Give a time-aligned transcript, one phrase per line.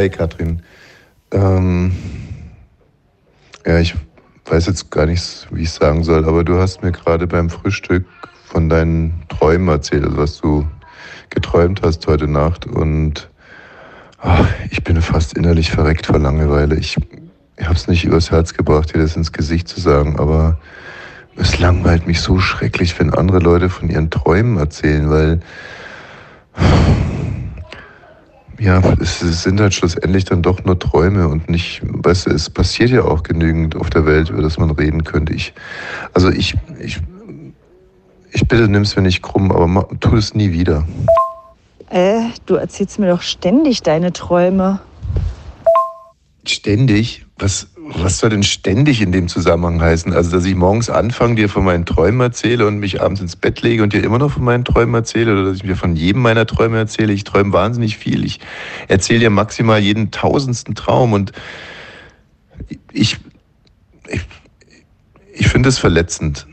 [0.00, 0.62] Hi Katrin.
[1.30, 1.92] Ähm,
[3.66, 3.94] ja, ich
[4.46, 8.06] weiß jetzt gar nicht, wie ich sagen soll, aber du hast mir gerade beim Frühstück
[8.46, 10.66] von deinen Träumen erzählt, also was du
[11.28, 12.64] geträumt hast heute Nacht.
[12.64, 13.28] Und
[14.16, 16.76] ach, ich bin fast innerlich verreckt vor Langeweile.
[16.76, 16.96] Ich,
[17.58, 20.58] ich habe es nicht übers Herz gebracht, dir das ins Gesicht zu sagen, aber
[21.36, 25.40] es langweilt mich so schrecklich, wenn andere Leute von ihren Träumen erzählen, weil
[28.60, 32.90] ja, es sind halt schlussendlich dann doch nur Träume und nicht, weißt du, es passiert
[32.90, 35.32] ja auch genügend auf der Welt, über das man reden könnte.
[35.32, 35.54] Ich,
[36.12, 37.00] also ich, ich,
[38.32, 40.86] ich bitte, nimm es mir nicht krumm, aber tu es nie wieder.
[41.88, 44.80] Äh, du erzählst mir doch ständig deine Träume.
[46.44, 47.24] Ständig?
[47.38, 50.12] Was, was soll denn ständig in dem Zusammenhang heißen?
[50.12, 53.62] Also, dass ich morgens anfange, dir von meinen Träumen erzähle und mich abends ins Bett
[53.62, 56.22] lege und dir immer noch von meinen Träumen erzähle oder dass ich mir von jedem
[56.22, 57.12] meiner Träume erzähle.
[57.12, 58.24] Ich träume wahnsinnig viel.
[58.24, 58.40] Ich
[58.88, 61.32] erzähle dir maximal jeden tausendsten Traum und
[62.92, 63.18] ich,
[64.08, 64.20] ich,
[65.32, 66.46] ich finde es verletzend.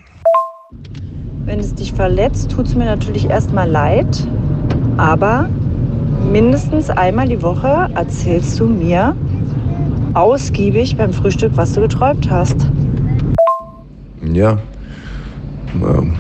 [1.46, 4.28] Wenn es dich verletzt, tut es mir natürlich erstmal leid,
[4.98, 5.50] aber
[6.32, 9.16] mindestens einmal die Woche erzählst du mir,
[10.18, 12.68] ausgiebig beim Frühstück, was du geträumt hast.
[14.24, 14.58] Ja,
[15.76, 16.16] ähm,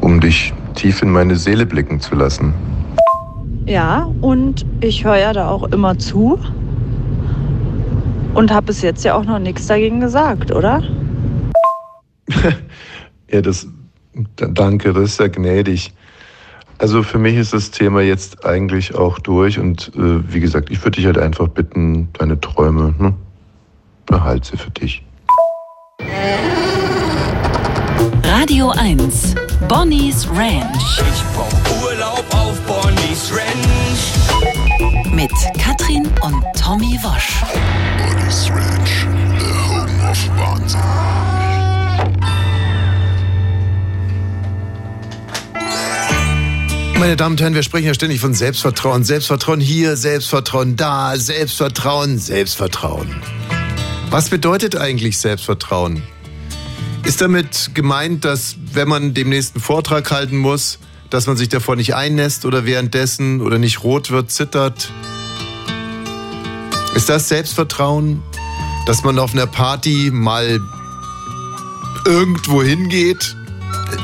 [0.00, 2.54] um dich tief in meine Seele blicken zu lassen.
[3.66, 6.38] Ja, und ich höre ja da auch immer zu.
[8.34, 10.82] Und habe bis jetzt ja auch noch nichts dagegen gesagt, oder?
[13.30, 13.66] ja, das.
[14.36, 15.92] Danke, das ist ja gnädig.
[16.78, 20.80] Also für mich ist das Thema jetzt eigentlich auch durch und äh, wie gesagt, ich
[20.84, 23.14] würde dich halt einfach bitten, deine Träume, ne?
[24.08, 25.02] Behalt sie für dich.
[28.24, 29.34] Radio 1,
[29.68, 31.00] Bonnie's Ranch.
[31.00, 35.14] Ich brauch Urlaub auf Bonnie's Ranch.
[35.14, 37.42] Mit Katrin und Tommy Wosch.
[37.98, 39.06] Bonnie's Ranch,
[39.38, 40.80] the home of Wahnsinn.
[46.98, 49.04] Meine Damen und Herren, wir sprechen ja ständig von Selbstvertrauen.
[49.04, 53.14] Selbstvertrauen hier, Selbstvertrauen da, Selbstvertrauen, Selbstvertrauen.
[54.10, 56.02] Was bedeutet eigentlich Selbstvertrauen?
[57.04, 60.78] Ist damit gemeint, dass wenn man dem nächsten Vortrag halten muss,
[61.10, 64.90] dass man sich davor nicht einnässt oder währenddessen oder nicht rot wird, zittert?
[66.94, 68.22] Ist das Selbstvertrauen,
[68.86, 70.58] dass man auf einer Party mal
[72.06, 73.36] irgendwo hingeht,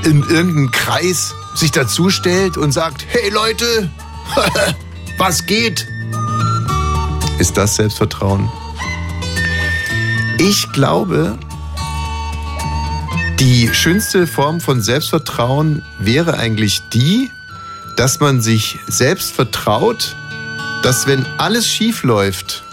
[0.04, 3.90] in irgendeinen Kreis, sich dazustellt und sagt, hey Leute,
[5.18, 5.86] was geht?
[7.38, 8.50] Ist das Selbstvertrauen?
[10.38, 11.38] Ich glaube,
[13.38, 17.30] die schönste Form von Selbstvertrauen wäre eigentlich die,
[17.96, 20.16] dass man sich selbst vertraut,
[20.82, 22.64] dass wenn alles schief läuft,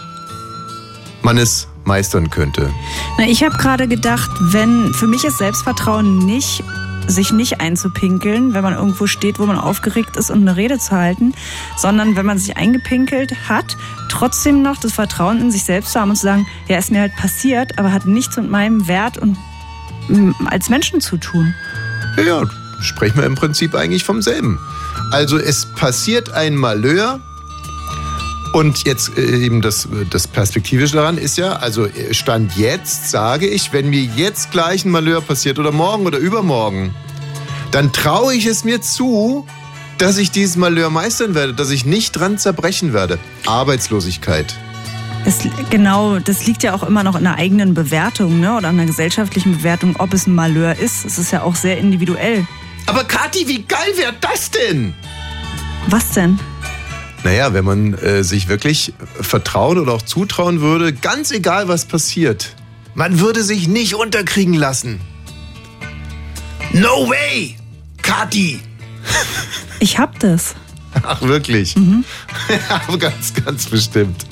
[1.22, 2.70] man es meistern könnte.
[3.16, 6.64] Na, ich habe gerade gedacht, wenn für mich ist Selbstvertrauen nicht
[7.06, 10.92] sich nicht einzupinkeln, wenn man irgendwo steht, wo man aufgeregt ist und eine Rede zu
[10.92, 11.34] halten,
[11.76, 13.76] sondern wenn man sich eingepinkelt hat,
[14.08, 17.00] trotzdem noch das Vertrauen in sich selbst zu haben und zu sagen, ja, ist mir
[17.00, 19.36] halt passiert, aber hat nichts mit meinem Wert und
[20.46, 21.54] als Menschen zu tun.
[22.16, 22.42] Ja, ja,
[22.80, 24.58] sprechen wir im Prinzip eigentlich vom selben.
[25.10, 27.20] Also es passiert ein Malheur,
[28.52, 33.46] und jetzt äh, eben das, das Perspektivische daran ist ja, also äh, Stand jetzt sage
[33.46, 36.94] ich, wenn mir jetzt gleich ein Malheur passiert oder morgen oder übermorgen,
[37.70, 39.46] dann traue ich es mir zu,
[39.98, 43.18] dass ich dieses Malheur meistern werde, dass ich nicht dran zerbrechen werde.
[43.46, 44.54] Arbeitslosigkeit.
[45.24, 45.38] Das,
[45.70, 48.56] genau, das liegt ja auch immer noch in der eigenen Bewertung ne?
[48.56, 51.04] oder in der gesellschaftlichen Bewertung, ob es ein Malheur ist.
[51.04, 52.46] Es ist ja auch sehr individuell.
[52.86, 54.94] Aber Kathi, wie geil wäre das denn?
[55.88, 56.38] Was denn?
[57.24, 62.56] Naja, wenn man äh, sich wirklich vertrauen oder auch zutrauen würde, ganz egal was passiert,
[62.94, 65.00] man würde sich nicht unterkriegen lassen.
[66.72, 67.56] No way!
[68.02, 68.60] Kati!
[69.78, 70.54] Ich hab das.
[71.02, 71.74] Ach, wirklich?
[71.74, 72.04] Mhm.
[72.88, 74.24] Ja, ganz, ganz bestimmt.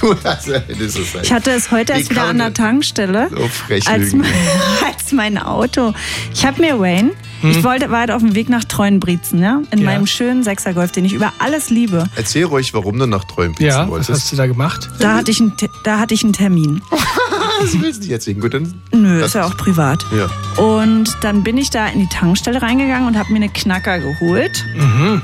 [0.00, 3.28] Du hast ja, das ist Ich hatte es heute erst wieder an der Tankstelle.
[3.30, 4.12] So frech als,
[4.84, 5.94] als mein Auto.
[6.34, 7.12] Ich habe mir Wayne,
[7.42, 7.50] Hm.
[7.50, 9.60] ich wollte, war halt auf dem Weg nach Treuenbrietzen, ja?
[9.70, 9.84] In Ja.
[9.86, 12.04] meinem schönen Sechser-Golf, den ich über alles liebe.
[12.16, 14.10] Erzähl ruhig, warum du nach Treuenpizzen Ja, was wolltest.
[14.10, 14.88] hast du da gemacht?
[15.00, 15.52] Da hatte ich einen,
[15.84, 16.80] da hatte ich einen Termin.
[17.60, 18.40] das willst du nicht erzählen.
[18.40, 18.74] Gut, dann.
[18.92, 20.04] Nö, ist ja auch privat.
[20.16, 20.62] Ja.
[20.62, 24.64] Und dann bin ich da in die Tankstelle reingegangen und habe mir eine Knacker geholt.
[24.76, 25.22] Mhm.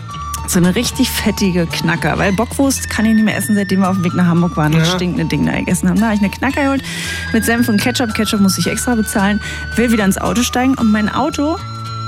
[0.49, 3.95] So eine richtig fettige Knacker, weil Bockwurst kann ich nicht mehr essen, seitdem wir auf
[3.97, 4.87] dem Weg nach Hamburg waren und Ja.
[4.87, 5.99] stinkende Ding da gegessen haben.
[6.01, 6.83] Da habe ich eine Knacker geholt
[7.33, 8.13] mit Senf und Ketchup.
[8.13, 9.41] Ketchup muss ich extra bezahlen.
[9.77, 11.57] Will wieder ins Auto steigen und mein Auto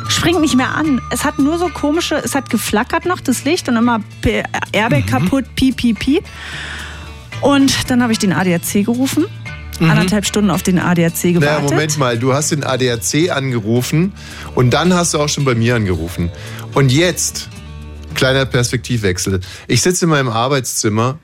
[0.09, 1.01] springt nicht mehr an.
[1.11, 4.01] Es hat nur so komische, es hat geflackert noch, das Licht und immer
[4.73, 6.25] Airbag kaputt, piep, piep, piep.
[7.41, 9.27] Und dann habe ich den ADAC gerufen.
[9.81, 11.41] Anderthalb Stunden auf den ADAC gewartet.
[11.41, 14.13] Naja, Moment mal, du hast den ADAC angerufen
[14.55, 16.31] und dann hast du auch schon bei mir angerufen.
[16.75, 17.49] Und jetzt,
[18.15, 19.41] kleiner Perspektivwechsel.
[19.67, 21.19] Ich sitze in meinem Arbeitszimmer,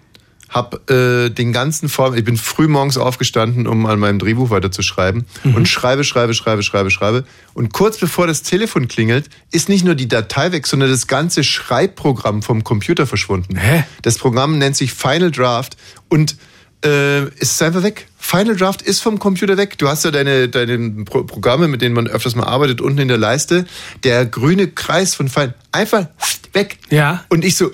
[0.50, 5.24] hab äh, den ganzen Vor ich bin früh morgens aufgestanden, um an meinem Drehbuch weiterzuschreiben
[5.44, 7.24] und schreibe, schreibe, schreibe, schreibe, schreibe.
[7.54, 11.44] Und kurz bevor das Telefon klingelt, ist nicht nur die Datei weg, sondern das ganze
[11.44, 13.56] Schreibprogramm vom Computer verschwunden.
[13.56, 13.84] Hä?
[14.02, 15.76] Das Programm nennt sich Final Draft
[16.08, 16.36] und
[16.84, 18.08] äh, es ist einfach weg.
[18.30, 19.76] Final Draft ist vom Computer weg.
[19.78, 23.08] Du hast ja deine, deine Pro Programme, mit denen man öfters mal arbeitet, unten in
[23.08, 23.66] der Leiste.
[24.04, 26.06] Der grüne Kreis von Final, einfach
[26.52, 26.78] weg.
[26.90, 27.24] Ja.
[27.28, 27.72] Und ich so,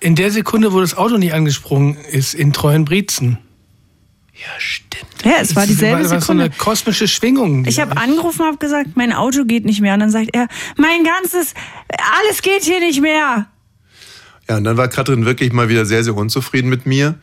[0.00, 3.38] In der Sekunde, wo das Auto nicht angesprungen ist, in treuen Briezen.
[4.34, 5.24] ja, stimmt.
[5.24, 6.58] ja, es war dieselbe war, war so eine Sekunde.
[6.58, 7.64] kosmische Schwingung.
[7.64, 9.94] Ich habe angerufen und habe gesagt, mein Auto geht nicht mehr.
[9.94, 11.54] Und dann sagt er, mein ganzes,
[12.18, 13.46] alles geht hier nicht mehr.
[14.48, 17.14] Ja, und dann war Katrin wirklich mal wieder sehr, sehr unzufrieden mit mir.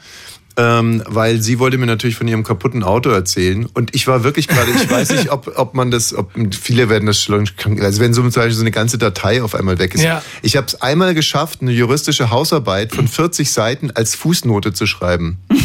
[0.58, 4.50] Ähm, weil sie wollte mir natürlich von ihrem kaputten Auto erzählen und ich war wirklich
[4.50, 7.50] gerade, ich weiß nicht, ob, ob man das, ob viele werden das schon,
[7.80, 10.04] also wenn so zum Beispiel so eine ganze Datei auf einmal weg ist.
[10.04, 10.22] Ja.
[10.42, 15.38] Ich habe es einmal geschafft, eine juristische Hausarbeit von 40 Seiten als Fußnote zu schreiben.
[15.50, 15.62] wie,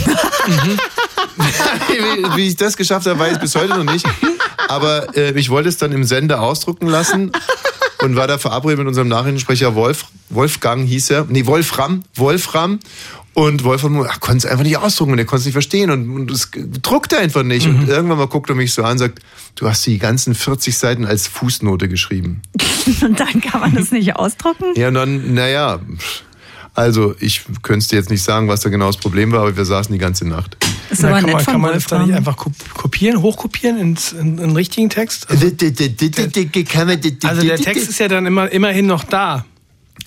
[2.36, 4.06] wie ich das geschafft habe, weiß ich bis heute noch nicht.
[4.68, 7.32] Aber äh, ich wollte es dann im Sender ausdrucken lassen
[7.98, 12.80] und war da verabredet mit unserem Nachrichtensprecher Wolf, Wolfgang hieß er, nee, Wolfram, Wolfram.
[13.38, 16.08] Und Wolfram ach, konnte es einfach nicht ausdrucken und er konnte es nicht verstehen und,
[16.08, 16.50] und es
[16.80, 17.66] druckte einfach nicht.
[17.66, 19.18] Und irgendwann mal guckt er mich so an und sagt,
[19.56, 22.40] du hast die ganzen 40 Seiten als Fußnote geschrieben.
[23.02, 24.64] Und dann kann man das nicht ausdrucken.
[24.74, 25.80] Ja, und dann, naja,
[26.72, 29.54] also ich könnte es dir jetzt nicht sagen, was da genau das Problem war, aber
[29.56, 30.56] wir saßen die ganze Nacht.
[30.88, 33.20] Ist Na, aber kann nett man, von kann man das dann nicht einfach kop- kopieren,
[33.20, 35.28] hochkopieren ins, in, in einen richtigen Text?
[35.28, 39.44] Also, also der Text ist ja dann immer, immerhin noch da.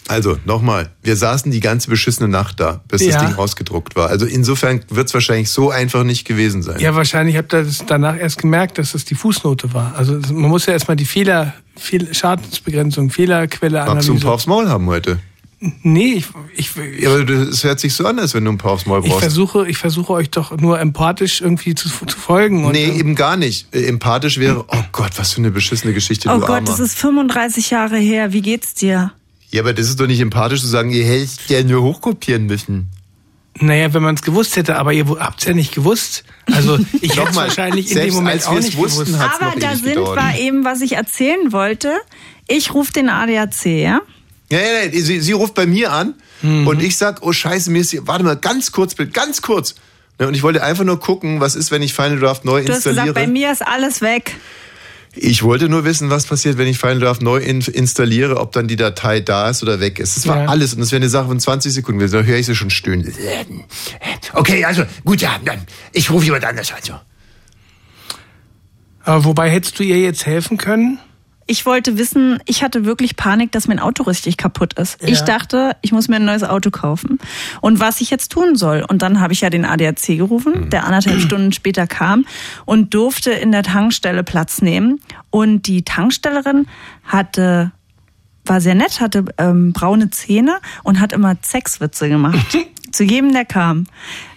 [0.10, 3.14] Also, nochmal, wir saßen die ganze beschissene Nacht da, bis Ja.
[3.22, 4.10] das Ding ausgedruckt war.
[4.10, 6.80] Also insofern wird es wahrscheinlich so einfach nicht gewesen sein.
[6.80, 9.94] Ja, wahrscheinlich habt ihr das danach erst gemerkt, dass das die Fußnote war.
[9.96, 14.20] Also man muss ja erstmal die Fehler, Fehl, Schadensbegrenzung, Fehlerquelle Magst du analysieren.
[14.20, 15.20] paar aufs Maul haben heute?
[15.84, 16.72] Nee, ich, ich,
[17.02, 19.10] Ja, aber es hört sich so an, als wenn du ein paar aufs Maul ich
[19.10, 19.20] brauchst.
[19.26, 22.64] versuche, ich versuche euch doch nur empathisch irgendwie zu, zu folgen.
[22.66, 23.68] Und, nee, eben gar nicht.
[23.76, 26.62] Äh, Empathisch wäre, oh Gott, was für eine beschissene Geschichte, Oh du Gott, Armer.
[26.68, 28.32] das ist 35 Jahre her.
[28.32, 29.12] Wie geht's dir?
[29.52, 32.90] Ja, aber das ist doch nicht empathisch zu sagen, ihr hättet ja nur hochkopieren müssen.
[33.62, 36.24] Naja, wenn man es gewusst hätte, aber ihr habt es ja nicht gewusst.
[36.46, 39.20] Also ich hätte es wahrscheinlich in dem Moment als auch nicht wussten, gewusst.
[39.20, 40.18] hat's Aber noch da sind gedauert.
[40.18, 41.92] wir eben, was ich erzählen wollte.
[42.48, 44.02] Ich rufe den ADAC, ja?
[44.52, 47.82] Ja, ja, ja, sie, sie ruft bei mir an und ich sag, oh Scheiße, mir
[47.82, 49.76] ist hier, warte mal, ganz kurz, bitte, ganz kurz.
[50.20, 52.70] Ja, Und ich wollte einfach nur gucken, was ist, wenn ich Final Draft neu Du
[52.70, 53.14] hast installiere.
[53.14, 54.36] gesagt, bei mir ist alles weg.
[55.16, 58.68] Ich wollte nur wissen, was passiert, wenn ich Final Draft neu in installiere, ob dann
[58.68, 60.16] die Datei da ist oder weg ist.
[60.18, 60.46] Das war Ja.
[60.46, 62.00] alles und das wäre eine Sache von 20 Sekunden.
[62.12, 63.12] Da höre ich sie schon stöhnen.
[64.34, 65.62] Okay, also, gut, ja, dann,
[65.94, 66.80] ich rufe jemand anders an.
[66.84, 66.94] So.
[69.04, 71.00] Aber wobei hättest du ihr jetzt helfen können?
[71.50, 75.02] Ich wollte wissen, ich hatte wirklich Panik, dass mein Auto richtig kaputt ist.
[75.04, 77.18] Ich dachte, ich muss mir ein neues Auto kaufen.
[77.60, 78.86] Und was ich jetzt tun soll.
[78.88, 82.28] Und dann habe ich ja den ADAC gerufen, der anderthalb Stunden später kam
[82.66, 85.02] und durfte in der Tankstelle Platz nehmen.
[85.32, 86.68] Und die Tankstellerin
[87.04, 87.72] hatte
[88.46, 92.60] war sehr nett, hatte ähm, braune Zähne und hat immer Sexwitze gemacht.
[92.92, 93.86] Zu jedem, der kam.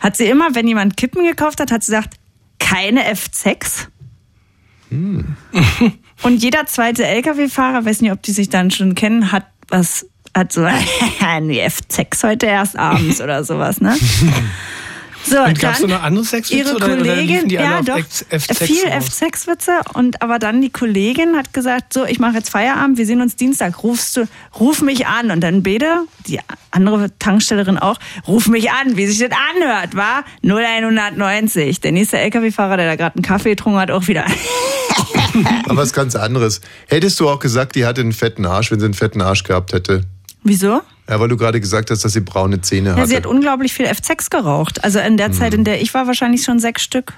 [0.00, 2.14] Hat sie immer, wenn jemand Kippen gekauft hat, hat sie gesagt,
[2.58, 3.88] keine F6.
[6.22, 10.52] Und jeder zweite LKW-Fahrer, weiß nicht, ob die sich dann schon kennen, hat was, hat
[10.52, 10.62] so,
[11.40, 13.96] nee, F6 heute erst abends oder sowas, ne?
[15.24, 18.24] So, Und gab's dann noch andere Sexwitze ihre oder- oder Kollegin, alle ja doch, F-
[18.30, 19.04] F6 viel raus?
[19.20, 23.20] F6-Witze und aber dann die Kollegin hat gesagt, so, ich mache jetzt Feierabend, wir sehen
[23.20, 28.48] uns Dienstag, rufst du, ruf mich an und dann Bede, die andere Tankstellerin auch, ruf
[28.48, 31.80] mich an, wie sich das anhört, war 0190.
[31.80, 34.24] Der nächste LKW-Fahrer, der da gerade einen Kaffee getrunken hat, auch wieder.
[35.64, 36.60] Aber was ganz anderes.
[36.88, 39.72] Hättest du auch gesagt, die hatte einen fetten Arsch, wenn sie einen fetten Arsch gehabt
[39.72, 40.02] hätte?
[40.44, 40.80] Wieso?
[41.08, 43.08] Ja, weil du gerade gesagt hast, dass sie braune Zähne Ja, hatte.
[43.08, 44.82] sie hat unglaublich viel F6 geraucht.
[44.84, 45.32] Also in der Hm.
[45.34, 47.12] Zeit, in der ich war, wahrscheinlich schon sechs Stück.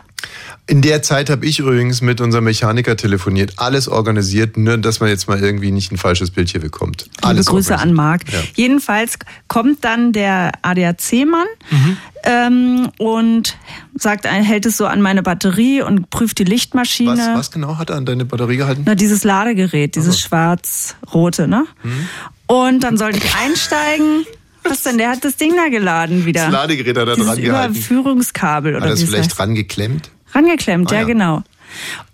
[0.66, 5.10] In der Zeit habe ich übrigens mit unserem Mechaniker telefoniert, alles organisiert, nur dass man
[5.10, 7.04] jetzt mal irgendwie nicht ein falsches Bild hier bekommt.
[7.16, 7.92] Liebe Alles Grüße an.
[7.92, 8.32] Marc.
[8.32, 8.38] Ja.
[8.54, 11.96] Jedenfalls kommt dann der ADAC-Mann Mhm.
[12.24, 13.58] ähm, und
[13.94, 17.10] sagt, hält es so an meine Batterie und prüft die Lichtmaschine.
[17.18, 18.84] Was, was genau hat er an deine Batterie gehalten?
[18.86, 21.66] Na, dieses Ladegerät, dieses schwarz-rote, ne?
[21.82, 22.08] Mhm.
[22.46, 24.26] Und dann sollte ich einsteigen.
[24.64, 24.96] Was denn?
[24.98, 26.44] Der hat das Ding da geladen wieder.
[26.44, 27.74] Das Ladegerät hat er Dieses dran gehalten.
[27.74, 29.40] Überführungskabel Hat oder er es es vielleicht heißt.
[29.40, 30.10] rangeklemmt?
[30.32, 31.06] Rangeklemmt, Ah, ja, ja.
[31.06, 31.42] genau.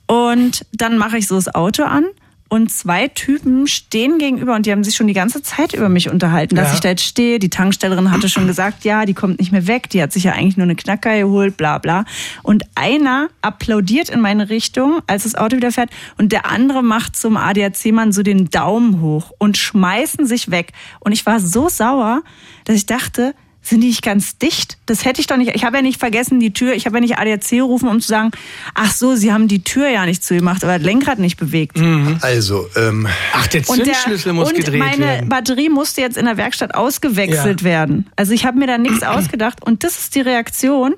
[0.06, 2.04] Und dann mache ich so das Auto an,
[2.50, 6.10] und zwei Typen stehen gegenüber und die haben sich schon die ganze Zeit über mich
[6.10, 6.74] unterhalten, dass Ja.
[6.74, 7.38] ich da jetzt stehe.
[7.38, 10.32] Die Tankstellerin hatte schon gesagt, ja, die kommt nicht mehr weg, die hat sich ja
[10.32, 12.04] eigentlich nur eine Knacker geholt, bla bla.
[12.42, 17.16] Und einer applaudiert in meine Richtung, als das Auto wieder fährt und der andere macht
[17.16, 20.72] zum ADAC-Mann so den Daumen hoch und schmeißen sich weg.
[20.98, 22.22] Und ich war so sauer,
[22.64, 23.34] dass ich dachte,
[23.70, 24.76] sind die nicht ganz dicht?
[24.86, 25.54] Das hätte ich doch nicht.
[25.54, 28.08] Ich habe ja nicht vergessen, die Tür, ich habe ja nicht ADAC gerufen, um zu
[28.08, 28.30] sagen,
[28.74, 31.78] ach so, sie haben die Tür ja nicht zugemacht, aber das Lenkrad nicht bewegt.
[32.20, 35.28] Also, ähm, Ach, der Und, der, Zündschlüssel muss und gedreht meine werden.
[35.28, 37.64] Batterie musste jetzt in der Werkstatt ausgewechselt Ja.
[37.64, 38.10] werden.
[38.16, 39.64] Also ich habe mir da nichts ausgedacht.
[39.64, 40.94] Und das ist die Reaktion.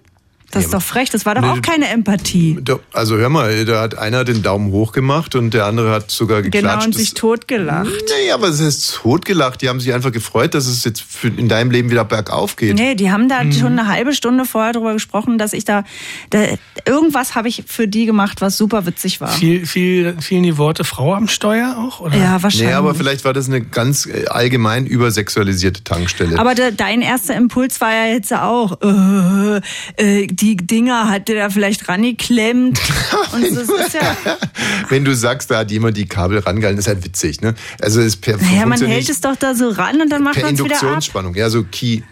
[0.52, 1.10] Das ist doch frech.
[1.10, 2.58] Das war doch Nee, auch keine Empathie.
[2.92, 6.42] also hör mal, da hat einer den Daumen hoch gemacht und der andere hat sogar
[6.42, 6.62] geklatscht.
[6.72, 7.88] Genau, und Das- sich totgelacht.
[7.90, 9.62] Nee, aber es ist totgelacht.
[9.62, 12.74] Die haben sich einfach gefreut, dass es jetzt in deinem Leben wieder bergauf geht.
[12.76, 13.28] Nee, die haben Mhm.
[13.28, 15.84] da schon eine halbe Stunde vorher drüber gesprochen, dass ich da,
[16.30, 16.44] da
[16.86, 19.28] irgendwas habe ich für die gemacht, was super witzig war.
[19.28, 22.00] Viel, viel, fielen die Worte Frau am Steuer auch?
[22.00, 22.16] Oder?
[22.16, 22.68] Ja, wahrscheinlich.
[22.68, 26.38] Nee, aber vielleicht war das eine ganz äh, allgemein übersexualisierte Tankstelle.
[26.38, 29.60] Aber de, dein erster Impuls war ja jetzt auch, äh,
[29.96, 32.80] äh, die Dinger hat der da vielleicht rangeklemmt.
[33.32, 34.16] Und das ist ja,
[34.88, 37.54] Wenn du sagst, da hat jemand die Kabel rangehalten, ist halt witzig, ne?
[37.80, 40.42] Also es ist per naja, man hält es doch da so ran und dann macht
[40.42, 40.82] man es wieder ab.
[40.82, 41.34] Induktionsspannung.
[41.34, 42.02] Ja, so Key.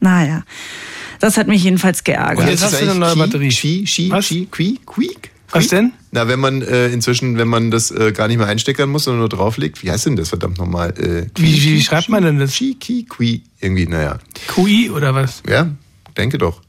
[0.00, 0.44] Naja,
[1.18, 2.38] das hat mich jedenfalls geärgert.
[2.38, 3.48] Und jetzt hast du eine neue Batterie.
[3.48, 4.28] Key, Was?
[4.28, 5.32] Key, Key, Quiek.
[5.50, 5.92] Was denn?
[6.12, 9.20] Na, wenn man äh, inzwischen, wenn man das äh, gar nicht mehr einsteckern muss, sondern
[9.20, 10.90] nur drauflegt, wie heißt denn das verdammt nochmal?
[10.90, 12.52] Äh, Wie, wie schreibt man denn das?
[12.52, 14.18] Key, Key, Qui, irgendwie, naja.
[14.46, 15.42] QI oder was?
[15.48, 15.70] Ja,
[16.16, 16.60] denke doch.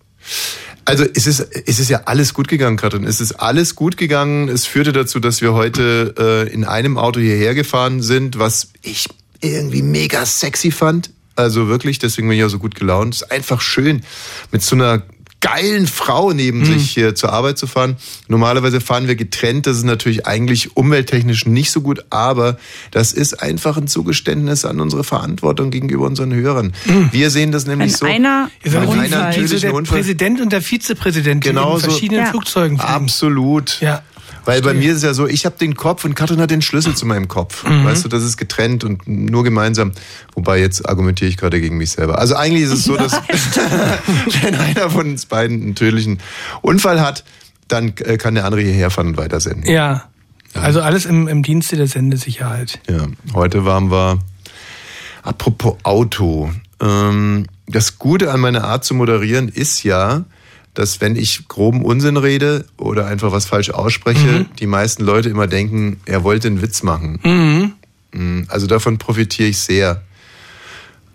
[0.85, 3.03] Also es ist, es ist ja alles gut gegangen, Katrin.
[3.03, 4.49] Es ist alles gut gegangen.
[4.49, 9.07] Es führte dazu, dass wir heute äh, in einem Auto hierher gefahren sind, was ich
[9.41, 11.11] irgendwie mega sexy fand.
[11.35, 13.13] Also wirklich, deswegen bin ich auch so gut gelaunt.
[13.13, 14.01] Es ist einfach schön,
[14.51, 15.03] mit so einer
[15.41, 17.95] geilen Frau neben sich hier zur Arbeit zu fahren.
[18.27, 19.67] Normalerweise fahren wir getrennt.
[19.67, 22.57] Das ist natürlich eigentlich umwelttechnisch nicht so gut, aber
[22.91, 26.73] das ist einfach ein Zugeständnis an unsere Verantwortung gegenüber unseren Hörern.
[27.11, 28.05] Wir sehen das nämlich Wenn so.
[28.05, 31.81] einer Wenn wie, einer natürlich der einen Unfall- Präsident und der Vizepräsident, die Genau in
[31.81, 31.89] so.
[31.89, 32.29] verschiedenen Ja.
[32.31, 32.93] Flugzeugen fliegen.
[32.93, 33.79] Absolut.
[33.81, 34.01] Ja.
[34.45, 36.61] Weil bei mir ist es ja so, ich habe den Kopf und Katrin hat den
[36.61, 37.63] Schlüssel zu meinem Kopf.
[37.63, 37.85] Mhm.
[37.85, 39.91] Weißt du, das ist getrennt und nur gemeinsam.
[40.33, 42.19] Wobei jetzt argumentiere ich gerade gegen mich selber.
[42.19, 43.13] Also eigentlich ist es so, dass
[44.41, 46.19] wenn einer von uns beiden einen tödlichen
[46.61, 47.23] Unfall hat,
[47.67, 49.69] dann äh, kann der andere hierher fahren und weitersenden.
[49.69, 50.05] Ja.
[50.55, 52.79] Also alles im, im Dienste der Sendesicherheit.
[52.89, 54.19] Ja, heute waren wir.
[55.21, 56.51] Apropos Auto.
[56.81, 60.23] Ähm, das Gute an meiner Art zu moderieren ist ja,
[60.79, 65.45] dass wenn ich groben Unsinn rede oder einfach was falsch ausspreche, die meisten Leute immer
[65.45, 67.19] denken, er wollte einen Witz machen.
[68.13, 70.01] Mm, Also davon profitiere ich sehr.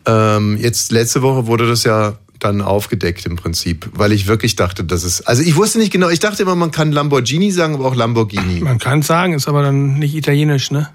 [0.06, 4.84] Ähm, jetzt letzte Woche wurde das ja dann aufgedeckt im Prinzip, weil ich wirklich dachte,
[4.84, 5.22] dass es.
[5.26, 8.60] Also ich wusste nicht genau, ich dachte immer, man kann Lamborghini sagen, aber auch Lamborghini.
[8.60, 10.88] Man kann es sagen, ist aber dann nicht italienisch, ne?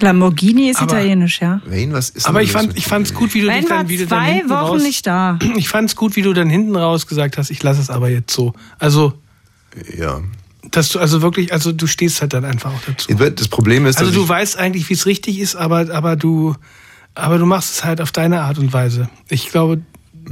[0.00, 1.60] Lamborghini ist Aber- italienisch, ja.
[1.66, 4.06] Wayne, was ist Aber ich fand ich fand's gut, wie du war dann, wie du
[4.06, 5.38] dann zwei hinten Wochen raus, nicht da.
[5.56, 8.32] Ich fand's gut, wie du dann hinten raus gesagt hast, ich lasse es aber jetzt
[8.34, 8.52] so.
[8.78, 9.12] Also,
[9.98, 10.20] Ja.
[10.70, 13.12] dass du also wirklich, also du stehst halt dann einfach auch dazu.
[13.14, 16.54] Das Problem ist, Also du weißt eigentlich, wie es richtig ist, aber, aber du,
[17.14, 19.08] aber du machst es halt auf deine Art und Weise.
[19.28, 19.82] Ich glaube,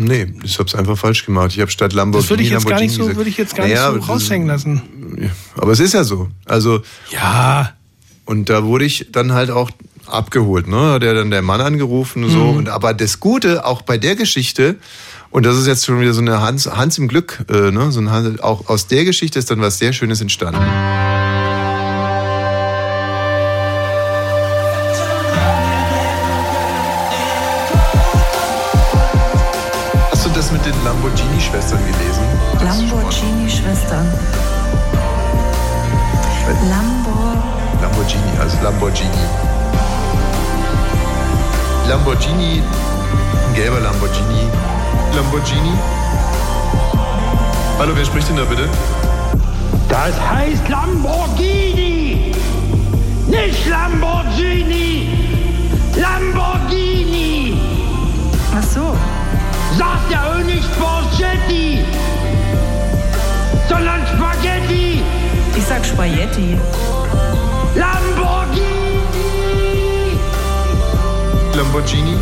[0.01, 1.51] Nee, ich hab's einfach falsch gemacht.
[1.53, 3.17] Ich habe statt Lamborghini das würde ich jetzt gar nicht so, gesagt.
[3.17, 4.81] würde ich jetzt gar Naja, nicht so raushängen lassen.
[5.57, 6.29] Aber es ist ja so.
[6.45, 7.73] Also, Ja,
[8.25, 9.73] und da wurde ich dann halt auch
[10.07, 10.93] abgeholt, ne?
[10.93, 12.39] Hat ja dann der Mann angerufen und so.
[12.39, 12.57] Mhm.
[12.59, 14.77] Und aber das Gute, auch bei der Geschichte,
[15.31, 17.91] und das ist jetzt schon wieder so eine Hans, Hans im Glück, äh, ne?
[17.91, 20.61] So ein Hans, auch aus der Geschichte ist dann was sehr Schönes entstanden.
[31.39, 32.25] Lamborghini-Schwestern gelesen?
[32.65, 34.07] Lamborghini-Schwestern.
[36.69, 37.39] Lambo.
[37.81, 39.25] Lamborghini, also Lamborghini.
[41.89, 42.63] Lamborghini,
[43.49, 44.49] ein gelber Lamborghini.
[45.15, 45.73] Lamborghini.
[47.79, 48.69] Hallo, wer spricht denn da bitte?
[49.89, 52.33] Das heißt Lamborghini!
[53.29, 55.09] Nicht Lamborghini!
[55.95, 57.57] Lamborghini!
[58.59, 59.18] Ach so.
[59.77, 61.85] Sagt ja auch nicht Borgetti!
[63.69, 65.03] Sondern Spaghetti!
[65.57, 66.59] Ich sag Spaghetti.
[67.75, 69.01] Lamborghini!
[71.55, 72.17] Lamborghini?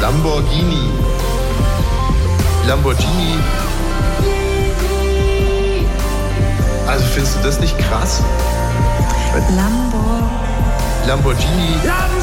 [0.00, 0.90] Lamborghini.
[2.66, 3.38] Lamborghini.
[6.86, 8.22] Also findest du das nicht krass?
[9.56, 10.28] Lambo.
[11.06, 11.74] Lamborghini.
[11.84, 12.13] Lamborghini!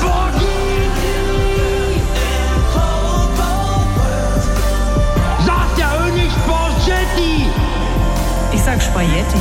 [8.61, 9.39] Ich sag Spaghetti.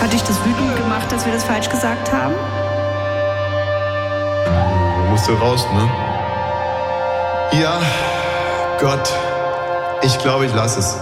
[0.00, 2.32] Hat dich das wütend gemacht, dass wir das falsch gesagt haben?
[5.10, 5.90] Musste raus, ne?
[7.60, 7.80] Ja,
[8.78, 9.12] Gott.
[10.02, 10.96] Ich glaube, ich lasse es.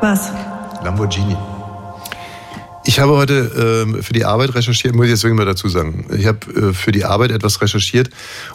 [0.00, 0.32] Was?
[0.82, 1.36] Lamborghini.
[2.84, 6.06] Ich habe heute ähm, für die Arbeit recherchiert, muss ich jetzt wirklich mal dazu sagen.
[6.16, 8.08] Ich habe äh, für die Arbeit etwas recherchiert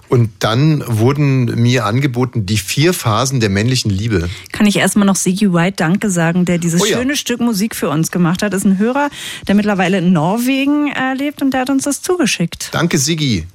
[0.09, 4.29] und dann wurden mir angeboten die vier Phasen der männlichen Liebe.
[4.51, 6.97] Kann ich erstmal noch Sigi White Danke sagen, der dieses Oh ja.
[6.97, 8.53] schöne Stück Musik für uns gemacht hat.
[8.53, 9.09] Ist ein Hörer,
[9.47, 12.69] der mittlerweile in Norwegen äh, lebt und der hat uns das zugeschickt.
[12.71, 13.45] Danke, Siggi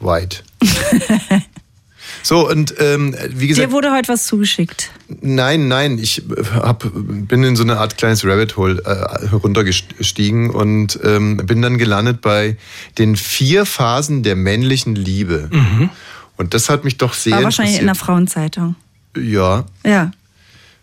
[0.00, 0.38] White.
[2.22, 4.90] so, und ähm, wie Dir gesagt, wurde heute was zugeschickt.
[5.20, 6.22] nein, nein, ich
[6.54, 11.78] hab, bin in so eine Art kleines Rabbit Hole äh, heruntergestiegen und ähm, bin dann
[11.78, 12.56] gelandet bei
[12.98, 15.50] den vier Phasen der männlichen Liebe.
[16.36, 17.94] Und das hat mich doch sehr War wahrscheinlich in der.
[17.94, 18.76] Frauenzeitung.
[19.16, 20.10] Ja, Ja.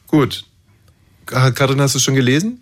[0.08, 0.44] gut.
[1.26, 2.60] Katrin, hast du es schon gelesen?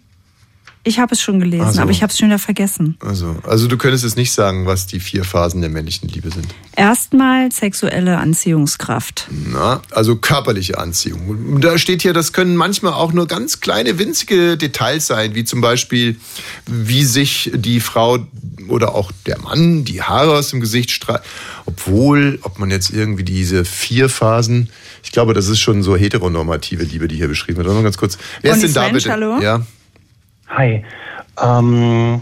[0.86, 1.82] Ich habe es schon gelesen, so.
[1.82, 2.98] aber ich habe es schon wieder vergessen.
[3.00, 6.46] Also, also du könntest jetzt nicht sagen, was die vier Phasen der männlichen Liebe sind.
[6.76, 9.30] Erstmal sexuelle Anziehungskraft.
[9.32, 11.62] Na, also körperliche Anziehung.
[11.62, 15.62] Da steht hier, das können manchmal auch nur ganz kleine, winzige Details sein, wie zum
[15.62, 16.18] Beispiel,
[16.66, 18.20] wie sich die Frau
[18.68, 21.24] oder auch der Mann die Haare aus dem Gesicht streicht.
[21.66, 24.70] Obwohl, ob man jetzt irgendwie diese vier Phasen,
[25.02, 27.68] ich glaube, das ist schon so heteronormative Liebe, die hier beschrieben wird.
[27.68, 28.18] Mal ganz kurz.
[28.42, 29.12] Wer ist denn da Svensch, bitte?
[29.12, 29.40] hallo?
[29.42, 29.66] Ja.
[30.56, 30.84] Hi.
[31.42, 32.22] Ähm,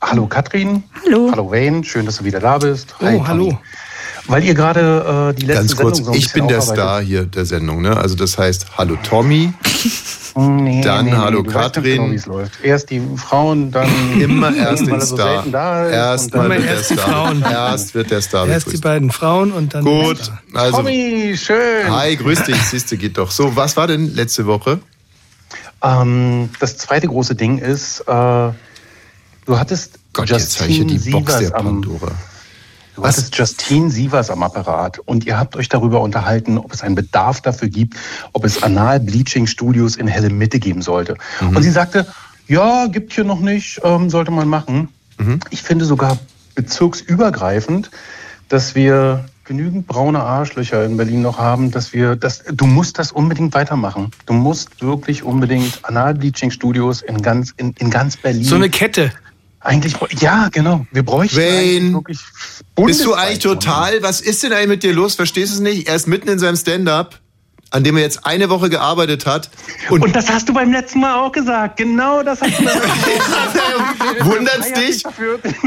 [0.00, 0.82] Hallo Katrin.
[1.04, 1.28] Hallo.
[1.30, 2.94] Hallo Wayne, schön, dass du wieder da bist.
[3.00, 3.44] Oh, Hi, hallo.
[3.46, 3.58] Tommy.
[4.28, 7.24] Weil ihr gerade äh, die letzte Ganz kurz, Sendung so ich bin der Star hier
[7.26, 7.82] der Sendung.
[7.82, 7.96] Ne?
[7.96, 9.52] Also das heißt, hallo Tommy.
[10.34, 11.96] Nee, Dann nee, nee, hallo weißt ganz Katrin.
[11.98, 12.64] Genau, wie es läuft.
[12.64, 13.86] Erst die Frauen, dann
[14.18, 15.46] Immer erst den so Star.
[15.90, 17.06] Erst und dann- mal wird der erst die Star.
[17.10, 17.42] Frauen.
[17.42, 19.84] Erst wird der Star Erst die beiden Frauen und dann.
[19.84, 21.86] Gut, also Tommy, schön.
[21.90, 23.30] Hi, grüß dich, siehste, geht doch.
[23.30, 24.78] So, was war denn letzte Woche?
[25.82, 28.54] Ähm, das zweite große Ding ist, äh, du
[29.48, 31.82] hattest Gott, jetzt Justine die Box Sievers der am.
[32.94, 36.94] Du hattest Justine Sievers am Apparat und ihr habt euch darüber unterhalten, ob es einen
[36.94, 37.96] Bedarf dafür gibt,
[38.32, 41.16] ob es Anal-Bleaching-Studios in Helle Mitte geben sollte.
[41.40, 41.56] Mhm.
[41.56, 42.06] Und sie sagte,
[42.48, 44.88] ja, gibt hier noch nicht, ähm, sollte man machen.
[45.16, 45.40] Mhm.
[45.50, 46.18] Ich finde sogar
[46.54, 47.90] bezirksübergreifend,
[48.48, 53.12] dass wir genügend braune Arschlöcher in Berlin noch haben, dass wir das, du musst das
[53.12, 54.10] unbedingt weitermachen.
[54.24, 58.44] Du musst wirklich unbedingt Anal-Bleaching-Studios in ganz, in, in ganz Berlin.
[58.44, 59.12] So eine Kette.
[59.60, 60.86] Eigentlich, ja, genau.
[60.90, 64.82] Wir bräuchten eigentlich Wayne, wirklich bist du bundesweit eigentlich total, was ist denn eigentlich mit
[64.84, 65.16] dir los?
[65.16, 65.86] Verstehst du es nicht?
[65.86, 67.20] Er ist mitten in seinem Stand-up,
[67.72, 69.50] an dem er jetzt eine Woche gearbeitet hat.
[69.88, 71.78] Und, Und das hast du beim letzten Mal auch gesagt.
[71.78, 75.04] Genau das hast du beim letzten Mal wundert's dich?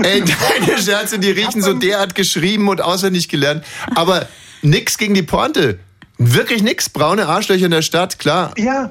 [0.04, 3.66] Ey, deine Scherze, die riechen so derart geschrieben und auswendig gelernt.
[3.96, 4.28] Aber
[4.62, 5.80] nix gegen die Pointe.
[6.18, 6.90] Wirklich nix.
[6.90, 8.54] Braune Arschlöcher in der Stadt, klar.
[8.58, 8.90] Ja,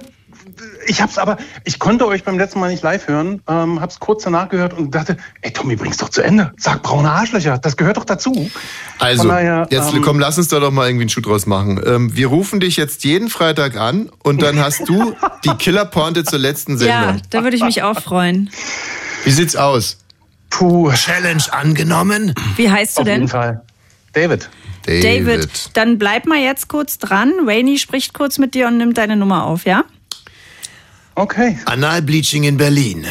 [0.86, 4.24] ich hab's aber, ich konnte euch beim letzten Mal nicht live hören, ähm, hab's kurz
[4.24, 6.52] danach gehört und dachte, ey Tommy, bring's doch zu Ende.
[6.56, 8.50] Sag braune Arschlöcher, das gehört doch dazu.
[8.98, 11.80] Also, daher, jetzt ähm, komm, lass uns da doch mal irgendwie einen Schuh draus machen.
[11.86, 16.38] Ähm, wir rufen dich jetzt jeden Freitag an und dann hast du die Killer-Pointe zur
[16.38, 17.22] letzten Ja, Sendung.
[17.30, 18.50] da würde ich mich auch freuen.
[19.24, 19.98] Wie sieht's aus?
[20.50, 22.34] Puh, Challenge angenommen?
[22.56, 23.28] Wie heißt du auf jeden denn?
[23.28, 23.62] Fall.
[24.12, 24.48] David.
[24.86, 25.70] David.
[25.72, 27.32] Dann bleib mal jetzt kurz dran.
[27.44, 29.84] Wayne spricht kurz mit dir und nimmt deine Nummer auf, ja?
[31.14, 31.58] Okay.
[31.66, 33.06] Analbleaching in Berlin.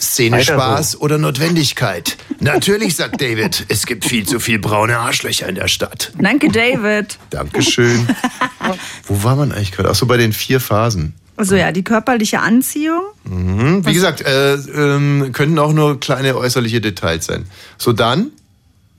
[0.00, 0.52] Szene Weiter so.
[0.60, 2.16] Spaß oder Notwendigkeit?
[2.40, 6.12] Natürlich, sagt David, es gibt viel zu viel braune Arschlöcher in der Stadt.
[6.18, 7.18] Danke, David.
[7.30, 8.06] Dankeschön.
[9.06, 9.90] Wo war man eigentlich gerade?
[9.90, 11.14] Ach so, bei den vier Phasen.
[11.36, 13.02] Also ja, die körperliche Anziehung.
[13.24, 13.84] Mhm.
[13.84, 17.46] Wie gesagt, äh, ähm, könnten auch nur kleine äußerliche Details sein.
[17.78, 18.30] So dann,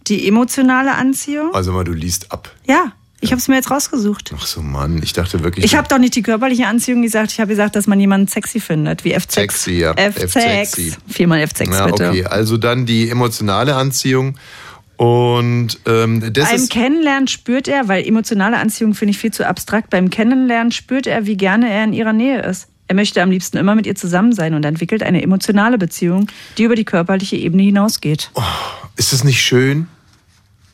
[0.07, 1.53] Die emotionale Anziehung.
[1.55, 2.51] also mal, du liest ab.
[2.67, 2.91] Ja,
[3.25, 4.33] ich habe es mir jetzt rausgesucht.
[4.37, 5.65] Ach so, Mann, ich dachte wirklich.
[5.65, 7.31] Ich habe doch nicht die körperliche Anziehung gesagt.
[7.31, 9.03] Ich habe gesagt, dass man jemanden sexy findet.
[9.03, 9.31] Wie F6.
[9.31, 9.91] Sexy, ja.
[9.93, 10.23] F6.
[10.23, 10.93] F-sexy.
[11.07, 12.09] Viermal F6, ja, bitte.
[12.09, 14.37] okay, also dann die emotionale Anziehung.
[14.97, 16.69] Und ähm, das Beim.
[16.69, 21.25] Kennenlernen spürt er, weil emotionale Anziehung finde ich viel zu abstrakt, beim Kennenlernen spürt er,
[21.25, 22.67] wie gerne er in ihrer Nähe ist.
[22.87, 26.63] Er möchte am liebsten immer mit ihr zusammen sein und entwickelt eine emotionale Beziehung, die
[26.63, 28.31] über die körperliche Ebene hinausgeht.
[28.95, 29.87] Ist das nicht schön?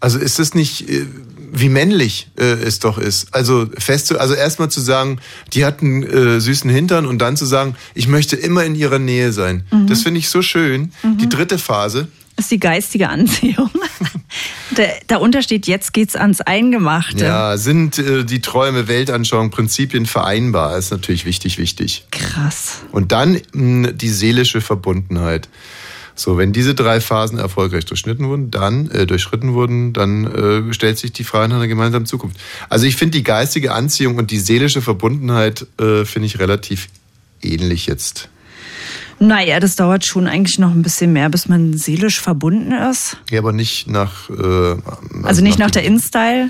[0.02, 1.06] Also ist das nicht, äh,
[1.54, 3.34] wie männlich äh, es doch ist?
[3.34, 5.20] Also fest zu, also erstmal zu sagen,
[5.54, 9.00] die hat einen äh, süßen Hintern und dann zu sagen, ich möchte immer in ihrer
[9.00, 9.66] Nähe sein.
[9.72, 9.88] Mhm.
[9.88, 10.92] Das finde ich so schön.
[11.04, 12.08] Die dritte Phase.
[12.38, 13.70] Das ist die geistige Anziehung.
[14.76, 17.26] Da- Darunter steht, jetzt geht's ans Eingemachte.
[17.26, 20.78] Ja, sind äh, die Träume, Weltanschauung, Prinzipien vereinbar?
[20.78, 22.06] ist natürlich wichtig, wichtig.
[22.12, 22.78] Krass.
[22.94, 25.50] Und dann mh, die seelische Verbundenheit.
[26.16, 30.98] So, wenn diese drei Phasen erfolgreich durchschnitten wurden, dann äh, durchschritten wurden, dann äh, stellt
[30.98, 32.38] sich die Frage nach einer gemeinsamen Zukunft.
[32.70, 36.90] Also ich finde die geistige Anziehung und die seelische Verbundenheit äh, finde ich relativ
[37.42, 38.30] ähnlich jetzt.
[39.24, 43.18] Naja, das dauert schon eigentlich noch ein bisschen mehr, bis man seelisch verbunden ist.
[43.30, 44.30] Ja, aber nicht nach.
[44.32, 44.76] Äh,
[45.24, 46.50] Also nicht nach dem- der InStyle,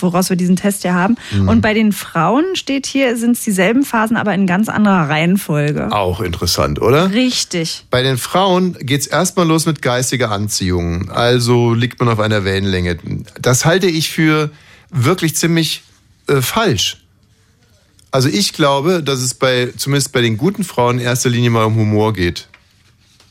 [0.00, 1.16] woraus wir diesen Test ja haben.
[1.32, 1.48] Mhm.
[1.48, 5.92] Und bei den Frauen steht hier, sind es dieselben Phasen, aber in ganz anderer Reihenfolge.
[5.92, 7.12] Auch interessant, oder?
[7.12, 7.84] Richtig.
[7.90, 11.10] Bei den Frauen geht's erstmal los mit geistiger Anziehung.
[11.10, 12.96] Also liegt man auf einer Wellenlänge.
[13.40, 14.50] Das halte ich für
[14.90, 15.82] wirklich ziemlich
[16.26, 17.04] äh, falsch.
[18.10, 21.64] Also ich glaube, dass es bei, zumindest bei den guten Frauen in erster Linie mal
[21.64, 22.48] um Humor geht.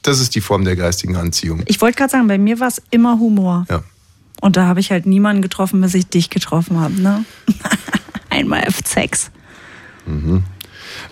[0.04, 1.64] Das ist die Form der geistigen Anziehung.
[1.66, 3.66] Ich wollte gerade sagen, bei mir war es immer Humor.
[3.70, 3.84] Ja.
[4.40, 7.02] Und da habe ich halt niemanden getroffen, bis ich dich getroffen habe.
[7.02, 7.26] Ne?
[8.30, 9.30] Einmal F6.
[10.06, 10.44] Mhm.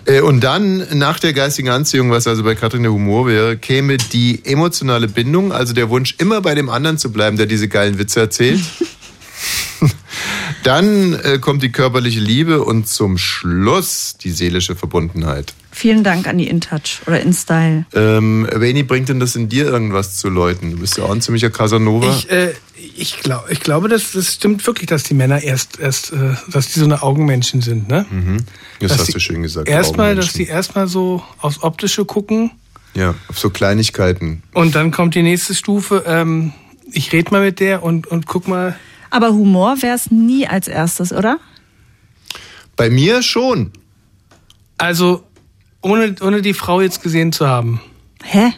[0.04, 3.96] Äh, Und dann, nach der geistigen Anziehung, was also bei Katrin der Humor wäre, käme
[3.96, 7.98] die emotionale Bindung, also der Wunsch, immer bei dem anderen zu bleiben, der diese geilen
[7.98, 8.60] Witze erzählt.
[10.66, 15.54] dann äh, kommt die körperliche Liebe und zum Schluss die seelische Verbundenheit.
[15.70, 17.84] Vielen Dank an die InTouch oder InStyle.
[17.94, 20.72] Ähm, Veni, bringt denn das in dir irgendwas zu läuten?
[20.72, 22.10] Du bist ja auch ein ziemlicher Casanova.
[22.10, 22.52] Ich, äh,
[22.96, 26.68] ich, glaub, ich glaube, das, das stimmt wirklich, dass die Männer erst, erst äh, dass
[26.68, 27.88] die so eine Augenmenschen sind.
[27.88, 28.06] Ne?
[28.10, 28.38] Mhm.
[28.80, 29.68] Das Dass hast du schön gesagt.
[29.68, 32.50] Erstmal, dass die erstmal so aufs Optische gucken
[32.94, 34.42] Ja, auf so Kleinigkeiten.
[34.52, 36.02] und dann kommt die nächste Stufe.
[36.06, 36.52] Ähm,
[36.90, 38.76] ich rede mal mit der und, und guck mal.
[39.10, 41.38] Aber Humor wäre es nie als erstes, oder?
[42.76, 43.72] Bei mir schon.
[44.78, 45.24] Also,
[45.80, 47.80] ohne, ohne die Frau jetzt gesehen zu haben.
[48.22, 48.52] Hä?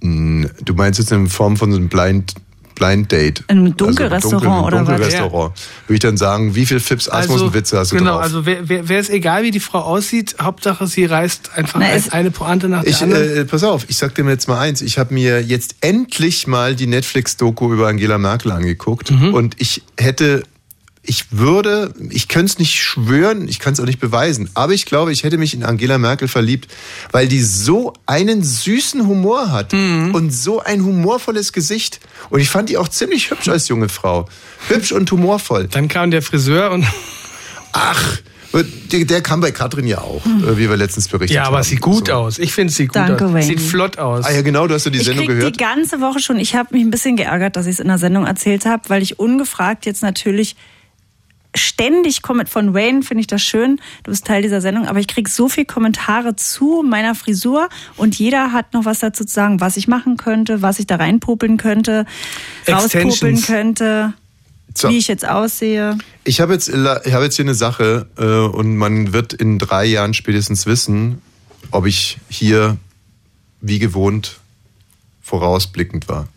[0.00, 2.34] Hm, Du meinst jetzt in Form von so einem Blind,
[2.74, 3.44] Blind Date?
[3.48, 4.86] In einem Dunkelrestaurant dunkel, oder was?
[4.88, 5.52] Dunkelrestaurant.
[5.86, 8.22] Würde ich dann sagen, wie viel Fips, Asmus und Witze hast du genau, drauf?
[8.22, 11.86] also wäre wär, wär es egal, wie die Frau aussieht, Hauptsache sie reißt einfach Na,
[11.86, 13.36] ein, eine Pointe nach der Ich, anderen.
[13.38, 14.82] äh, pass auf, ich sag dir jetzt mal eins.
[14.82, 19.34] Ich habe mir jetzt endlich mal die Netflix-Doku über Angela Merkel angeguckt Mhm.
[19.34, 20.42] und ich hätte,
[21.04, 24.86] ich würde, ich könnte es nicht schwören, ich kann es auch nicht beweisen, aber ich
[24.86, 26.70] glaube, ich hätte mich in Angela Merkel verliebt,
[27.10, 30.14] weil die so einen süßen Humor hat Mhm.
[30.14, 31.98] und so ein humorvolles Gesicht.
[32.30, 34.28] Und ich fand die auch ziemlich hübsch als junge Frau.
[34.68, 35.66] Hübsch und humorvoll.
[35.68, 36.86] Dann kam der Friseur und.
[37.72, 38.18] Ach,
[38.92, 41.44] der, der kam bei Katrin ja auch, äh, wie wir letztens berichtet haben.
[41.44, 42.12] Ja, aber es sieht gut So.
[42.12, 42.38] aus.
[42.38, 43.32] Ich finde, es sieht gut Danke, aus.
[43.32, 43.42] Wayne.
[43.46, 44.24] Sieht flott aus.
[44.26, 45.54] Ah ja, genau, du hast ja die Ich Sendung krieg gehört.
[45.56, 46.38] die ganze Woche schon.
[46.38, 49.02] Ich habe mich ein bisschen geärgert, dass ich es in der Sendung erzählt habe, weil
[49.02, 50.54] ich ungefragt jetzt natürlich
[51.54, 53.80] ständig komme von Wayne, finde ich das schön.
[54.04, 58.18] Du bist Teil dieser Sendung, aber ich krieg so viel Kommentare zu meiner Frisur und
[58.18, 61.56] jeder hat noch was dazu zu sagen, was ich machen könnte, was ich da reinpopeln
[61.58, 62.06] könnte,
[62.68, 64.14] rauspopeln könnte,
[64.74, 64.88] So.
[64.88, 65.98] wie ich jetzt aussehe.
[66.24, 69.84] Ich habe jetzt, ich habe jetzt hier eine Sache äh, und man wird in drei
[69.84, 71.20] Jahren spätestens wissen,
[71.70, 72.76] ob ich hier
[73.60, 74.38] wie gewohnt
[75.22, 76.28] vorausblickend war.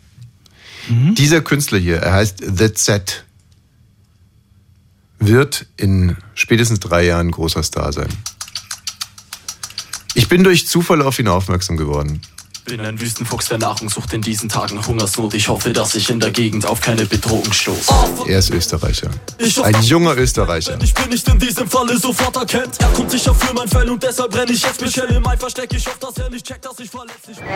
[0.88, 3.24] Dieser Künstler hier, er heißt The Z,
[5.18, 8.08] wird in spätestens drei Jahren großer Star sein.
[10.14, 12.20] Ich bin durch Zufall auf ihn aufmerksam geworden.
[12.66, 15.34] Bin ein Wüstenfuchs, der Nahrung sucht in diesen Tagen Hungersnot.
[15.34, 17.94] Ich hoffe, dass ich in der Gegend auf keine Bedrohung stoße.
[18.26, 19.08] Er ist Österreicher.
[19.62, 20.76] Ein junger Österreicher.
[20.82, 22.80] Ich bin nicht in diesem Falle sofort erkennt.
[22.80, 25.72] Er kommt sicher für mein Fell und deshalb renn ich jetzt Michelle in mein Versteck.
[25.74, 27.46] Ich hoffe, dass er nicht checkt, dass ich verletzlich bin.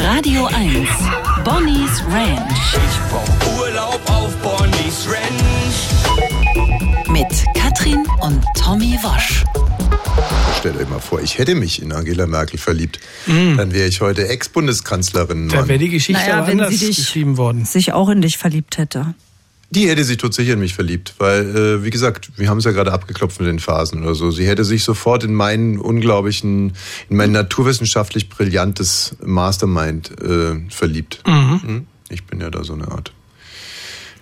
[0.00, 0.88] Radio 1.
[1.44, 2.72] Bonnie's Ranch.
[2.72, 3.28] Ich brauch
[3.60, 5.90] Urlaub auf Bonnie's Ranch.
[7.10, 9.44] Mit Katrin und Tommy Wosch.
[10.58, 12.98] Stellt euch mal vor, ich hätte mich in Angela Merkel verliebt.
[13.26, 13.56] Mm.
[13.56, 15.48] Dann wäre ich heute Ex-Bundeskanzlerin.
[15.50, 17.64] Da wäre die Geschichte Naja, aber wenn anders sie dich- geschrieben worden.
[17.64, 19.14] Sich auch in dich verliebt hätte.
[19.70, 22.64] Die hätte sich tot sicher in mich verliebt, weil, äh, wie gesagt, wir haben es
[22.64, 24.30] ja gerade abgeklopft mit den Phasen oder so.
[24.30, 26.74] Sie hätte sich sofort in meinen unglaublichen,
[27.10, 31.22] in mein naturwissenschaftlich brillantes Mastermind äh, verliebt.
[31.26, 31.62] Mhm.
[31.62, 31.86] Hm?
[32.08, 33.12] Ich bin ja da so eine Art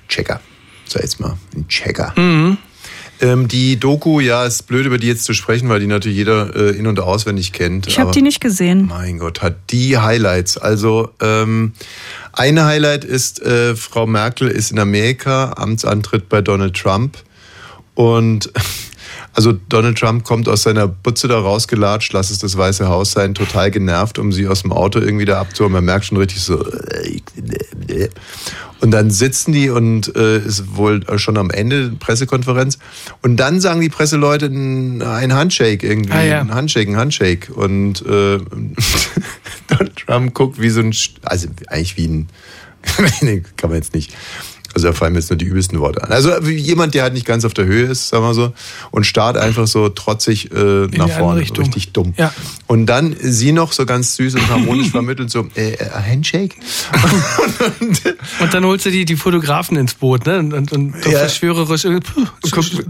[0.08, 0.40] Checker.
[0.86, 2.14] Sag jetzt mal, ein Checker.
[2.16, 2.56] Mhm.
[3.22, 6.54] Ähm, die Doku, ja, ist blöd über die jetzt zu sprechen, weil die natürlich jeder
[6.56, 7.86] äh, in- und auswendig kennt.
[7.86, 8.86] Ich habe die nicht gesehen.
[8.88, 10.58] mein Gott, hat die Highlights.
[10.58, 11.72] Also ähm,
[12.32, 17.16] eine Highlight ist, äh, Frau Merkel ist in Amerika, Amtsantritt bei Donald Trump.
[17.94, 18.50] Und
[19.34, 23.34] also Donald Trump kommt aus seiner Butze da rausgelatscht, lass es das Weiße Haus sein,
[23.34, 25.72] total genervt, um sie aus dem Auto irgendwie da abzuholen.
[25.72, 26.64] Man merkt schon richtig so.
[28.80, 32.78] Und dann sitzen die und äh, ist wohl schon am Ende Pressekonferenz.
[33.22, 36.12] Und dann sagen die Presseleute ein, ein Handshake irgendwie.
[36.12, 36.40] Ah, ja.
[36.40, 37.52] Ein Handshake, ein Handshake.
[37.52, 38.38] Und äh,
[39.68, 40.92] Donald Trump guckt wie so ein,
[41.22, 42.28] also eigentlich wie ein,
[43.22, 44.12] nee, kann man jetzt nicht.
[44.74, 46.12] Also da fallen mir jetzt nur die übelsten Worte an.
[46.12, 48.52] Also wie jemand, der halt nicht ganz auf der Höhe ist, sagen wir so,
[48.90, 51.64] und starrt einfach so trotzig äh, nach vorne, Richtung.
[51.64, 52.14] richtig dumm.
[52.16, 52.32] Ja.
[52.66, 56.56] Und dann sie noch so ganz süß und harmonisch vermittelt so, äh, äh, Handshake?
[58.40, 60.38] Und dann holst du die, die Fotografen ins Boot, ne?
[60.38, 61.18] Und, und, und Ja.
[61.20, 61.82] verschwörerisch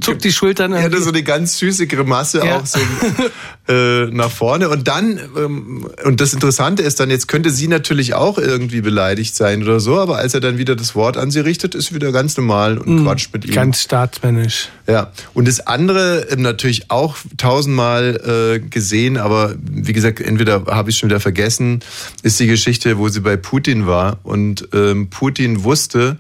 [0.01, 0.73] zuckt die Schultern.
[0.73, 2.59] Er hatte so eine ganz süße Grimasse Ja.
[2.59, 2.79] auch so
[3.69, 4.69] äh, nach vorne.
[4.69, 9.35] Und dann, ähm, und das Interessante ist dann, jetzt könnte sie natürlich auch irgendwie beleidigt
[9.37, 11.95] sein oder so, aber als er dann wieder das Wort an sie richtet, ist sie
[11.95, 13.05] wieder ganz normal und Mhm.
[13.05, 13.53] quatscht mit ihm.
[13.53, 14.69] Ganz staatsmännisch.
[14.87, 20.91] Ja, und das andere ähm, natürlich auch tausendmal äh, gesehen, aber wie gesagt, entweder habe
[20.91, 21.81] ich schon wieder vergessen,
[22.23, 26.19] ist die Geschichte, wo sie bei Putin war und ähm, Putin wusste,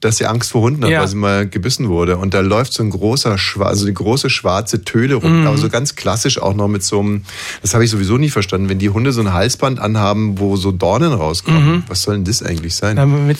[0.00, 1.00] dass sie Angst vor Hunden hat, Ja.
[1.00, 2.18] weil sie mal gebissen wurde.
[2.18, 5.46] Und da läuft so ein großer, also eine große schwarze Töle rum, Mhm.
[5.48, 7.24] aber so ganz klassisch auch noch mit so einem,
[7.62, 10.70] das habe ich sowieso nie verstanden, wenn die Hunde so ein Halsband anhaben, wo so
[10.70, 11.64] Dornen rauskommen.
[11.76, 11.82] Mhm.
[11.88, 12.94] Was soll denn das eigentlich sein?
[12.94, 13.38] Damit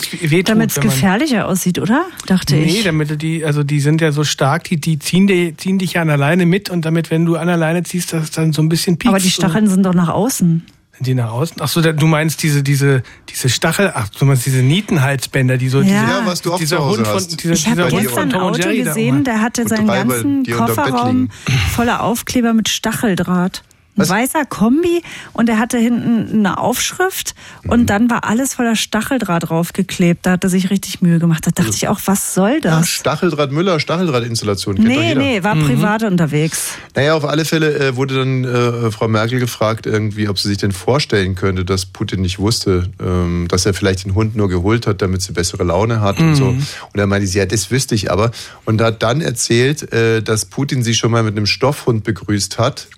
[0.71, 2.07] es gefährlicher aussieht, oder?
[2.27, 2.85] Dachte Nee, ich.
[2.85, 6.03] damit die, also die sind ja so stark, die, die ziehen, die, ziehen dich ja
[6.03, 8.99] an alleine mit und damit, wenn du an alleine ziehst, das dann so ein bisschen
[8.99, 9.15] piekst.
[9.15, 10.67] Aber die Stacheln sind doch nach außen.
[11.01, 11.57] Die nach außen?
[11.61, 15.79] Ach so, du meinst diese, diese, diese Stachel, ach, du meinst diese Nietenhalsbänder, die so,
[15.79, 15.85] Ja.
[15.85, 19.25] diese, Ja, was du auch dieser Hund von, dieser, Ich habe gestern ein Auto gesehen,
[19.25, 21.31] der hatte seinen ganzen Kofferraum
[21.75, 23.63] voller Aufkleber mit Stacheldraht.
[23.99, 27.71] Ein weißer Kombi und er hatte hinten eine Aufschrift Mhm.
[27.71, 30.25] und dann war alles voller Stacheldraht draufgeklebt.
[30.27, 31.47] Da hat er sich richtig Mühe gemacht.
[31.47, 32.89] Da dachte ich auch, was soll Ja, das?
[32.89, 34.77] Stacheldraht Müller, Stacheldrahtinstallation.
[34.77, 35.21] kennt doch Nee, jeder.
[35.21, 36.73] nee, war privat unterwegs.
[36.95, 40.59] Naja, auf alle Fälle äh, wurde dann äh, Frau Merkel gefragt, irgendwie, ob sie sich
[40.59, 44.87] denn vorstellen könnte, dass Putin nicht wusste, ähm, dass er vielleicht den Hund nur geholt
[44.87, 46.49] hat, damit sie bessere Laune hat und so.
[46.49, 48.31] Und er meinte sie, ja, das wüsste ich aber.
[48.65, 52.89] Und hat dann erzählt, äh, dass Putin sie schon mal mit einem Stoffhund begrüßt hat.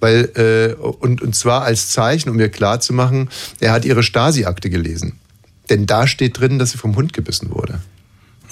[0.00, 3.28] Weil, äh, und, und zwar als Zeichen, um ihr klarzumachen,
[3.60, 5.18] er hat ihre Stasi-Akte gelesen.
[5.68, 7.80] Denn da steht drin, dass sie vom Hund gebissen wurde.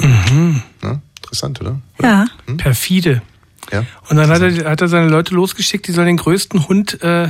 [0.01, 0.63] Mhm.
[0.83, 1.81] Ja, interessant, oder?
[2.01, 2.27] Ja.
[2.57, 3.23] Perfide.
[3.73, 3.85] Ja.
[4.09, 7.29] Und dann hat er, hat er seine Leute losgeschickt, die sollen den größten Hund äh,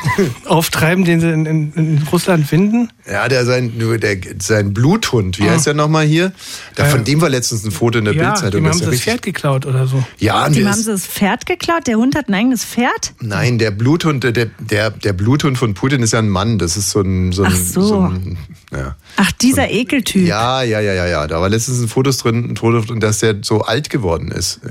[0.46, 2.90] auftreiben, den sie in, in, in Russland finden.
[3.10, 5.52] Ja, der sein, der, sein Bluthund, wie Ah.
[5.52, 6.32] heißt der nochmal hier?
[6.76, 8.62] Da, von dem war letztens ein Foto in der ja, Bildzeitung.
[8.62, 10.02] dem haben sie das Pferd geklaut oder so.
[10.18, 11.86] Ja, und Dem der haben sie das Pferd geklaut.
[11.86, 13.12] Der Hund hat ein eigenes Pferd.
[13.20, 16.58] nein, der Bluthund, der, der, der Bluthund von Putin ist ja ein Mann.
[16.58, 18.00] Das ist so ein, so ein, Ach so.
[18.02, 18.38] ein
[18.72, 18.94] ja.
[19.16, 20.26] Ach, dieser Ekeltyp.
[20.26, 21.26] Ja, ja, ja, ja, ja.
[21.26, 24.60] Da war letztens ein Fotos drin, ein Foto dass der so alt geworden ist.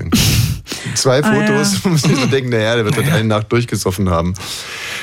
[0.94, 1.78] Zwei Ah, Fotos, ja.
[1.82, 4.34] wo man sich so denken, naja, der wird halt eine Nacht durchgesoffen haben.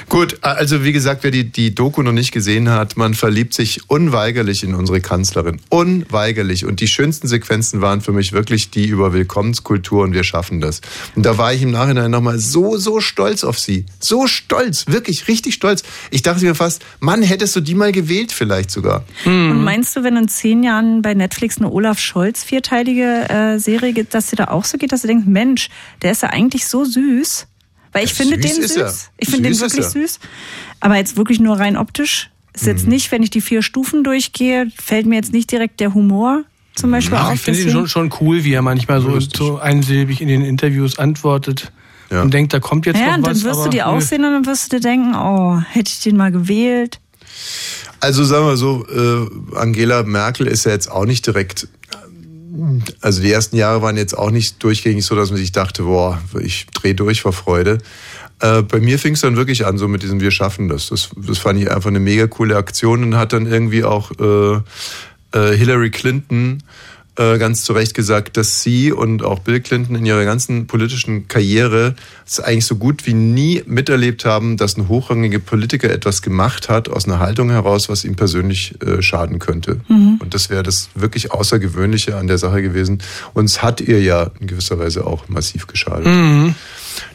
[0.10, 3.90] Gut, also wie gesagt, wer die, die Doku noch nicht gesehen hat, man verliebt sich
[3.90, 5.60] unweigerlich in unsere Kanzlerin.
[5.70, 6.66] Unweigerlich.
[6.66, 10.82] Und die schönsten Sequenzen waren für mich wirklich die über Willkommenskultur und wir schaffen das.
[11.16, 13.86] Und da war ich im Nachhinein nochmal so, so stolz auf sie.
[14.00, 15.84] So stolz, wirklich richtig stolz.
[16.12, 19.04] Ich dachte mir fast, Mann, hättest du die mal gewählt vielleicht sogar.
[19.28, 23.94] Und meinst du, wenn in zehn Jahren bei Netflix eine Olaf Scholz vierteilige äh, Serie
[23.94, 25.70] gibt, dass dir da auch so geht, dass du denkst, Mensch,
[26.02, 27.48] der ist ja eigentlich so süß.
[27.92, 28.78] Weil ich Ja, finde süß den süß.
[28.78, 28.94] er.
[29.18, 30.20] Ich finde den wirklich süß.
[30.80, 32.30] Aber jetzt wirklich nur rein optisch.
[32.54, 32.90] Ist jetzt Mhm.
[32.90, 36.44] nicht, wenn ich die vier Stufen durchgehe, fällt mir jetzt nicht direkt der Humor
[36.76, 37.34] zum Beispiel Ach, auf.
[37.36, 41.00] ich finde ihn schon, schon cool, wie er manchmal so, so einsilbig in den Interviews
[41.00, 41.72] antwortet
[42.10, 43.44] und denkt, da kommt jetzt ja, noch und dann was.
[43.44, 43.84] wirst du aber die nö.
[43.84, 47.00] aussehen und dann wirst du dir denken, oh, hätte ich den mal gewählt.
[48.00, 51.68] Also sagen wir so, äh, Angela Merkel ist ja jetzt auch nicht direkt.
[53.02, 56.22] Also die ersten Jahre waren jetzt auch nicht durchgängig so, dass man sich dachte, boah,
[56.40, 57.80] ich drehe durch vor Freude.
[58.40, 60.88] Äh, bei mir fing es dann wirklich an, so mit diesem Wir schaffen das.
[60.90, 61.10] das.
[61.16, 64.62] Das fand ich einfach eine mega coole Aktion und hat dann irgendwie auch äh,
[65.32, 66.64] äh, Hillary Clinton
[67.18, 71.28] äh, ganz zu Recht gesagt, dass sie und auch Bill Clinton in ihrer ganzen politischen
[71.28, 76.70] Karriere es eigentlich so gut wie nie miterlebt haben, dass ein hochrangiger Politiker etwas gemacht
[76.70, 79.80] hat aus einer Haltung heraus, was ihm persönlich äh, schaden könnte.
[79.88, 80.18] Mhm.
[80.20, 83.00] Und das wäre das wirklich Außergewöhnliche an der Sache gewesen.
[83.34, 86.06] Und es hat ihr ja in gewisser Weise auch massiv geschadet.
[86.06, 86.56] Mhm.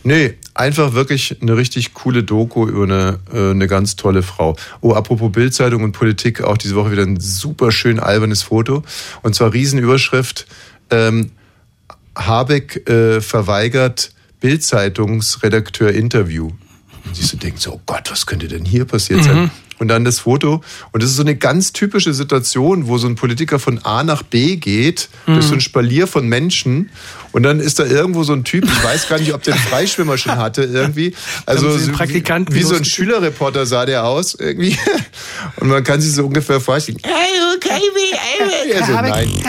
[0.05, 4.57] Nee, einfach wirklich eine richtig coole Doku über eine, äh, eine ganz tolle Frau.
[4.81, 8.83] Oh, apropos Bildzeitung und Politik, auch diese Woche wieder ein super schön albernes Foto.
[9.23, 10.47] Und zwar Riesenüberschrift,
[10.91, 11.31] ähm,
[12.17, 16.51] Habeck äh, verweigert Bildzeitungsredakteur Interview.
[17.05, 19.43] Und sie so denkt so, oh Gott, was könnte denn hier passiert sein?
[19.43, 19.51] Mhm.
[19.83, 20.63] Und dann das Foto.
[20.93, 24.23] Und das ist so eine ganz typische Situation, wo so ein Politiker von A nach
[24.23, 26.91] B geht, durch so ein Spalier von Menschen.
[27.33, 29.63] Und dann ist da irgendwo so ein Typ, ich weiß gar nicht, ob der einen
[29.65, 31.17] Freischwimmer schon hatte, irgendwie.
[31.47, 32.85] Also so wie, wie so ein?
[32.85, 34.79] Schülerreporter sah der aus, irgendwie.
[35.57, 36.99] Und man kann sich so ungefähr vorstellen.
[37.03, 39.43] Hey, okay, wie, also, nein.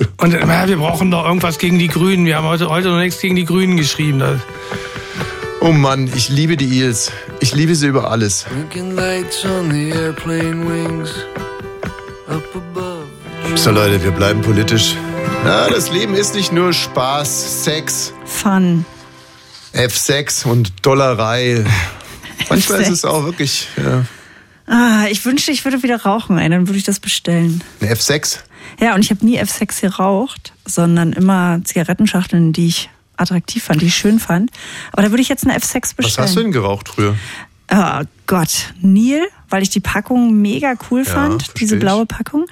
[0.16, 2.24] Und äh, ja, wir brauchen doch irgendwas gegen die Grünen.
[2.24, 4.40] Wir haben heute, heute noch nichts gegen die Grünen geschrieben.
[5.62, 7.12] Oh Mann, ich liebe die Eels.
[7.40, 8.46] Ich liebe sie über alles.
[13.56, 14.96] So Leute, wir bleiben politisch.
[15.44, 18.14] Na, das Leben ist nicht nur Spaß, Sex.
[18.24, 18.86] Fun.
[19.74, 21.64] F6 und Dollerei.
[22.48, 23.68] Manchmal ist es auch wirklich.
[23.76, 24.06] Ja.
[24.66, 27.62] Ah, ich wünschte, ich würde wieder rauchen, ey, dann würde ich das bestellen.
[27.80, 28.38] Eine F6?
[28.80, 32.88] Ja, und ich habe nie F6 geraucht, sondern immer Zigarettenschachteln, die ich
[33.20, 34.50] attraktiv fand, die ich schön fand.
[34.92, 36.04] Aber da würde ich jetzt eine F6 bestellen.
[36.06, 37.16] Was hast du denn geraucht früher?
[37.72, 41.80] Oh Gott, Neil, weil ich die Packung mega cool Ja, fand, versteh diese ich.
[41.80, 42.46] blaue Packung.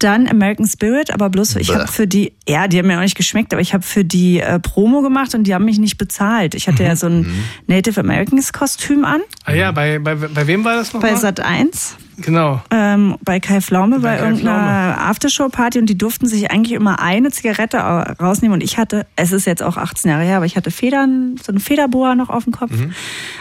[0.00, 1.74] Dann American Spirit, aber bloß ich Bäh.
[1.74, 4.40] habe für die, ja, die haben mir auch nicht geschmeckt, aber ich habe für die
[4.40, 6.56] äh, Promo gemacht und die haben mich nicht bezahlt.
[6.56, 7.32] Ich hatte ja so ein
[7.68, 11.00] Native Americans Kostüm an Ah ja, bei, bei, bei wem war das noch?
[11.00, 11.14] bei?
[11.14, 11.96] Sat 1.
[12.18, 12.62] Genau.
[12.70, 17.30] ähm, bei Kai Pflaume bei, Kai irgendeiner Aftershow-Party und die durften sich eigentlich immer eine
[17.30, 20.56] Zigarette au- rausnehmen und ich hatte, es ist jetzt auch 18 Jahre her, aber ich
[20.56, 22.72] hatte Federn, so eine Federboa noch auf dem Kopf.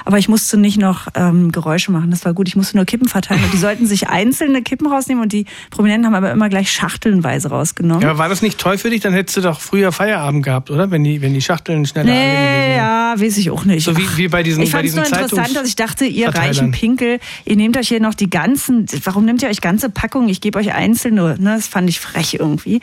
[0.03, 2.47] Aber ich musste nicht noch ähm, Geräusche machen, das war gut.
[2.47, 6.05] Ich musste nur Kippen verteilen und die sollten sich einzelne Kippen rausnehmen und die Prominenten
[6.07, 8.01] haben aber immer gleich schachtelnweise rausgenommen.
[8.03, 9.01] Ja, aber war das nicht toll für dich?
[9.01, 10.91] Dann hättest du doch früher Feierabend gehabt, oder?
[10.91, 13.83] Wenn die, wenn die Schachteln schneller Nee, ja, weiß ich auch nicht.
[13.85, 16.29] So wie, wie bei diesen, Ich bei fand es nur interessant, dass ich dachte, ihr
[16.29, 18.29] reichen Pinkel, ihr nehmt euch hier noch die
[18.65, 20.29] ganzen, warum nehmt ihr euch ganze Packungen?
[20.29, 21.55] Ich gebe euch einzelne, ne?
[21.55, 22.81] das fand ich frech irgendwie.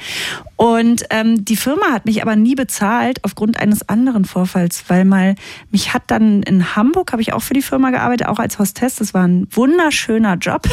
[0.57, 5.35] Und ähm, die Firma hat mich aber nie bezahlt aufgrund eines anderen Vorfalls, weil mal,
[5.71, 8.97] mich hat dann in Hamburg, habe ich auch für die Firma gearbeitet, auch als Hostess,
[8.97, 10.69] das war ein wunderschöner Job,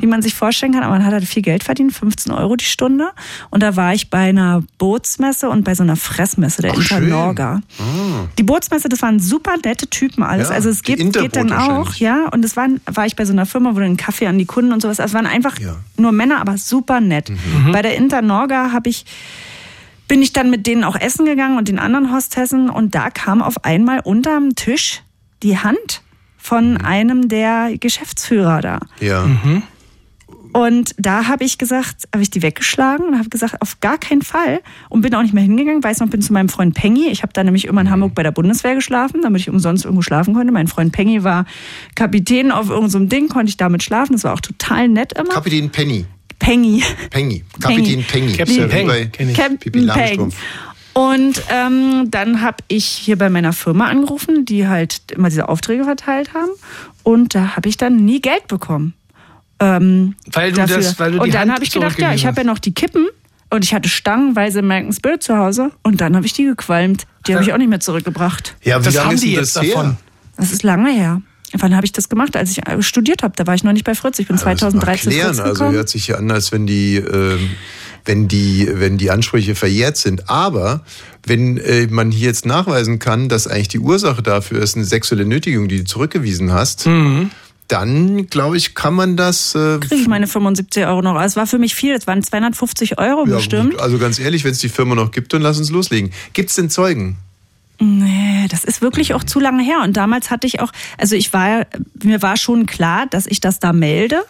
[0.00, 2.64] wie man sich vorstellen kann, aber man hat halt viel Geld verdient, 15 Euro die
[2.64, 3.10] Stunde.
[3.50, 6.78] Und da war ich bei einer Bootsmesse und bei so einer Fressmesse, der Ach.
[6.78, 7.60] Internorga.
[8.38, 10.48] Die Bootsmesse, das waren super nette Typen alles.
[10.48, 12.28] Ja, also es geht, geht dann auch, ja.
[12.28, 14.46] Und es waren, war ich bei so einer Firma, wo du einen Kaffee an die
[14.46, 14.98] Kunden und sowas.
[14.98, 15.56] Also es waren einfach
[15.96, 17.30] nur Männer, aber super nett.
[17.30, 17.72] Mhm.
[17.72, 19.04] Bei der Internorga habe ich
[20.08, 23.42] bin ich dann mit denen auch essen gegangen und den anderen Hostessen und da kam
[23.42, 25.02] auf einmal unterm Tisch
[25.44, 26.02] die Hand
[26.36, 28.80] von einem der Geschäftsführer da.
[28.98, 29.24] Ja.
[30.52, 34.22] Und da habe ich gesagt, habe ich die weggeschlagen und habe gesagt, auf gar keinen
[34.22, 34.60] Fall.
[34.88, 35.82] Und bin auch nicht mehr hingegangen.
[35.82, 37.08] Weiß noch, bin zu meinem Freund Pengy.
[37.08, 40.02] Ich habe da nämlich immer in Hamburg bei der Bundeswehr geschlafen, damit ich umsonst irgendwo
[40.02, 40.52] schlafen konnte.
[40.52, 41.44] Mein Freund Pengy war
[41.94, 44.14] Kapitän auf irgendeinem so einem Ding, konnte ich damit schlafen.
[44.14, 45.30] Das war auch total nett immer.
[45.30, 46.04] Kapitän Penny.
[46.38, 46.82] Pengy.
[47.10, 47.44] Penny.
[47.60, 48.32] Kapitän Penny.
[48.32, 49.36] Captain Ist ja wie Peng, bei kenn ich.
[49.36, 49.86] Pippi Captain Peng.
[49.86, 50.36] Langstrumpf.
[50.92, 55.84] Und ähm, dann habe ich hier bei meiner Firma angerufen, die halt immer diese Aufträge
[55.84, 56.50] verteilt haben.
[57.02, 58.94] Und da habe ich dann nie Geld bekommen.
[59.60, 60.76] Ähm, Weil du dafür.
[60.78, 62.72] das- weil du die und dann habe ich gedacht, ja, ich habe ja noch die
[62.72, 63.06] Kippen
[63.50, 67.06] und ich hatte stangenweise American Spirit zu Hause und dann habe ich die gequalmt.
[67.26, 68.56] Die habe ich auch nicht mehr zurückgebracht.
[68.62, 69.74] Ja, wie Das lange haben ist die jetzt das her?
[69.74, 69.96] davon.
[70.36, 71.20] Das ist lange her.
[71.58, 72.36] Wann habe ich das gemacht?
[72.36, 73.34] Als ich äh, studiert habe.
[73.36, 74.18] Da war ich noch nicht bei Fritz.
[74.20, 75.34] Ich bin man 2013 erklären.
[75.34, 75.74] Fritz Also gekommen.
[75.74, 77.50] hört sich ja an, als wenn die, ähm,
[78.04, 80.30] wenn die, wenn die Ansprüche verjährt sind.
[80.30, 80.84] Aber
[81.26, 85.26] wenn äh, man hier jetzt nachweisen kann, dass eigentlich die Ursache dafür ist eine sexuelle
[85.26, 87.30] Nötigung, die du zurückgewiesen hast, Mhm.
[87.70, 89.54] Dann glaube ich, kann man das.
[89.54, 91.20] Äh, kriege ich meine 75 Euro noch.
[91.20, 91.94] Es war für mich viel.
[91.94, 93.72] Es waren 250 Euro ja, bestimmt.
[93.72, 96.10] gut, also ganz ehrlich, wenn es die Firma noch gibt, dann lass uns loslegen.
[96.32, 97.18] Gibt es denn Zeugen?
[97.78, 99.80] Nee, das ist wirklich auch zu lange her.
[99.82, 101.66] Und damals hatte ich auch, also ich war,
[102.02, 104.22] mir war schon klar, dass ich das da melde.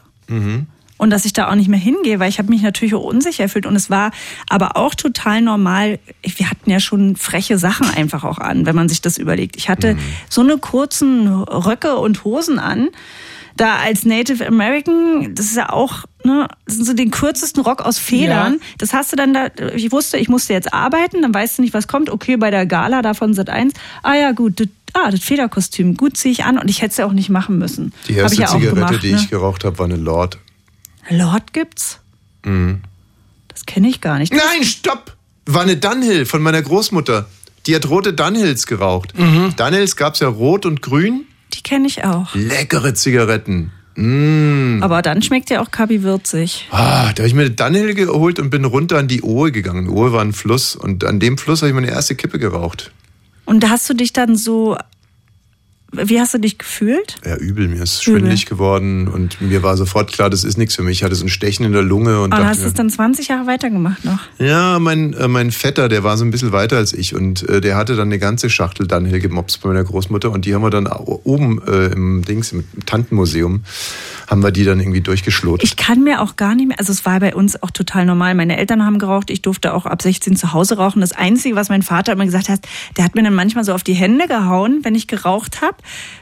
[0.99, 3.45] Und dass ich da auch nicht mehr hingehe, weil ich habe mich natürlich auch unsicher
[3.45, 3.65] gefühlt.
[3.65, 4.13] Und es war
[4.49, 5.99] aber auch total normal.
[6.23, 9.57] Wir hatten ja schon freche Sachen einfach auch an, wenn man sich das überlegt.
[9.57, 9.97] Ich hatte
[10.29, 12.91] so eine kurzen Röcke und Hosen an.
[13.61, 17.83] Da als Native American, das ist ja auch, ne, das sind so den kürzesten Rock
[17.83, 18.55] aus Federn.
[18.55, 18.59] Ja.
[18.79, 21.75] Das hast du dann da, ich wusste, ich musste jetzt arbeiten, dann weißt du nicht,
[21.75, 22.09] was kommt.
[22.09, 23.75] Okay, bei der Gala davon Sat 1.
[24.03, 26.97] Ah ja, gut, das, ah, das Federkostüm, gut ziehe ich an und ich hätte es
[26.97, 27.93] ja auch nicht machen müssen.
[28.09, 29.19] Die erste ich ja auch Zigarette, gemacht, die ne?
[29.19, 30.39] ich geraucht habe, war eine Lord.
[31.11, 31.99] Lord gibt's?
[32.47, 32.81] Mhm.
[33.49, 34.33] Das kenne ich gar nicht.
[34.33, 35.19] Nein, stopp!
[35.45, 37.29] War eine Dunhill von meiner Großmutter.
[37.67, 39.13] Die hat rote Dunhills geraucht.
[39.59, 41.27] Dunhills gab es ja rot und grün.
[41.61, 42.35] Die kenne ich auch.
[42.35, 43.71] Leckere Zigaretten.
[43.95, 44.83] Mm.
[44.83, 46.67] Aber dann schmeckt ja auch Kabi würzig.
[46.71, 49.85] Ah, da habe ich mir eine Dunhill geholt und bin runter an die Ohe gegangen.
[49.85, 52.93] Die Ohe war ein Fluss und an dem Fluss habe ich meine erste Kippe geraucht.
[53.45, 54.79] Und da hast du dich dann so,
[55.93, 57.17] wie hast du dich gefühlt?
[57.25, 57.69] Ja, übel.
[57.69, 58.19] Mir ist Übel.
[58.21, 60.99] schwindelig geworden und mir war sofort klar, das ist nichts für mich.
[60.99, 63.29] Ich hatte so ein Stechen in der Lunge und Und hast mir, es dann 20
[63.29, 64.21] Jahre weitergemacht noch?
[64.39, 67.61] Ja, mein, äh, mein Vetter, der war so ein bisschen weiter als ich und äh,
[67.61, 70.71] der hatte dann eine ganze Schachtel Dunhill gemobst bei meiner Großmutter und die haben wir
[70.71, 73.63] dann oben äh, im Dings, im Tantenmuseum,
[74.29, 75.65] haben wir die dann irgendwie durchgeschloten.
[75.65, 78.35] Ich kann mir auch gar nicht mehr, also es war bei uns auch total normal.
[78.35, 81.01] Meine Eltern haben geraucht, ich durfte auch ab 16 zu Hause rauchen.
[81.01, 82.61] Das Einzige, was mein Vater immer gesagt hat,
[82.97, 85.77] der hat mir dann manchmal so auf die Hände gehauen, wenn ich geraucht habe,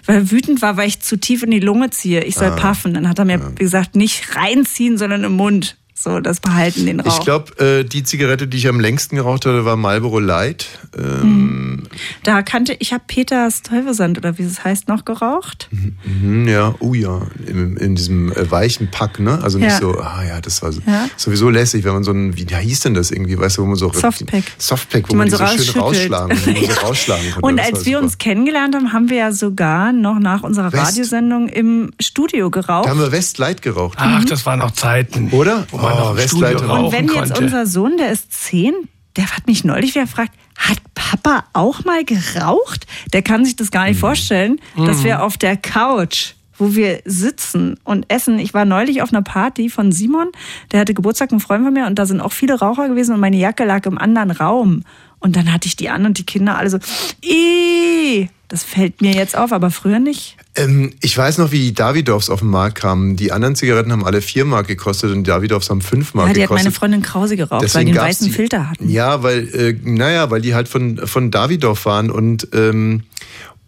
[0.06, 2.24] weil er wütend war, weil ich zu tief in die Lunge ziehe.
[2.24, 2.56] Ich soll Ah.
[2.56, 2.94] puffen.
[2.94, 5.76] Dann hat er mir gesagt, nicht reinziehen, sondern im Mund.
[6.01, 7.18] So, das behalten den Rauch.
[7.18, 10.66] Ich glaube, äh, die Zigarette, die ich am längsten geraucht hatte, war Marlboro Light.
[10.96, 11.82] Ähm,
[12.22, 15.68] Da kannte ich habe Peters Teufelsand oder wie es heißt noch geraucht.
[16.05, 19.40] mhm, ja, oh ja, in, in diesem äh, weichen Pack, ne?
[19.42, 19.78] Also nicht Ja.
[19.80, 21.07] so, ah ja, das war so, Ja.
[21.16, 23.66] sowieso lässig, wenn man so ein, wie ja, hieß denn das irgendwie, weißt du, wo
[23.66, 24.44] man so Softpack.
[24.59, 26.12] Softpack, wo Die man, man die so so schön rausschüttelt.
[26.12, 27.46] rausschlagen, wo man so rausschlagen konnte.
[27.46, 28.05] Und als wir super.
[28.05, 30.90] uns kennengelernt haben, haben wir ja sogar noch nach unserer West?
[30.92, 32.86] Radiosendung im Studio geraucht.
[32.86, 33.99] Da haben wir Westlight geraucht.
[34.01, 35.30] Ach, das waren noch Zeiten.
[35.32, 35.66] Oder?
[35.72, 36.59] Wo man noch im Westlight.
[36.59, 37.45] Studio Und wenn jetzt konnte.
[37.45, 38.74] unser Sohn, der ist zehn,
[39.16, 42.86] der hat mich neulich wieder gefragt, hat Papa auch mal geraucht?
[43.12, 43.89] Der kann sich das gar Mhm.
[43.91, 48.39] nicht vorstellen, dass wir auf der Couch, wo wir sitzen und essen.
[48.41, 50.28] Ich war neulich auf einer Party von Simon,
[50.72, 53.20] der hatte Geburtstag, ein Freund von mir, und da sind auch viele Raucher gewesen und
[53.20, 54.82] meine Jacke lag im anderen Raum.
[55.20, 56.78] Und dann hatte ich die an und die Kinder alle so,
[57.24, 60.36] Ih, das fällt mir jetzt auf, aber früher nicht.
[60.56, 63.16] Ähm, ich weiß noch, wie die Davidoffs auf den Markt kamen.
[63.16, 66.32] Die anderen Zigaretten haben alle 4 Mark gekostet und die Davidoffs haben 5 Mark Ja,
[66.34, 66.64] die hat gekostet.
[66.66, 68.88] meine Freundin Krause geraucht, weil die einen weißen die- Filter hatten.
[68.88, 73.02] Ja, weil, äh, naja, weil die halt von, von Davidoff waren und, ähm,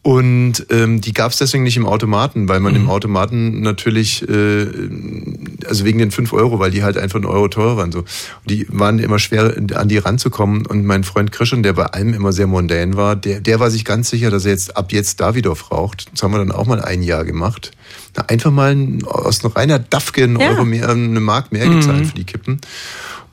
[0.02, 4.66] und ähm, die gab es deswegen nicht im Automaten, weil man im Automaten natürlich, äh,
[5.66, 7.92] also wegen den 5 Euro, weil die halt einfach einen Euro teurer waren.
[7.92, 7.98] So.
[7.98, 8.06] Und
[8.46, 10.64] die waren immer schwer, an die ranzukommen.
[10.64, 13.84] Und mein Freund Christian, der bei allem immer sehr mondän war, der, der war sich
[13.84, 16.06] ganz sicher, dass er jetzt ab jetzt Davidoff raucht.
[16.14, 17.72] Das haben wir dann auch mal ein Jahr gemacht.
[18.16, 18.74] Na, einfach mal
[19.04, 20.48] aus einer reiner Dafke einen Ja.
[20.52, 21.76] Euro mehr, eine Mark mehr Mhm.
[21.76, 22.58] gezahlt für die Kippen.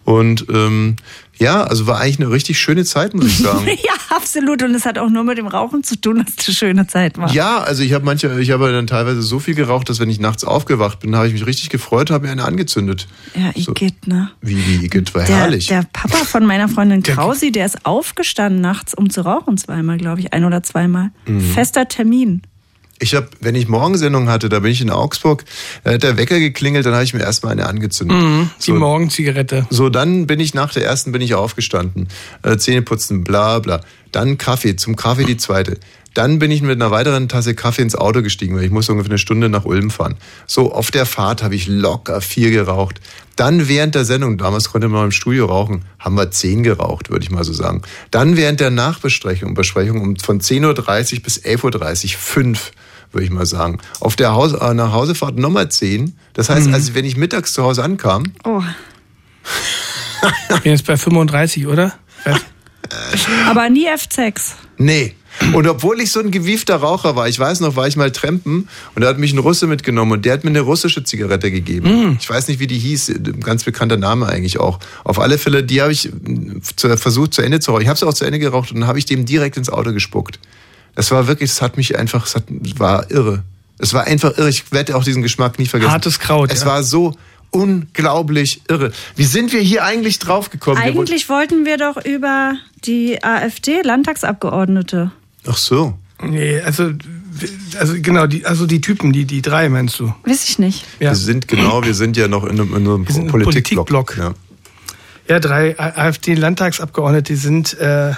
[0.04, 0.96] Und ähm,
[1.40, 3.66] ja, also war eigentlich eine richtig schöne Zeit, muss ich sagen.
[3.88, 4.64] Ja, absolut.
[4.64, 7.18] Und es hat auch nur mit dem Rauchen zu tun, dass es eine schöne Zeit
[7.18, 7.32] war.
[7.32, 10.20] Ja, also ich habe manche, ich habe dann teilweise so viel geraucht, dass wenn ich
[10.20, 13.08] nachts aufgewacht bin, habe ich mich richtig gefreut, habe mir eine angezündet.
[13.36, 14.32] Ja, Igitt, ne?
[14.42, 15.68] Wie, wie, Igitt, war Der, herrlich.
[15.68, 20.20] der Papa von meiner Freundin Krausi, der ist aufgestanden nachts, um zu rauchen, zweimal, glaube
[20.22, 21.12] ich, ein oder zweimal.
[21.26, 21.42] Mhm.
[21.42, 22.42] Fester Termin.
[23.00, 25.46] Ich habe, wenn ich Morgensendung hatte, da bin ich in Augsburg,
[25.84, 28.18] da hat der Wecker geklingelt, dann habe ich mir erstmal eine angezündet.
[28.18, 28.74] Mhm, die So.
[28.74, 29.68] Morgenzigarette.
[29.70, 32.08] So, dann bin ich nach der ersten bin ich aufgestanden,
[32.44, 33.82] äh, Zähne putzen, bla bla.
[34.12, 35.78] Dann Kaffee, zum Kaffee die zweite.
[36.16, 39.12] Dann bin ich mit einer weiteren Tasse Kaffee ins Auto gestiegen, weil ich musste ungefähr
[39.12, 40.16] eine Stunde nach Ulm fahren.
[40.48, 43.00] So, auf der Fahrt habe ich locker vier geraucht.
[43.36, 47.24] Dann während der Sendung, damals konnte man im Studio rauchen, haben wir zehn geraucht, würde
[47.24, 47.84] ich mal so sagen.
[48.10, 52.72] Dann während der Nachbesprechung, Besprechung um von 10.30 Uhr bis 11.30 Uhr fünf,
[53.18, 53.80] würde ich mal sagen.
[54.00, 56.16] Auf der Haus, äh, nach Hausefahrt nochmal zehn.
[56.34, 58.62] Das heißt, also wenn ich mittags zu Hause ankam, Oh.
[60.50, 61.94] Ich bin jetzt bei 35, oder?
[63.50, 64.54] Aber nie F6.
[64.78, 65.16] Nee.
[65.54, 68.68] Und obwohl ich so ein gewiefter Raucher war, ich weiß noch, war ich mal trampen
[68.96, 72.18] und da hat mich ein Russe mitgenommen und der hat mir eine russische Zigarette gegeben.
[72.20, 74.80] Ich weiß nicht, wie die hieß, ein ganz bekannter Name eigentlich auch.
[75.04, 76.60] Auf alle Fälle, die habe ich mm,
[76.98, 77.84] versucht zu Ende zu rauchen.
[77.84, 79.94] Ich habe sie auch zu Ende geraucht und dann habe ich dem direkt ins Auto
[79.94, 80.40] gespuckt.
[80.98, 83.44] Das war wirklich, es hat mich einfach, es hat, war irre.
[83.78, 84.50] Es war einfach irre.
[84.50, 85.92] Ich werde auch diesen Geschmack nie vergessen.
[85.92, 86.66] Hartes Kraut, Es ja.
[86.66, 87.14] war so
[87.52, 88.92] unglaublich irre.
[89.16, 90.82] Wie sind wir hier eigentlich draufgekommen?
[90.82, 95.12] Eigentlich wollten wir doch über die AfD-Landtagsabgeordnete.
[95.46, 95.94] Ach so.
[96.24, 96.94] Nee, also,
[97.78, 100.12] also genau, die, also die Typen, die, die drei meinst du?
[100.26, 100.84] Weiß ich nicht.
[101.00, 101.12] Ja.
[101.12, 103.44] Wir sind genau, wir sind ja noch in einem, in einem Politikblock.
[103.44, 104.18] Politikblock.
[104.18, 104.34] Ja.
[105.28, 108.14] Ja, drei AfD-Landtagsabgeordnete sind äh,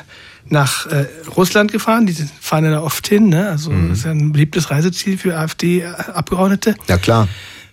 [0.50, 1.06] nach äh,
[1.38, 2.06] Russland gefahren.
[2.06, 3.30] Die fahren ja da oft hin.
[3.30, 3.50] Ne?
[3.50, 3.90] Also Mhm.
[3.90, 6.76] das ist ja ein beliebtes Reiseziel für AfD-Abgeordnete.
[6.88, 7.28] ja, klar.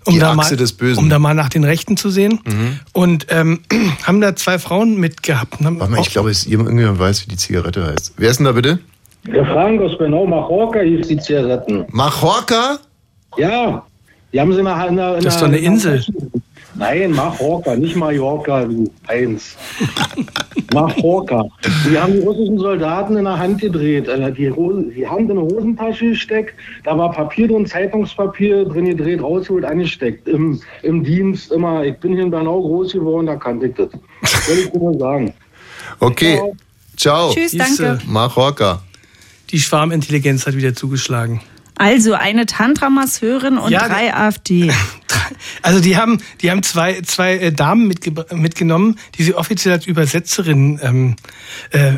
[0.05, 1.03] Um Die da Achse mal, des Bösen.
[1.03, 2.39] Um da mal nach den Rechten zu sehen.
[2.45, 2.79] Mhm.
[2.93, 3.61] Und ähm,
[4.05, 5.57] haben da zwei Frauen mitgehabt.
[5.59, 8.15] Warte mal, ich glaube, es irgendjemand weiß, wie die Zigarette heißt.
[8.17, 8.79] Wer ist denn da bitte?
[9.27, 11.85] Der Frankos, genau, Mallorca hieß die Zigaretten.
[11.91, 12.79] Mallorca?
[13.37, 13.85] Ja,
[14.33, 15.17] die haben sie mal in der...
[15.19, 16.05] In Das ist doch eine Insel.
[16.77, 19.57] Nein, Mallorca, nicht Mallorca, du Eins.
[20.73, 21.45] Mallorca.
[21.89, 25.39] Die haben die russischen Soldaten in der Hand gedreht, äh, die, Hosen, die Hand in
[25.39, 26.55] eine Hosentasche gesteckt,
[26.85, 30.29] da war Papier drin, Zeitungspapier drin gedreht, rausgeholt, angesteckt.
[30.29, 33.91] Im, Im Dienst immer, ich bin hier in Bernau groß geworden, da kannte ich das.
[34.47, 35.33] Soll ich nur sagen.
[36.01, 36.41] Okay.
[36.97, 37.33] Ciao.
[37.33, 38.05] Tschüss, Siehste, danke.
[38.07, 38.83] Mallorca.
[39.51, 41.41] Die Schwarmintelligenz hat wieder zugeschlagen.
[41.77, 44.73] Also eine Tantra-Masseurin und Ja, drei AfD.
[45.61, 49.85] Also die haben, die haben zwei, zwei äh, Damen mitge mitgenommen, die sie offiziell als
[49.85, 51.17] Übersetzerin ähm,
[51.71, 51.95] äh,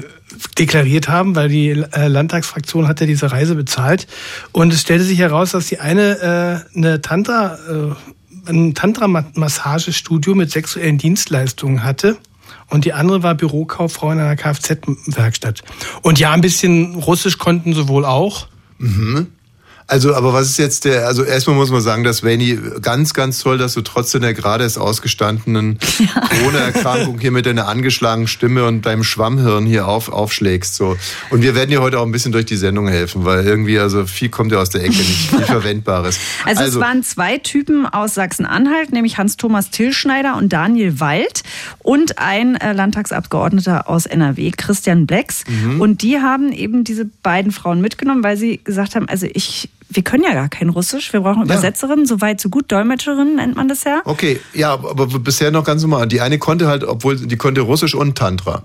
[0.59, 4.07] deklariert haben, weil die äh, Landtagsfraktion hat ja diese Reise bezahlt.
[4.53, 10.51] Und es stellte sich heraus, dass die eine äh, eine Tantra, äh, ein Tantra-Massagestudio mit
[10.51, 12.17] sexuellen Dienstleistungen hatte.
[12.71, 15.63] Und die andere war Bürokauffrau in einer Kfz-Werkstatt.
[16.03, 18.49] Und ja, ein bisschen Russisch konnten sie wohl auch.
[18.79, 19.29] Mhm.
[19.91, 23.39] Also, aber was ist jetzt der, also erstmal muss man sagen, dass Veni, ganz, ganz
[23.39, 25.79] toll, dass du trotz deiner gerade erst ausgestandenen
[26.29, 30.99] Corona-Erkrankung hier mit deiner angeschlagenen Stimme und deinem Schwammhirn hier auf, aufschlägst, so.
[31.31, 34.05] Und wir werden dir heute auch ein bisschen durch die Sendung helfen, weil irgendwie, also
[34.05, 36.19] viel kommt ja aus der Ecke, nicht viel Verwendbares.
[36.45, 41.45] Also, es waren zwei Typen aus Sachsen-Anhalt, nämlich Hans-Thomas Tillschneider und Daniel Wald
[41.79, 45.45] und ein äh, Landtagsabgeordneter aus NRW, Christian Blecks.
[45.49, 45.81] Mhm.
[45.81, 50.03] Und die haben eben diese beiden Frauen mitgenommen, weil sie gesagt haben, also ich, wir
[50.03, 53.69] können ja gar kein Russisch, wir brauchen Übersetzerinnen, so weit, so gut, Dolmetscherinnen nennt man
[53.69, 54.03] das ja.
[54.05, 56.07] Okay, ja, aber bisher noch ganz normal.
[56.07, 58.65] Die eine konnte halt, obwohl die konnte Russisch und Tantra.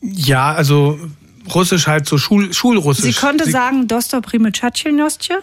[0.00, 0.98] Ja, also
[1.54, 3.04] Russisch halt so Schul Schulrussisch.
[3.04, 5.38] Sie konnte sagen, Dostor Primechatchelnostje.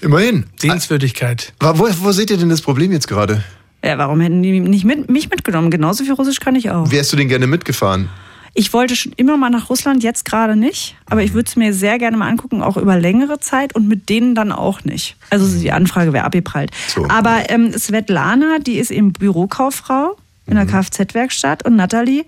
[0.00, 0.46] Immerhin.
[0.56, 1.52] Sehenswürdigkeit.
[1.60, 3.44] Wo, wo seht ihr denn das Problem jetzt gerade?
[3.84, 5.70] Ja, warum hätten die nicht mit, mich mitgenommen?
[5.70, 6.90] Genauso viel Russisch kann ich auch.
[6.90, 8.08] Wärst du denn gerne mitgefahren?
[8.54, 10.96] Ich wollte schon immer mal nach Russland, jetzt gerade nicht.
[11.06, 14.08] Aber ich würde es mir sehr gerne mal angucken, auch über längere Zeit und mit
[14.08, 15.16] denen dann auch nicht.
[15.30, 16.70] Also die Anfrage wäre abgeprallt.
[16.88, 17.06] So.
[17.08, 22.24] Aber ähm, Svetlana, die ist eben Bürokauffrau in der Kfz-Werkstatt und Natalie,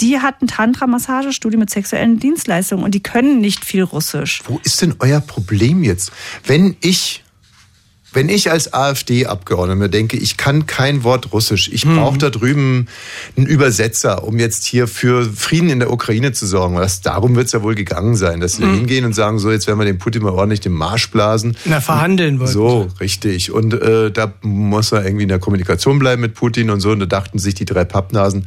[0.00, 4.42] die hat ein Tantra-Massagestudio mit sexuellen Dienstleistungen und die können nicht viel Russisch.
[4.46, 6.10] Wo ist denn euer Problem jetzt?
[6.44, 7.22] Wenn ich,
[8.12, 12.86] wenn ich als AfD-Abgeordneter mir denke, ich kann kein Wort Russisch, ich brauche da drüben
[13.36, 16.76] einen Übersetzer, um jetzt hier für Frieden in der Ukraine zu sorgen.
[16.76, 18.74] Was, darum wird es ja wohl gegangen sein, dass wir Mhm.
[18.78, 21.56] hingehen und sagen, so, jetzt werden wir dem Putin mal ordentlich den Marsch blasen.
[21.64, 23.52] Na, verhandeln wollten So, richtig.
[23.52, 26.90] Und äh, da muss er irgendwie in der Kommunikation bleiben mit Putin und so.
[26.90, 28.46] Und da dachten sich die drei Pappnasen,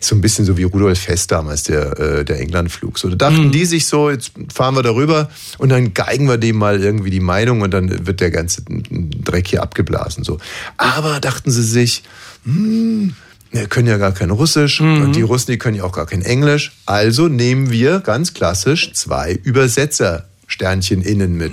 [0.00, 2.98] so ein bisschen so wie Rudolf Hess damals, der, äh, der Englandflug.
[2.98, 5.28] So, da dachten die sich so, jetzt fahren wir darüber
[5.58, 8.62] und dann geigen wir dem mal irgendwie die Meinung und dann wird der ganze
[8.98, 10.24] Dreck hier abgeblasen.
[10.24, 10.38] So.
[10.76, 12.02] Aber dachten sie sich,
[12.44, 13.14] hm,
[13.50, 16.22] wir können ja gar kein Russisch und die Russen, die können ja auch gar kein
[16.22, 16.72] Englisch.
[16.84, 21.52] Also nehmen wir ganz klassisch zwei Übersetzer Sternchen innen mit.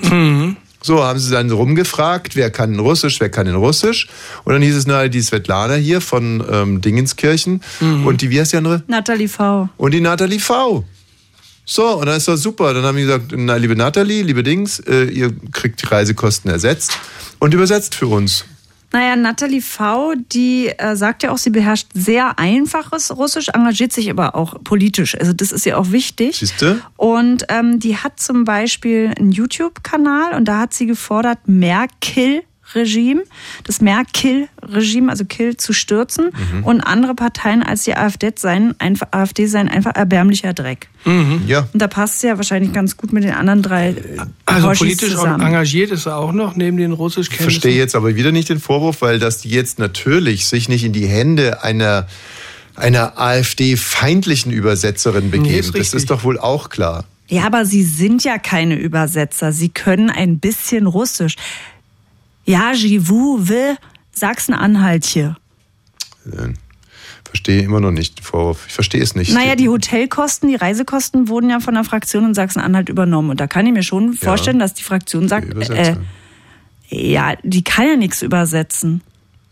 [0.81, 4.07] So haben sie dann rumgefragt, wer kann in Russisch, wer kann in Russisch.
[4.43, 7.61] Und dann hieß es, na, die Svetlana hier von ähm, Dingenskirchen
[8.05, 8.83] und die, wie heißt die andere?
[8.87, 9.69] Natalie V.
[9.77, 10.83] Und die Nathalie V.
[11.65, 12.75] So, und dann ist das super.
[12.75, 16.99] Dann haben die gesagt, na, liebe Nathalie, liebe Dings, äh, ihr kriegt die Reisekosten ersetzt
[17.39, 18.45] und übersetzt für uns.
[18.95, 24.09] Naja, Natalie V., die äh, sagt ja auch, sie beherrscht sehr einfaches Russisch, engagiert sich
[24.09, 25.19] aber auch politisch.
[25.19, 26.37] Also das ist ihr auch wichtig.
[26.37, 26.81] Siehste?
[26.95, 31.39] Und ähm, die hat zum Beispiel einen YouTube-Kanal und da hat sie gefordert,
[32.73, 33.23] Merkel-Regime,
[33.63, 36.63] das Merkel-Regime, also Kill, zu stürzen Mhm.
[36.63, 40.87] und andere Parteien als die AfD seien einfach, AfD seien einfach erbärmlicher Dreck.
[41.45, 41.67] Ja.
[41.71, 43.95] Und da passt sie ja wahrscheinlich ganz gut mit den anderen drei
[44.45, 45.45] Also Hoshis politisch zusammen.
[45.45, 47.61] engagiert ist er auch noch, neben den Ich Russischkenntnissen.
[47.61, 50.93] verstehe jetzt aber wieder nicht den Vorwurf, weil das die jetzt natürlich sich nicht in
[50.93, 52.07] die Hände einer,
[52.75, 55.59] einer AfD-feindlichen Übersetzerin begeben.
[55.59, 57.05] ist das ist doch wohl auch klar.
[57.27, 59.51] Ja, aber sie sind ja keine Übersetzer.
[59.51, 61.35] Sie können ein bisschen Russisch.
[62.45, 63.77] Ja, j'vu, will,
[64.11, 65.35] Sachsen-Anhalt hier.
[66.31, 66.53] Äh,
[67.25, 68.65] Verstehe immer noch nicht den Vorwurf.
[68.67, 69.33] Ich verstehe es nicht.
[69.33, 73.29] Naja, die Hotelkosten, die Reisekosten wurden ja von der Fraktion in Sachsen-Anhalt übernommen.
[73.29, 75.97] Und da kann ich mir schon vorstellen, dass die Fraktion sagt, äh, Übersetzer.
[76.87, 79.01] ja, die kann ja nichts übersetzen.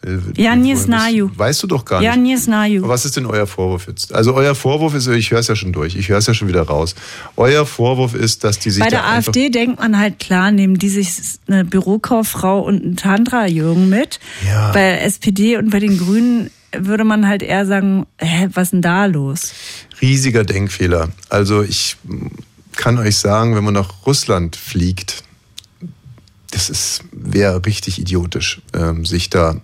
[0.05, 1.29] Äh, Ja, nie woher bist- znaju.
[1.35, 2.23] Weißt du doch gar Ja, nicht.
[2.23, 2.87] nie znaju.
[2.87, 4.13] Was ist denn euer Vorwurf jetzt?
[4.13, 6.47] Also euer Vorwurf ist, ich höre es ja schon durch, ich höre es ja schon
[6.47, 6.95] wieder raus.
[7.37, 10.89] Euer Vorwurf ist, dass die sich Bei der AfD denkt man halt klar, nehmen die
[10.89, 11.09] sich
[11.47, 14.19] eine Bürokauffrau und einen Tantra-Jürgen mit.
[14.45, 14.71] Ja.
[14.71, 18.81] Bei der SPD und bei den Grünen würde man halt eher sagen, hä, was denn
[18.81, 19.53] da los?
[20.01, 21.09] riesiger Denkfehler.
[21.29, 21.95] Also ich
[22.75, 25.23] kann euch sagen, wenn man nach Russland fliegt,
[26.51, 29.61] das ist wäre richtig idiotisch, ähm, sich da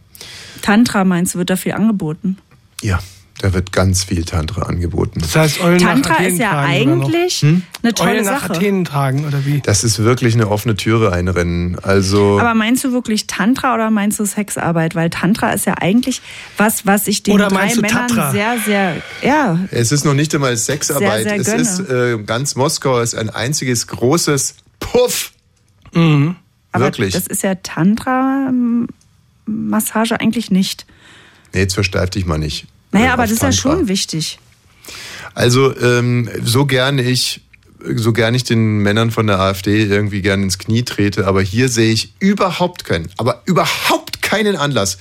[0.62, 2.38] Tantra meinst du, wird da viel angeboten?
[2.82, 2.99] ja,
[3.41, 5.22] da wird ganz viel Tantra angeboten.
[5.22, 7.62] Das heißt, Eulen nach Tantra Athen ist ja tragen eigentlich Hm?
[7.82, 8.53] eine tolle Eulen nach Sache.
[8.55, 9.62] Athen tragen, oder wie?
[9.62, 11.78] Das ist wirklich eine offene Türe einrennen.
[11.82, 14.93] Also Aber meinst du wirklich Tantra oder meinst du Sexarbeit?
[14.93, 16.22] Weil Tantra ist ja eigentlich
[16.57, 18.32] was, was ich den Oder drei Männern Tatra?
[18.32, 21.24] sehr, sehr, ja, Es ist noch nicht einmal Sexarbeit.
[21.24, 22.16] Sehr, sehr es gönne.
[22.16, 25.32] ist äh, ganz Moskau ist ein einziges großes Puff.
[25.93, 26.36] aber
[26.74, 27.14] Wirklich.
[27.14, 27.55] das ist ja
[29.49, 30.85] Tantra-Massage eigentlich nicht.
[31.53, 32.67] Nee, jetzt versteif dich mal nicht.
[32.91, 33.61] Naja, äh, aber das ist ja Tantra.
[33.77, 34.39] schon wichtig.
[35.33, 37.41] Also ähm, so gern ich
[37.95, 41.69] so gern ich den Männern von der AfD irgendwie gern ins Knie trete, aber hier
[41.69, 43.98] sehe ich überhaupt keinen, aber überhaupt
[44.30, 44.99] keinen Anlass.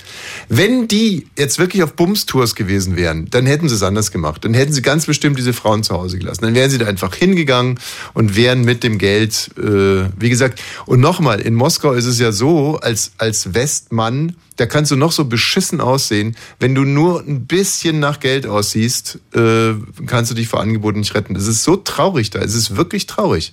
[0.49, 4.43] Wenn die jetzt wirklich auf Bums-Tours gewesen wären, dann hätten sie es anders gemacht.
[4.43, 6.45] Dann hätten sie ganz bestimmt diese Frauen zu Hause gelassen.
[6.45, 7.79] Dann wären sie da einfach hingegangen
[8.15, 12.33] und wären mit dem Geld, äh, wie gesagt, und nochmal, in Moskau ist es ja
[12.33, 16.35] so, als, als Westmann, da kannst du noch so beschissen aussehen.
[16.59, 19.75] Wenn du nur ein bisschen nach Geld aussiehst, äh,
[20.07, 21.35] kannst du dich vor Angeboten nicht retten.
[21.35, 22.39] Das ist so traurig da.
[22.39, 23.53] Es ist wirklich traurig.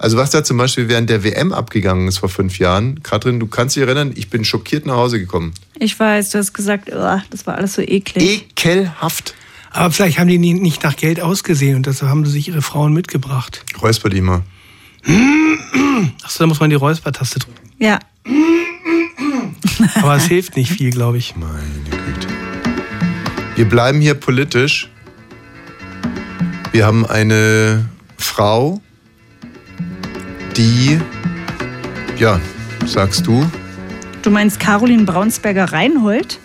[0.00, 3.02] Also was da zum Beispiel während der WM abgegangen ist vor fünf Jahren.
[3.02, 5.52] Katrin, du kannst dich erinnern, ich bin schockiert nach Hause gekommen.
[5.78, 8.46] Ich weiß, du hast gesagt, "Ugh, das war alles so eklig.
[8.50, 9.34] Ekelhaft.
[9.70, 12.94] Aber vielleicht haben die nicht nach Geld ausgesehen und deshalb haben sie sich ihre Frauen
[12.94, 13.62] mitgebracht.
[13.82, 14.40] Räusper dich mal.
[16.24, 17.60] Achso, da muss man die Räuspertaste drücken.
[17.78, 17.98] Ja.
[19.96, 21.36] Aber es hilft nicht viel, glaube ich.
[21.36, 22.28] Meine Güte.
[23.54, 24.88] Wir bleiben hier politisch.
[26.72, 27.84] Wir haben eine
[28.16, 28.80] Frau,
[30.56, 31.00] die,
[32.18, 32.40] ja,
[32.86, 33.44] sagst du,
[34.22, 36.38] Du meinst Caroline Braunsberger-Reinhold?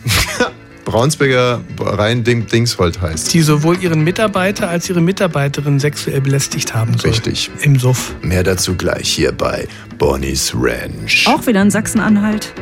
[0.86, 3.34] Braunsberger Rhein Ding Dingsholt heißt.
[3.34, 7.10] Die sowohl ihren Mitarbeiter als ihre Mitarbeiterin sexuell belästigt haben soll.
[7.10, 7.50] Richtig.
[7.62, 8.16] Im Suff.
[8.22, 11.26] Mehr dazu gleich hier bei Bonnie's Ranch.
[11.28, 12.54] Auch wieder in Sachsen-Anhalt.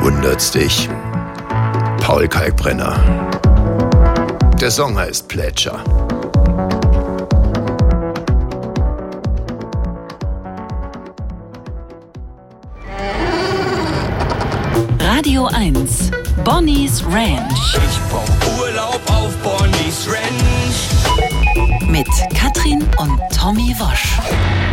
[0.00, 0.88] Wundert's dich?
[2.00, 2.98] Paul Kalkbrenner.
[4.60, 5.84] Der Song heißt Plätscher.
[15.18, 16.12] Radio 1.
[16.44, 17.74] Bonnie's Ranch.
[17.74, 21.90] Ich brauch Urlaub auf Bonnie's Ranch.
[21.90, 22.06] Mit
[22.36, 24.16] Katrin und Tommy Wosch.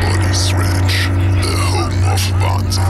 [0.02, 1.10] Bonnie's Ranch,
[1.41, 2.84] the home of Wahnsinn.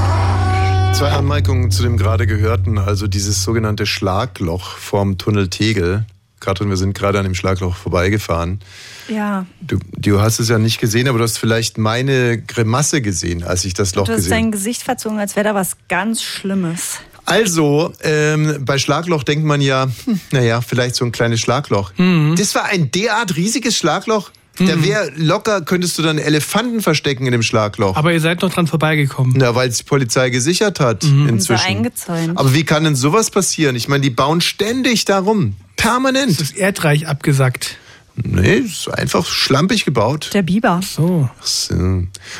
[0.95, 6.06] Zwei Anmerkungen zu dem gerade gehörten, also dieses sogenannte Schlagloch vorm Tunnel Tegel.
[6.41, 8.60] Katrin, wir sind gerade an dem Schlagloch vorbeigefahren.
[9.08, 9.45] Ja.
[9.62, 13.64] Du, du hast es ja nicht gesehen, aber du hast vielleicht meine Grimasse gesehen, als
[13.64, 16.99] ich das Loch Du hast gesehen dein Gesicht verzogen, als wäre da was ganz Schlimmes.
[17.26, 21.91] Also, ähm, bei Schlagloch denkt man ja, hm, naja, vielleicht so ein kleines Schlagloch.
[22.38, 24.32] Das war ein derart riesiges Schlagloch.
[24.57, 27.97] Da wäre locker, könntest du dann Elefanten verstecken in dem Schlagloch.
[27.97, 29.34] Aber ihr seid noch dran vorbeigekommen.
[29.36, 31.65] Na, weil es die Polizei gesichert hat Und so inzwischen.
[31.65, 32.38] eingezäunt.
[32.38, 33.76] Aber wie kann denn sowas passieren?
[33.76, 35.55] Ich meine, die bauen ständig darum.
[35.76, 36.39] Permanent.
[36.39, 37.78] Das Erdreich abgesackt.
[38.18, 40.30] Nee, ist einfach schlampig gebaut.
[40.34, 40.80] Der Biber.
[40.82, 41.30] So.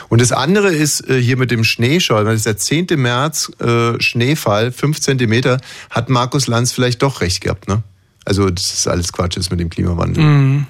[0.07, 2.88] Und das andere ist äh, hier mit dem Schneeschall, weil das ist der 10.
[2.95, 5.59] März, äh, Schneefall, 5 Zentimeter,
[5.89, 7.84] hat Markus Lanz vielleicht doch recht gehabt, ne?
[8.23, 10.23] Also das ist alles Quatsch ist mit dem Klimawandel.
[10.23, 10.67] Mhm.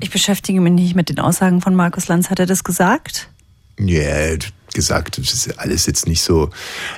[0.00, 2.30] Ich beschäftige mich nicht mit den Aussagen von Markus Lanz.
[2.30, 3.28] Hat er das gesagt?
[3.78, 4.36] Ja,
[4.74, 6.50] gesagt, es ist alles jetzt nicht so,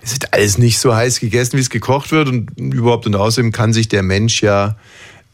[0.03, 3.53] es ist alles nicht so heiß gegessen, wie es gekocht wird und überhaupt und außerdem
[3.53, 4.77] kann sich der Mensch ja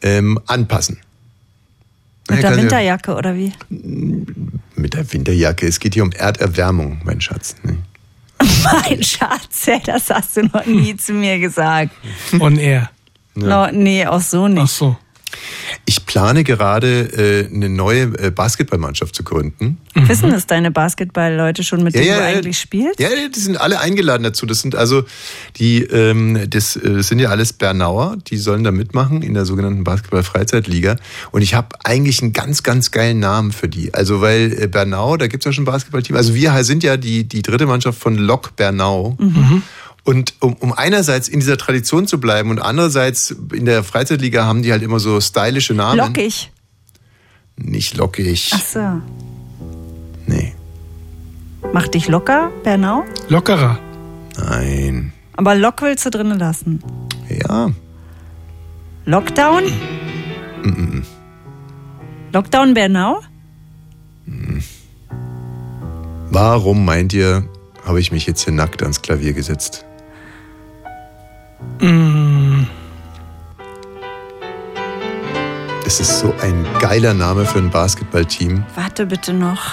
[0.01, 0.99] ähm, anpassen.
[2.29, 3.53] Mit Er der ja- Winterjacke oder wie?
[4.75, 5.67] Mit der Winterjacke.
[5.67, 7.55] Es geht hier um Erderwärmung, mein Schatz.
[7.63, 7.77] Ne?
[8.63, 11.91] Mein Schatz, das hast du noch nie zu mir gesagt.
[12.39, 12.91] On air.
[13.33, 14.61] No, nee, auch so nicht.
[14.61, 14.97] Ach so.
[15.85, 19.77] Ich plane gerade äh, eine neue äh, Basketballmannschaft zu gründen.
[19.93, 22.99] Wissen das deine Basketball-Leute schon, mit Ja, denen ja, du eigentlich spielst?
[22.99, 24.45] Ja, die sind alle eingeladen dazu.
[24.45, 25.03] Das sind also
[25.57, 29.45] die, ähm, das, äh, das sind ja alles Bernauer, die sollen da mitmachen in der
[29.45, 30.97] sogenannten Basketball-Freizeitliga.
[31.31, 33.93] Und ich habe eigentlich einen ganz, ganz geilen Namen für die.
[33.93, 36.15] Also weil äh, Bernau, da gibt's ja schon ein Basketballteam.
[36.15, 39.15] Also wir sind ja die, die dritte Mannschaft von Lok Bernau.
[39.19, 39.63] Mhm.
[40.07, 44.63] Und um, um einerseits in dieser Tradition zu bleiben und andererseits in der Freizeitliga haben
[44.63, 45.97] die halt immer so stylische Namen.
[45.97, 46.49] Lockig.
[47.57, 48.51] Nicht lockig.
[48.53, 49.01] Ach so.
[50.25, 50.55] Nee.
[51.73, 53.03] Mach dich locker, Bernau.
[53.27, 53.79] Lockerer.
[54.37, 55.11] Nein.
[55.33, 56.81] Aber Lock willst du drinnen lassen.
[57.27, 57.69] Ja.
[59.03, 59.63] Lockdown?
[60.63, 61.03] Mm-mm.
[62.31, 63.19] Lockdown Bernau?
[66.31, 67.49] Warum meint ihr,
[67.83, 69.83] habe ich mich jetzt hier nackt ans Klavier gesetzt?
[71.79, 72.65] Mm.
[75.85, 78.63] Es ist so ein geiler Name für ein Basketballteam.
[78.75, 79.71] Warte bitte noch.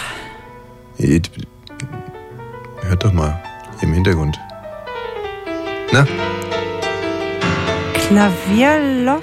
[2.82, 3.42] Hört doch mal
[3.80, 4.38] hier im Hintergrund.
[5.92, 6.06] Na,
[7.94, 9.22] Klavierlock?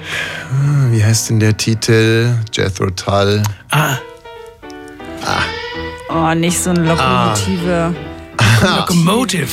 [0.90, 2.34] wie heißt denn der Titel?
[2.52, 3.42] Jethro Tull.
[3.70, 3.96] Ah.
[6.14, 7.94] Oh, nicht so eine Lokomotive.
[8.76, 9.48] Locomotive.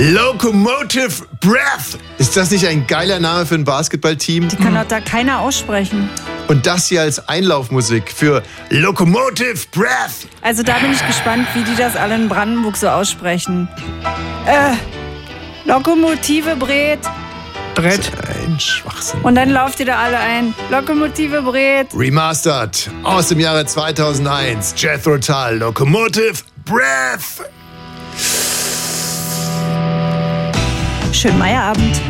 [0.00, 1.98] Locomotive Breath.
[2.18, 4.46] Ist das nicht ein geiler Name für ein Basketballteam?
[4.48, 6.08] Die kann doch da keiner aussprechen.
[6.46, 10.28] Und das hier als Einlaufmusik für Locomotive Breath.
[10.40, 13.66] Also da bin ich gespannt, wie die das alle in Brandenburg so aussprechen.
[14.46, 14.74] Äh,
[15.68, 17.00] Lokomotive Bret.
[17.74, 18.12] Brett.
[18.46, 19.20] Ein Schwachsinn.
[19.22, 20.54] Und dann lauft ihr da alle ein.
[20.70, 21.88] Lokomotive Bret.
[21.92, 24.74] Remastered aus dem Jahre 2001.
[24.76, 26.34] Jethro Tull, Locomotive
[26.64, 27.42] Breath.
[31.12, 32.00] Schönen Meierabend.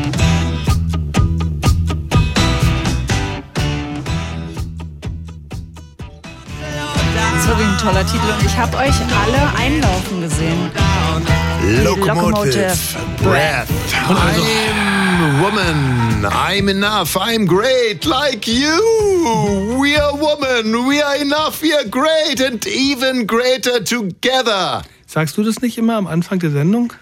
[7.48, 8.94] wirklich ein toller Titel und ich habe euch
[9.24, 10.70] alle einlaufen gesehen.
[11.82, 12.76] Locomotive
[13.22, 13.68] Breath.
[14.08, 16.24] I'm woman.
[16.26, 17.16] I'm enough.
[17.16, 19.78] I'm great like you.
[19.80, 20.86] We are woman.
[20.86, 21.62] We are enough.
[21.62, 24.82] We are great and even greater together.
[25.06, 26.92] Sagst du das nicht immer am Anfang der Sendung?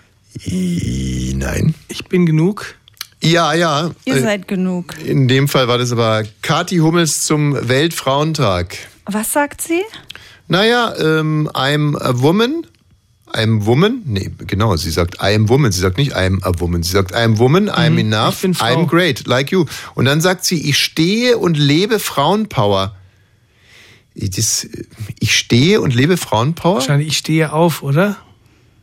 [1.36, 1.74] Nein.
[1.88, 2.74] Ich bin genug.
[3.22, 3.90] Ja, ja.
[4.04, 4.94] Ihr Äh, seid genug.
[5.04, 8.76] In dem Fall war das aber Kathi Hummels zum Weltfrauentag.
[9.06, 9.82] Was sagt sie?
[10.48, 12.66] Naja, ähm, I'm a woman.
[13.32, 14.02] I'm woman?
[14.04, 15.72] Nee, genau, sie sagt I'm woman.
[15.72, 16.82] Sie sagt nicht I'm a woman.
[16.82, 18.56] Sie sagt I'm woman, I'm Mhm, enough, ich.
[18.60, 19.66] I'm great, like you.
[19.94, 22.94] Und dann sagt sie, ich stehe und lebe Frauenpower.
[24.14, 24.66] Das,
[25.18, 26.76] ich stehe und lebe Frauenpower?
[26.76, 28.16] Wahrscheinlich, ich stehe auf, oder?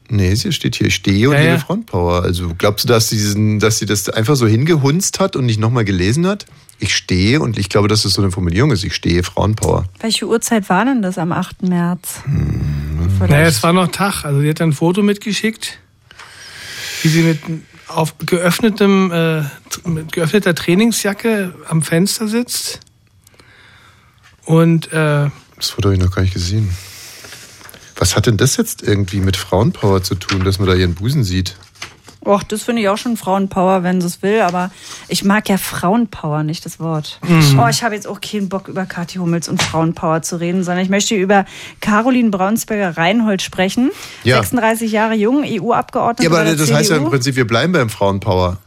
[0.10, 1.60] Nee, sie steht hier, ich stehe und Ja, lebe ja.
[1.60, 2.24] Frauenpower.
[2.24, 5.60] Also glaubst du, dass sie, diesen, dass sie das einfach so hingehunzt hat und nicht
[5.60, 6.46] nochmal gelesen hat?
[6.80, 8.84] Ich stehe und ich glaube, dass das so eine Formulierung ist.
[8.84, 9.86] Ich stehe Frauenpower.
[10.02, 11.64] Welche Uhrzeit war denn das am 8.
[11.64, 12.22] März?
[13.20, 14.26] Naja, es war noch Tag.
[14.26, 15.78] Also sie hat ein Foto mitgeschickt,
[17.04, 17.40] wie sie mit
[17.88, 19.44] auf geöffnetem, äh,
[19.88, 22.80] mit geöffneter Trainingsjacke am Fenster sitzt.
[24.46, 26.70] Und äh, Das Foto habe ich noch gar nicht gesehen.
[28.04, 31.24] Was hat denn das jetzt irgendwie mit Frauenpower zu tun, dass man da ihren Busen
[31.24, 31.56] sieht?
[32.26, 34.72] Och, das finde ich auch schon Frauenpower, wenn sie es will, aber
[35.08, 37.22] ich mag ja Frauenpower, nicht das Wort.
[37.26, 37.58] Mhm.
[37.58, 40.84] Oh, ich habe jetzt auch keinen Bock, über Kathi Hummels und Frauenpower zu reden, sondern
[40.84, 41.46] ich möchte über
[41.80, 43.90] Caroline Braunsberger-Reinhold sprechen.
[44.26, 44.36] Ja.
[44.36, 46.76] 36 Jahre jung, EU-Abgeordnete Ja, aber das CDU.
[46.76, 48.58] heißt ja im Prinzip, wir bleiben beim Frauenpower.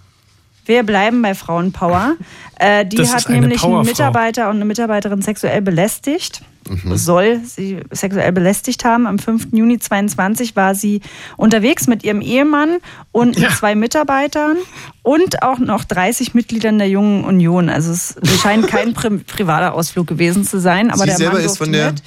[0.64, 2.14] Wir bleiben bei Frauenpower.
[2.58, 3.84] Äh, die Das hat nämlich einen.
[3.84, 6.40] Mitarbeiter und eine Mitarbeiterin sexuell belästigt.
[6.68, 6.96] Mhm.
[6.96, 9.06] Soll sie sexuell belästigt haben.
[9.06, 9.48] Am 5.
[9.52, 11.00] Juni 22 war sie
[11.36, 12.78] unterwegs mit ihrem Ehemann
[13.12, 14.56] und mit zwei Mitarbeitern
[15.02, 17.68] und auch noch 30 Mitgliedern der Jungen Union.
[17.68, 20.90] Also es scheint kein pri privater Ausflug gewesen zu sein.
[20.90, 22.02] Aber Sie der selber Mann ist von der- mit,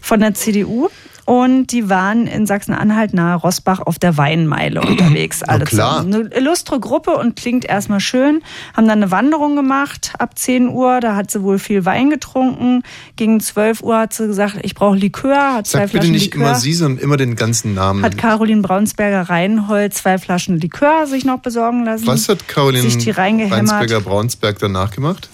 [0.00, 0.88] von der CDU.
[1.30, 5.44] Und die waren in Sachsen-Anhalt nahe Rosbach auf der Weinmeile unterwegs.
[5.44, 5.98] Alle klar.
[5.98, 6.12] zusammen.
[6.12, 8.42] Eine illustre Gruppe und klingt erstmal schön.
[8.76, 10.98] Haben dann eine Wanderung gemacht ab 10 Uhr.
[10.98, 12.82] Da hat sie wohl viel Wein getrunken.
[13.14, 15.54] Gegen 12 Uhr hat sie gesagt, ich brauche Likör.
[15.54, 16.48] Hat zwei Sag bitte Flaschen nicht Likör.
[16.48, 18.02] immer sie, sondern immer den ganzen Namen.
[18.02, 22.08] Hat Caroline Braunsberger-Reinhold zwei Flaschen Likör sich noch besorgen lassen.
[22.08, 23.56] Was hat Caroline reingehämmert.
[23.56, 25.28] Weinsberger-Braunsberg danach gemacht?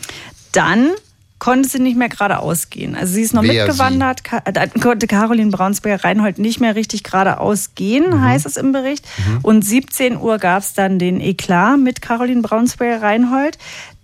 [0.53, 0.91] Dann
[1.39, 2.95] konnte sie nicht mehr geradeaus gehen.
[2.95, 7.75] Also sie ist noch Wer mitgewandert, Ka äh, konnte Caroline Braunsberger-Reinhold nicht mehr richtig geradeaus
[7.75, 8.21] gehen, Mhm.
[8.23, 9.07] heißt es im Bericht.
[9.43, 13.59] Und 17 Uhr gab es dann den Eklat mit Caroline Braunsberger-Reinhold,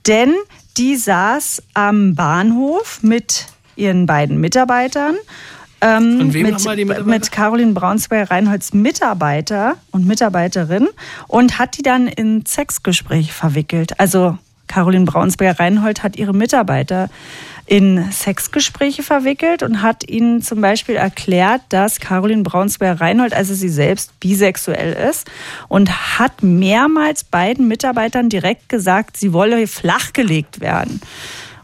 [0.06, 0.34] denn
[0.76, 5.14] die saß am Bahnhof mit ihren beiden Mitarbeitern.
[5.80, 7.04] Ähm, Von wem mit, die Mitarbeiter?
[7.04, 10.88] mit Caroline Braunsberger-Reinholds Mitarbeiter und Mitarbeiterin
[11.28, 13.98] und hat die dann in Sexgespräche verwickelt.
[13.98, 14.38] Also
[14.72, 17.10] Caroline Braunsberger-Reinhold hat ihre Mitarbeiter
[17.66, 24.18] in Sexgespräche verwickelt und hat ihnen zum Beispiel erklärt, dass Caroline Braunsberger-Reinhold, also sie selbst,
[24.18, 25.30] bisexuell ist
[25.68, 31.02] und hat mehrmals beiden Mitarbeitern direkt gesagt, sie wolle flachgelegt werden.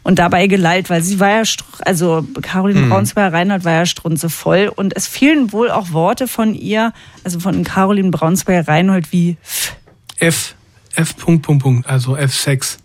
[0.02, 1.42] Und dabei gelallt, weil sie war ja,
[1.80, 2.90] also Caroline Mhm.
[2.90, 6.92] Braunsberger-Reinhold war ja strunzevoll und es fielen wohl auch Worte von ihr,
[7.24, 9.76] also von Caroline Braunsberger-Reinhold wie F.
[10.18, 10.54] F.
[10.94, 11.16] F.
[11.16, 11.86] Punkt, Punkt, Punkt.
[11.88, 12.78] Also F6.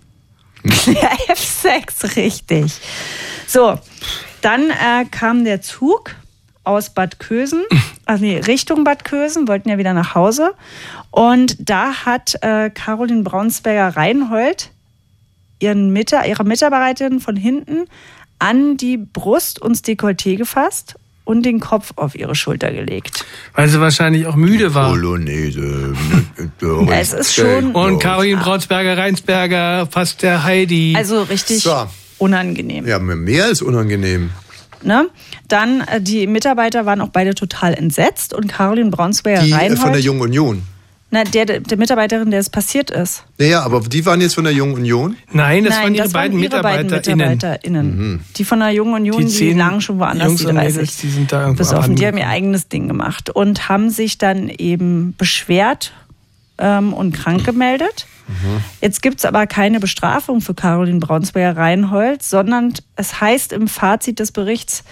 [0.86, 2.74] Ja, F6, richtig.
[3.48, 3.78] So,
[4.42, 6.16] dann äh, kam der Zug
[6.64, 7.64] aus Bad Kösen,
[8.06, 10.54] also nee, Richtung Bad Kösen, wollten ja wieder nach Hause.
[11.12, 14.72] Und da hat äh, Caroline Braunsberger-Reinhold
[15.60, 17.86] ihren Mita ihre Mitarbeiterin von hinten
[18.40, 20.96] an die Brust und das Dekolleté gefasst
[21.26, 23.26] und den Kopf auf ihre Schulter gelegt.
[23.56, 24.90] Weil sie wahrscheinlich auch müde war.
[24.90, 25.94] Polonaise.
[26.92, 30.96] Es ist schon- Und Caroline Braunsberger-Reinsberger, fast der Heidi.
[30.98, 31.88] Also richtig So.
[32.18, 32.88] unangenehm.
[32.88, 34.32] Ja, mehr als unangenehm.
[34.82, 35.08] Ne?
[35.48, 39.92] Dann, äh, die Mitarbeiter waren auch beide total entsetzt und Caroline Die Braunsberger-Reinhold, äh, von
[39.94, 40.64] der Jungen Union.
[41.14, 43.24] Na, der, der Mitarbeiterin, der es passiert ist.
[43.38, 45.16] Naja, aber die waren jetzt von der Jungen Union?
[45.32, 47.30] Nein, das Nein, waren ihre das beiden waren ihre beiden MitarbeiterInnen.
[47.30, 48.26] MitarbeiterInnen.
[48.36, 50.76] Die von der Jungen Union, die, zehn lagen schon woanders, Jungs die und 30.
[50.76, 51.96] Mädels, die sind da irgendwo besoffen.
[51.96, 55.94] Die haben ihr eigenes Ding gemacht und haben sich dann eben beschwert
[56.58, 58.08] ähm, und krank gemeldet.
[58.82, 64.32] Jetzt gibt es aber keine Bestrafung für Caroline Braunsberger-Reinhold, sondern es heißt im Fazit des
[64.32, 64.84] Berichts,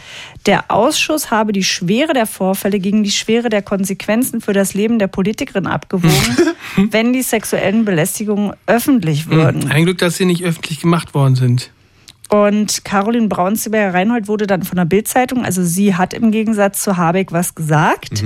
[0.45, 4.99] der Ausschuss habe die Schwere der Vorfälle gegen die Schwere der Konsequenzen für das Leben
[4.99, 6.53] der Politikerin abgewogen,
[6.91, 9.63] wenn die sexuellen Belästigungen öffentlich würden.
[9.63, 11.71] Hm, Ein Glück, dass sie nicht öffentlich gemacht worden sind.
[12.29, 17.31] Und Caroline Braunsberger-Reinhold wurde dann von der Bildzeitung, also sie hat im Gegensatz zu Habeck
[17.31, 18.23] was gesagt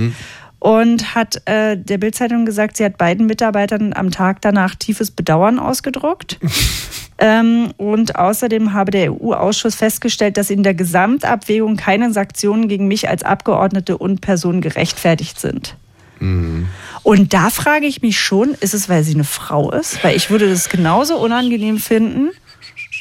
[0.58, 5.58] und hat äh, der Bildzeitung gesagt, sie hat beiden Mitarbeitern am Tag danach tiefes Bedauern
[5.58, 6.38] ausgedruckt
[7.18, 13.08] Ähm, und außerdem habe der EU-Ausschuss festgestellt, dass in der Gesamtabwägung keine Sanktionen gegen mich
[13.08, 15.76] als Abgeordnete und Person gerechtfertigt sind.
[16.20, 16.68] Mhm.
[17.02, 20.02] Und da frage ich mich schon, ist es, weil sie eine Frau ist?
[20.04, 22.30] Weil ich würde das genauso unangenehm finden,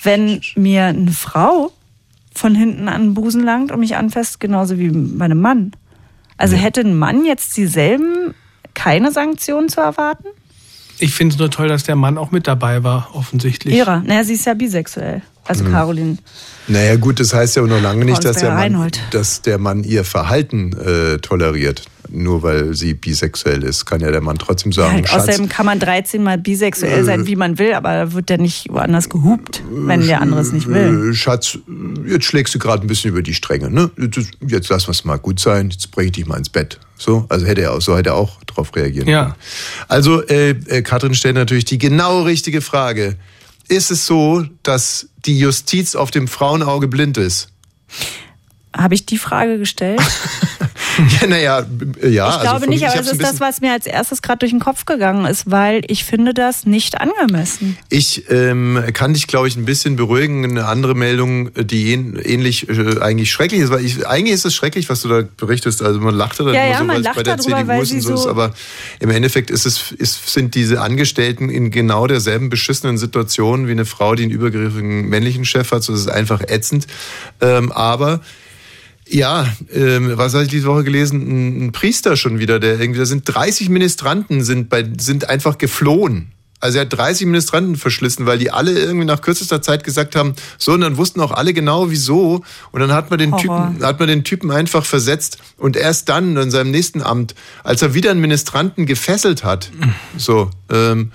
[0.03, 1.74] wenn mir eine Frau
[2.34, 5.72] von hinten an den Busen langt und mich anfasst, genauso wie bei einem Mann.
[6.38, 8.34] Also hätte ein Mann jetzt dieselben
[8.74, 10.28] keine Sanktionen zu erwarten?
[11.00, 13.76] Ich finde es nur toll, dass der Mann auch mit dabei war, offensichtlich.
[13.76, 14.02] Ihrer.
[14.02, 15.22] Naja, sie ist ja bisexuell.
[15.48, 15.72] Also Mhm.
[15.72, 16.18] Caroline.
[16.68, 19.00] Naja gut, das heißt ja auch noch lange nicht, dass der, Mann, Reinhold.
[19.12, 21.84] dass der Mann ihr Verhalten äh, toleriert.
[22.08, 25.80] Nur weil sie bisexuell ist, kann ja der Mann trotzdem sagen, Schatz, außerdem kann man
[25.80, 27.26] 13 mal bisexuell sein, Äh.
[27.28, 30.68] wie man will, aber da wird der nicht woanders gehupt, wenn der andere es nicht
[30.68, 31.10] will.
[31.10, 31.58] Äh, Schatz,
[32.08, 33.89] jetzt schlägst du gerade ein bisschen über die Stränge, ne?
[34.00, 36.80] Jetzt, jetzt lass was mal gut sein, jetzt bringe ich dich mal ins Bett.
[36.96, 39.24] So, also hätte er auch, so hätte er auch drauf reagieren Ja.
[39.24, 39.36] können.
[39.88, 43.16] Also, äh, äh, Katrin stellt natürlich die genau richtige Frage.
[43.68, 47.49] Ist es so, dass die Justiz auf dem Frauenauge blind ist?
[48.76, 50.01] Habe ich die Frage gestellt?
[51.22, 51.66] ja, naja,
[52.02, 52.36] ja.
[52.36, 54.39] ich glaube von- nicht, aber hab's das ein ist das, was mir als erstes gerade
[54.39, 57.78] durch den Kopf gegangen ist, weil ich finde das nicht angemessen.
[57.89, 60.43] Ich ähm, kann dich, glaube ich, ein bisschen beruhigen.
[60.46, 64.56] Eine andere Meldung, die ähn, ähnlich äh, eigentlich schrecklich ist, weil ich, eigentlich ist es
[64.56, 65.82] schrecklich, was du da berichtest.
[65.82, 67.86] Also man lacht da Ja, ja, so, man es lacht bei der darüber, CDU weil
[67.86, 68.54] sie so ist, aber
[69.00, 73.86] im Endeffekt ist es, ist, sind diese Angestellten in genau derselben beschissenen Situation wie eine
[73.86, 75.84] Frau, die einen übergriffigen männlichen Chef hat.
[75.84, 76.88] So das ist einfach ätzend.
[77.41, 78.22] Ähm, aber
[79.08, 81.68] ja, ähm, was habe ich diese Woche gelesen?
[81.68, 86.32] Ein, Priester schon wieder, der irgendwie, da sind 30 Ministranten sind bei, sind einfach geflohen.
[86.60, 90.34] Also er hat 30 Ministranten verschlissen, weil die alle irgendwie nach kürzester Zeit gesagt haben,
[90.58, 92.43] so, und dann wussten auch alle genau wieso.
[92.72, 93.68] Und dann hat man den Horror.
[93.74, 95.38] Typen, hat man den Typen einfach versetzt.
[95.58, 99.70] Und erst dann, in seinem nächsten Amt, als er wieder einen Ministranten gefesselt hat,
[100.18, 101.12] so, ähm,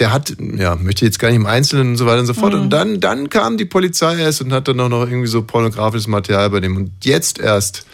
[0.00, 2.54] der hat, ja, möchte jetzt gar nicht im Einzelnen und so weiter und so fort.
[2.54, 2.62] Mhm.
[2.62, 6.08] Und dann, dann kam die Polizei erst und hat dann auch noch irgendwie so pornografisches
[6.08, 6.76] Material bei dem.
[6.76, 7.86] Und jetzt erst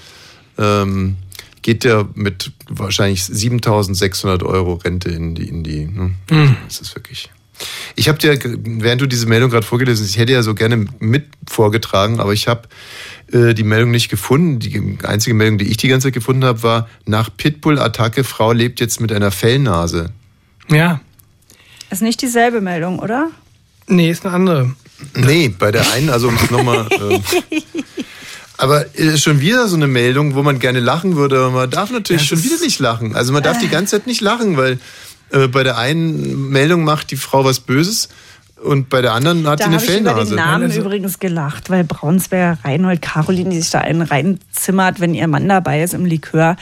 [0.57, 1.17] ähm,
[1.63, 6.13] geht der mit wahrscheinlich 7600 Euro Rente in die, in die, ne?
[6.31, 6.57] Mhm.
[6.67, 7.29] Das ist wirklich.
[7.97, 10.85] Ich habe dir, während du diese Meldung gerade vorgelesen hast, ich hätte ja so gerne
[11.01, 12.69] mit vorgetragen, aber ich habe
[13.33, 14.59] äh, die Meldung nicht gefunden.
[14.59, 18.79] Die einzige Meldung, die ich die ganze Zeit gefunden habe, war nach Pitbull-Attacke, Frau lebt
[18.79, 20.13] jetzt mit einer Fellnase.
[20.71, 21.01] Ja.
[21.91, 23.31] Ist nicht dieselbe Meldung, oder?
[23.87, 24.75] Nee, ist eine andere.
[25.15, 26.87] Nee, bei der einen, also um es nochmal.
[26.91, 27.21] Äh,
[28.59, 31.91] aber ist schon wieder so eine Meldung, wo man gerne lachen würde, aber man darf
[31.91, 33.15] natürlich schon wieder nicht lachen.
[33.15, 34.79] Also man darf die ganze Zeit nicht lachen, weil
[35.31, 38.09] äh, bei der einen Meldung macht die Frau was Böses
[38.63, 40.31] und bei der anderen hat Da sie eine habe ich über Fellnase.
[40.31, 45.29] den Namen übrigens gelacht, weil Braunsberger Reinhold Caroline, die sich da einen reinzimmert, wenn ihr
[45.29, 46.57] Mann dabei ist im Likör.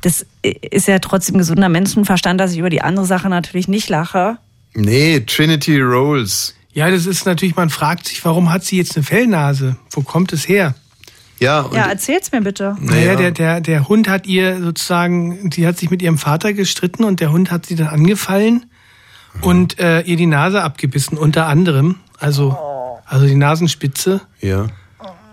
[0.00, 4.38] Das ist ja trotzdem gesunder Menschenverstand, dass ich über die andere Sache natürlich nicht lache.
[4.76, 6.54] Nee, Trinity Rolls.
[6.72, 9.76] Ja, das ist natürlich, man fragt sich, warum hat sie jetzt eine Fellnase?
[9.90, 10.74] Wo kommt es her?
[11.38, 12.76] Ja, ja, erzähl's mir bitte.
[12.80, 17.04] Naja, der, der, der Hund hat ihr sozusagen, die hat sich mit ihrem Vater gestritten
[17.04, 18.66] und der Hund hat sie dann angefallen
[19.40, 21.96] und äh, ihr die Nase abgebissen, unter anderem.
[22.18, 22.56] Also,
[23.06, 24.20] also die Nasenspitze.
[24.40, 24.66] Ja.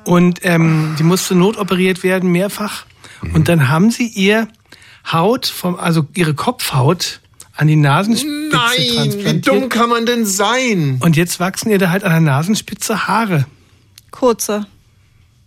[0.05, 2.85] Und ähm, die musste notoperiert werden, mehrfach.
[3.33, 4.47] Und dann haben sie ihr
[5.11, 7.21] Haut, vom, also ihre Kopfhaut
[7.55, 9.47] an die Nasenspitze Nein, wie transplantiert.
[9.47, 10.99] dumm kann man denn sein?
[11.01, 13.45] Und jetzt wachsen ihr da halt an der Nasenspitze Haare.
[14.11, 14.65] Kurze.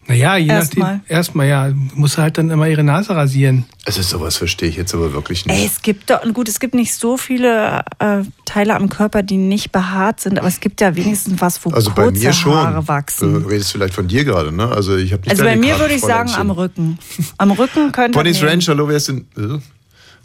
[0.08, 0.98] Naja, je Erstmal.
[0.98, 1.16] nachdem.
[1.16, 1.72] Erstmal, ja.
[1.94, 3.64] Muss halt dann immer ihre Nase rasieren.
[3.84, 5.58] Also sowas verstehe ich jetzt aber wirklich nicht.
[5.58, 9.36] Ey, es gibt doch, gut, es gibt nicht so viele äh, Teile am Körper, die
[9.36, 12.54] nicht behaart sind, aber es gibt ja wenigstens was, wo Also bei kurze mir schon.
[12.54, 13.42] Haare wachsen.
[13.42, 14.68] Du redest vielleicht von dir gerade, ne?
[14.68, 17.00] Also ich habe nicht Also bei mir Karte würde ich sagen am Rücken.
[17.38, 18.44] Am Rücken könnte nehmen.
[18.44, 19.26] Ranch, hallo, wer ist denn?
[19.36, 19.58] Äh,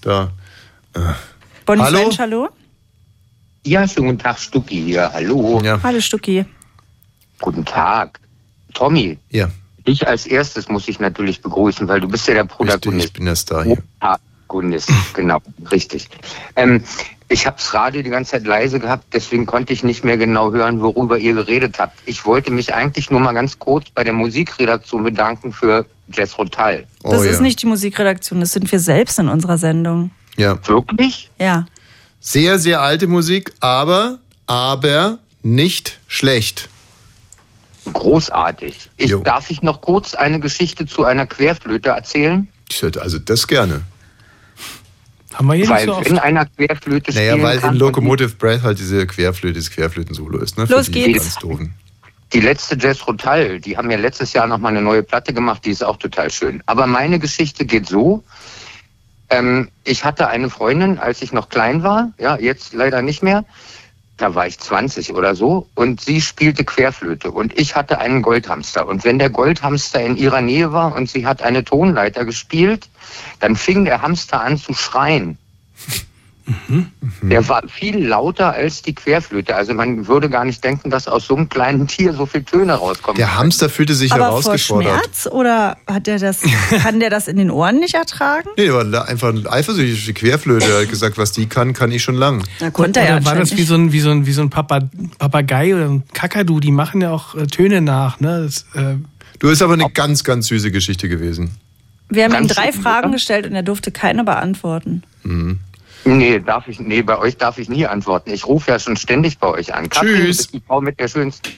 [0.01, 0.31] Da.
[0.93, 0.99] Äh.
[1.71, 1.99] Bonnie's hallo?
[2.03, 2.49] Ranch, hallo?
[3.65, 5.09] Ja, schönen guten Tag, Stucki hier.
[5.13, 5.61] Hallo.
[5.83, 6.43] Hallo Stucki.
[7.39, 8.19] Guten Tag.
[8.73, 9.17] Tommy.
[9.29, 9.47] Ja.
[9.87, 13.05] Dich als erstes muss ich natürlich begrüßen, weil du bist ja der Protagonist.
[13.07, 13.77] Ich bin der Star hier.
[14.01, 15.39] Protagonist, genau,
[15.71, 16.09] richtig.
[16.57, 16.83] Ähm,
[17.29, 20.51] ich habe das Radio die ganze Zeit leise gehabt, deswegen konnte ich nicht mehr genau
[20.51, 21.97] hören, worüber ihr geredet habt.
[22.05, 26.85] Ich wollte mich eigentlich nur mal ganz kurz bei der Musikredaktion bedanken für Jazz Rotal.
[27.03, 30.11] Oh, Das ist nicht die Musikredaktion, das sind wir selbst in unserer Sendung.
[30.37, 30.57] Ja.
[30.67, 31.29] Wirklich?
[31.39, 31.65] Ja.
[32.19, 36.69] Sehr, sehr alte Musik, aber, aber nicht schlecht.
[37.91, 38.91] Großartig.
[38.97, 42.47] Ich, darf ich noch kurz eine Geschichte zu einer Querflöte erzählen?
[42.69, 43.81] Ich hätte also das gerne.
[45.33, 46.23] Haben wir hier Weil nicht so wenn oft.
[46.23, 50.57] einer Querflöte Naja, spielen weil kann in Locomotive Breath halt diese Querflöte, das Querflöten-Solo ist,
[50.57, 50.65] ne?
[50.65, 51.37] Los Für geht's.
[52.33, 55.71] Die letzte Jazz Rotal, die haben ja letztes Jahr nochmal eine neue Platte gemacht, die
[55.71, 56.63] ist auch total schön.
[56.65, 58.23] Aber meine Geschichte geht so.
[59.31, 63.45] Ähm, ich hatte eine Freundin, als ich noch klein war, ja, jetzt leider nicht mehr.
[64.17, 68.87] da war ich 20 oder so, und sie spielte Querflöte und ich hatte einen Goldhamster.
[68.87, 72.87] Und wenn der Goldhamster in ihrer Nähe war und sie hat eine Tonleiter gespielt,
[73.39, 75.39] dann fing der Hamster an zu schreien.
[77.21, 79.55] Der war viel lauter als die Querflöte.
[79.55, 82.73] Also man würde gar nicht denken, dass aus so einem kleinen Tier so viele Töne
[82.73, 83.17] rauskommen.
[83.17, 84.91] Der Hamster fühlte sich Aber vor herausgefordert.
[85.03, 86.41] Schmerz oder hat der das,
[86.83, 88.49] kann der das in den Ohren nicht ertragen?
[88.57, 90.05] Nee, der war einfach eifersüchtig.
[90.05, 92.43] Die Querflöte Er hat gesagt, was die kann, kann ich schon lang.
[92.59, 94.41] Na, konnte er ja oder war das wie so ein, wie so ein, wie so
[94.41, 94.79] ein Papa,
[95.19, 96.59] Papagei oder ein Kakadu?
[96.59, 98.19] Die machen ja auch äh, Töne nach.
[98.19, 98.43] Ne?
[98.45, 98.95] Das, äh,
[99.39, 101.51] Du ist aber eine ganz, ganz süße Geschichte gewesen.
[102.09, 103.13] Wir haben ihm Ganz drei schön, Fragen oder?
[103.13, 105.01] gestellt und er durfte keine beantworten.
[105.23, 105.59] Mhm.
[106.03, 108.31] Nee, darf ich, nee, bei euch darf ich nie antworten.
[108.31, 109.89] Ich rufe ja schon ständig bei euch an.
[109.89, 110.47] Katrin, Tschüss.
[110.47, 111.49] die Frau mit der schönsten.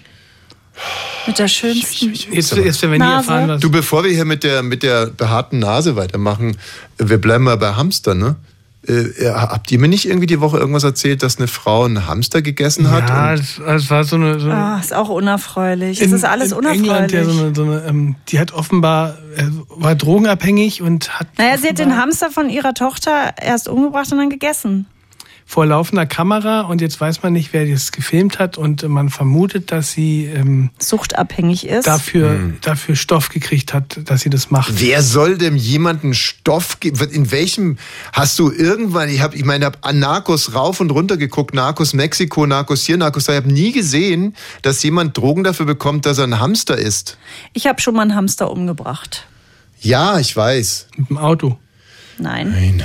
[1.27, 2.13] Mit der schönsten.
[2.13, 3.29] jetzt, jetzt werden wir nie Nase.
[3.31, 3.61] erfahren, was.
[3.61, 6.57] Du, bevor wir hier mit der, mit der behaarten Nase weitermachen,
[6.97, 8.35] wir bleiben mal bei Hamster, ne?
[8.85, 12.41] Äh, habt ihr mir nicht irgendwie die Woche irgendwas erzählt, dass eine Frau einen Hamster
[12.41, 13.07] gegessen hat?
[13.09, 14.39] ja, und das, das war so eine.
[14.39, 16.01] So Ah, ist auch unerfreulich.
[16.01, 16.89] Es in- ist alles in unerfreulich.
[16.89, 21.27] England ja so eine, so eine, ähm, die hat offenbar, äh, war drogenabhängig und hat
[21.37, 24.85] naja, sie hat den Hamster von ihrer Tochter erst umgebracht und dann gegessen.
[25.45, 29.71] Vor laufender Kamera und jetzt weiß man nicht, wer das gefilmt hat und man vermutet,
[29.71, 31.85] dass sie ähm, Suchtabhängig ist.
[31.85, 32.57] dafür, Hm.
[32.61, 34.73] dafür Stoff gekriegt hat, dass sie das macht.
[34.81, 36.99] Wer soll dem jemanden Stoff geben?
[37.11, 37.77] In welchem
[38.13, 41.93] hast du irgendwann, ich habe, ich meine, habe an Narcos rauf und runter geguckt, Narcos
[41.93, 43.33] Mexiko, Narcos hier, Narcos da.
[43.33, 47.17] Ich habe nie gesehen, dass jemand Drogen dafür bekommt, dass er ein Hamster ist.
[47.53, 49.27] Ich habe schon mal einen Hamster umgebracht.
[49.81, 50.87] Ja, ich weiß.
[50.95, 51.57] Mit dem Auto.
[52.17, 52.51] Nein.
[52.51, 52.83] Nein.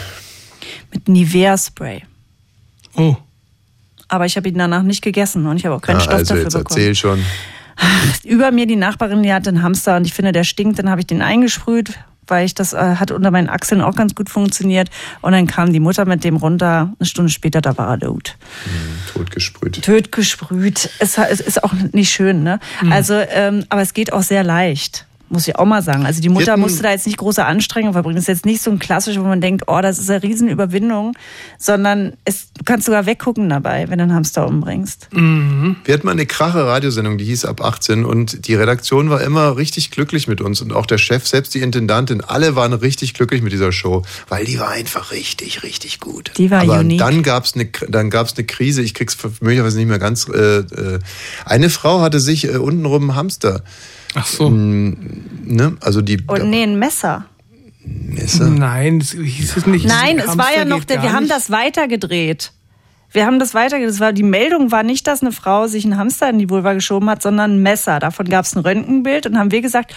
[0.93, 2.03] Mit Nivea-Spray.
[2.99, 3.17] Oh.
[4.09, 6.35] Aber ich habe ihn danach nicht gegessen und ich habe auch keinen Ja, Stoff also
[6.35, 6.79] dafür jetzt bekommen.
[6.81, 7.25] erzähl schon.
[8.25, 10.79] Über mir die Nachbarin, die hatte einen Hamster und ich finde, der stinkt.
[10.79, 14.15] Dann habe ich den eingesprüht, weil ich das äh, hat unter meinen Achseln auch ganz
[14.15, 14.91] gut funktioniert.
[15.21, 16.93] Und dann kam die Mutter mit dem runter.
[16.99, 18.37] Eine Stunde später, da war er tot.
[19.13, 19.83] Totgesprüht.
[19.83, 20.91] Töt gesprüht.
[20.99, 22.59] Es, es ist auch nicht schön, ne?
[22.83, 22.93] Mhm.
[22.93, 25.07] Also, ähm, aber es geht auch sehr leicht.
[25.31, 26.07] Muss ich auch mal sagen.
[26.07, 28.17] Also die Mutter musste da jetzt nicht große Anstrengungen verbringen.
[28.17, 31.13] Das ist jetzt nicht so ein klassisch, wo man denkt, oh, das ist eine Riesenüberwindung,
[31.59, 35.09] sondern es, du kannst sogar weggucken dabei, wenn du einen Hamster umbringst.
[35.13, 39.57] Wir hatten mal eine krache Radiosendung, die hieß ab 18 und die Redaktion war immer
[39.57, 43.43] richtig glücklich mit uns und auch der Chef, selbst die Intendantin, alle waren richtig glücklich
[43.43, 46.33] mit dieser Show, weil die war einfach richtig, richtig gut.
[46.39, 46.99] Die war Aber unique.
[46.99, 50.29] dann gab's eine, dann gab's eine Krise, ich krieg's möglicherweise nicht mehr ganz.
[50.29, 50.99] Äh, äh,
[51.45, 53.63] eine Frau hatte sich äh, untenrum einen Hamster.
[54.15, 54.51] Ach so.
[54.51, 55.77] Ne?
[55.81, 57.27] Also die Und nee, ein Messer.
[57.85, 58.49] Messer.
[58.49, 59.87] Nein, das hieß es nicht.
[59.87, 62.53] Nein, es war ja noch, der, wir haben das weitergedreht.
[63.11, 63.89] Wir haben das weitergedreht.
[63.95, 66.75] Das war, die Meldung war nicht, dass eine Frau sich einen Hamster in die Vulva
[66.75, 67.99] geschoben hat, sondern ein Messer.
[68.01, 69.95] Davon gab es ein Röntgenbild und haben wir gesagt,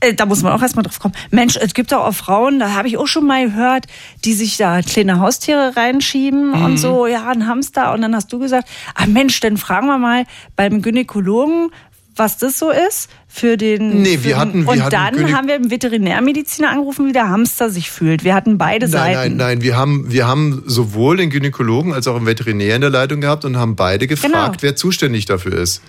[0.00, 1.14] äh, da muss man auch erstmal drauf kommen.
[1.30, 3.86] Mensch, es gibt doch auch Frauen, da habe ich auch schon mal gehört,
[4.24, 6.64] die sich da kleine Haustiere reinschieben Mhm.
[6.64, 7.92] und so, ja, ein Hamster.
[7.92, 10.24] Und dann hast du gesagt, ah Mensch, dann fragen wir mal
[10.56, 11.70] beim Gynäkologen,
[12.14, 14.02] was das so ist für den.
[14.02, 17.06] Nee, für wir den- hatten- wir und hatten dann Gynä- haben wir einen Veterinärmediziner angerufen,
[17.08, 18.22] wie der Hamster sich fühlt.
[18.24, 19.36] Wir hatten beide Nein, Seiten.
[19.36, 19.62] nein, nein.
[19.62, 23.44] Wir haben, wir haben sowohl den Gynäkologen als auch einen Veterinär in der Leitung gehabt
[23.44, 24.52] und haben beide gefragt, Genau.
[24.60, 25.80] wer zuständig dafür ist.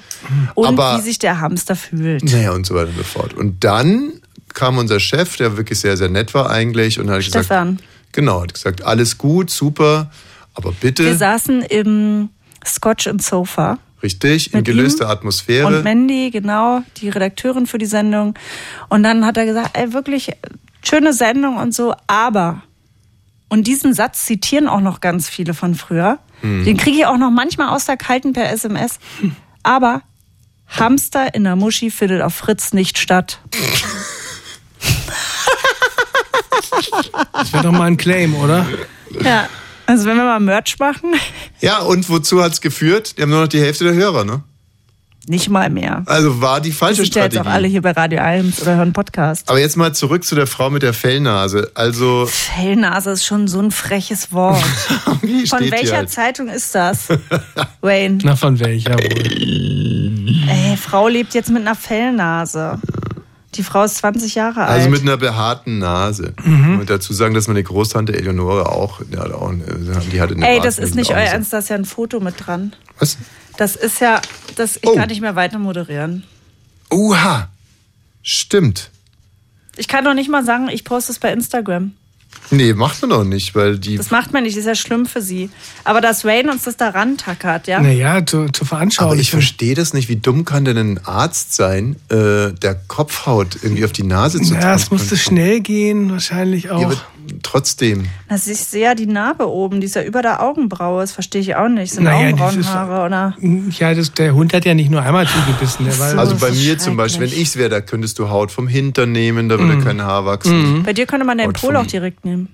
[0.56, 2.24] Und Aber wie sich der Hamster fühlt.
[2.24, 3.34] Naja, und so weiter und so fort.
[3.34, 4.14] Und dann
[4.54, 7.80] kam unser Chef, der wirklich sehr, sehr nett war eigentlich, und hat gesagt, Stefan.
[8.12, 10.12] genau, hat gesagt, alles gut, super,
[10.54, 12.30] aber Wir bitte, saßen im
[12.66, 13.80] Scotch and Sofa.
[14.04, 15.68] Richtig, in gelöster ihm Atmosphäre.
[15.68, 18.36] Und Mandy, genau, die Redakteurin für die Sendung.
[18.90, 20.32] Und dann hat er gesagt, ey, wirklich
[20.84, 22.62] schöne Sendung und so, aber,
[23.50, 26.66] und diesen Satz zitieren auch noch ganz viele von früher, Hm.
[26.66, 29.00] den kriege ich auch noch manchmal aus der Kalten per SMS,
[29.64, 30.02] aber
[30.68, 33.40] Hamster in der Muschi findet auf Fritz nicht statt.
[37.34, 38.66] Das wäre doch mal ein Claim, oder?
[39.24, 39.48] Ja,
[39.86, 41.14] also wenn wir mal Merch machen,
[41.60, 43.18] ja, und wozu hat's geführt?
[43.18, 44.44] Die haben nur noch die Hälfte der Hörer, ne?
[45.28, 46.04] nicht mal mehr.
[46.06, 48.76] Also war die Die falsche sind ja jetzt auch alle hier bei Radio 1 oder
[48.76, 49.50] hören Podcast.
[49.50, 51.72] Aber jetzt mal zurück zu der Frau mit der Fellnase.
[51.76, 54.64] Also, Fellnase ist schon so ein freches Wort.
[55.22, 56.10] wie Von welcher halt?
[56.10, 57.08] Zeitung ist das?
[57.82, 58.20] Wayne.
[58.24, 60.50] Na, von welcher wohl?
[60.50, 62.80] Ey, Frau lebt jetzt mit einer Fellnase.
[63.56, 64.70] Die Frau ist 20 Jahre alt.
[64.72, 66.34] Also mit einer behaarten Nase.
[66.44, 66.80] Mhm.
[66.80, 69.52] Und dazu sagen, dass meine Großtante Eleonore auch, die hat auch
[70.12, 71.18] die hatte eine Ey, das ist nicht euer.
[71.18, 72.76] Ernst, da ist ja ein Foto mit dran.
[73.00, 73.18] Was?
[73.58, 74.22] Das ist ja,
[74.56, 74.96] das, ich Oh.
[74.96, 76.24] kann nicht mehr weiter moderieren.
[76.92, 77.50] Uha!
[78.24, 78.90] Stimmt.
[79.76, 81.94] Ich kann doch nicht mal sagen, ich poste es bei Instagram.
[82.52, 83.98] Nee, macht man doch nicht, weil die.
[83.98, 85.50] Das macht man nicht, das ist ja schlimm für sie.
[85.84, 87.82] Aber dass Wayne uns das da rantackert, ja?
[87.82, 89.12] Naja, zur, zur Veranschaulichung.
[89.12, 90.10] Aber ich verstehe das nicht.
[90.10, 94.54] Wie dumm kann denn ein Arzt sein, äh, der Kopfhaut irgendwie auf die Nase zu
[94.54, 96.92] Ja, es musste schnell gehen, wahrscheinlich auch.
[96.92, 96.98] Ja,
[97.44, 98.06] trotzdem.
[98.30, 101.02] Das ich sehe ja die Narbe oben, die ist ja über der Augenbraue.
[101.02, 101.92] Das verstehe ich auch nicht.
[101.94, 103.36] Sind Naja, Augenbrauenhaare oder?
[103.80, 105.86] Ja, das, der Hund hat ja nicht nur einmal zugebissen.
[105.86, 108.52] Der war Also bei mir zum Beispiel, wenn ich es wäre, da könntest du Haut
[108.52, 109.84] vom Hintern nehmen, da würde Mhm.
[109.84, 110.84] kein Haar wachsen.
[110.84, 112.50] Bei dir könnte man den Pol auch direkt nehmen.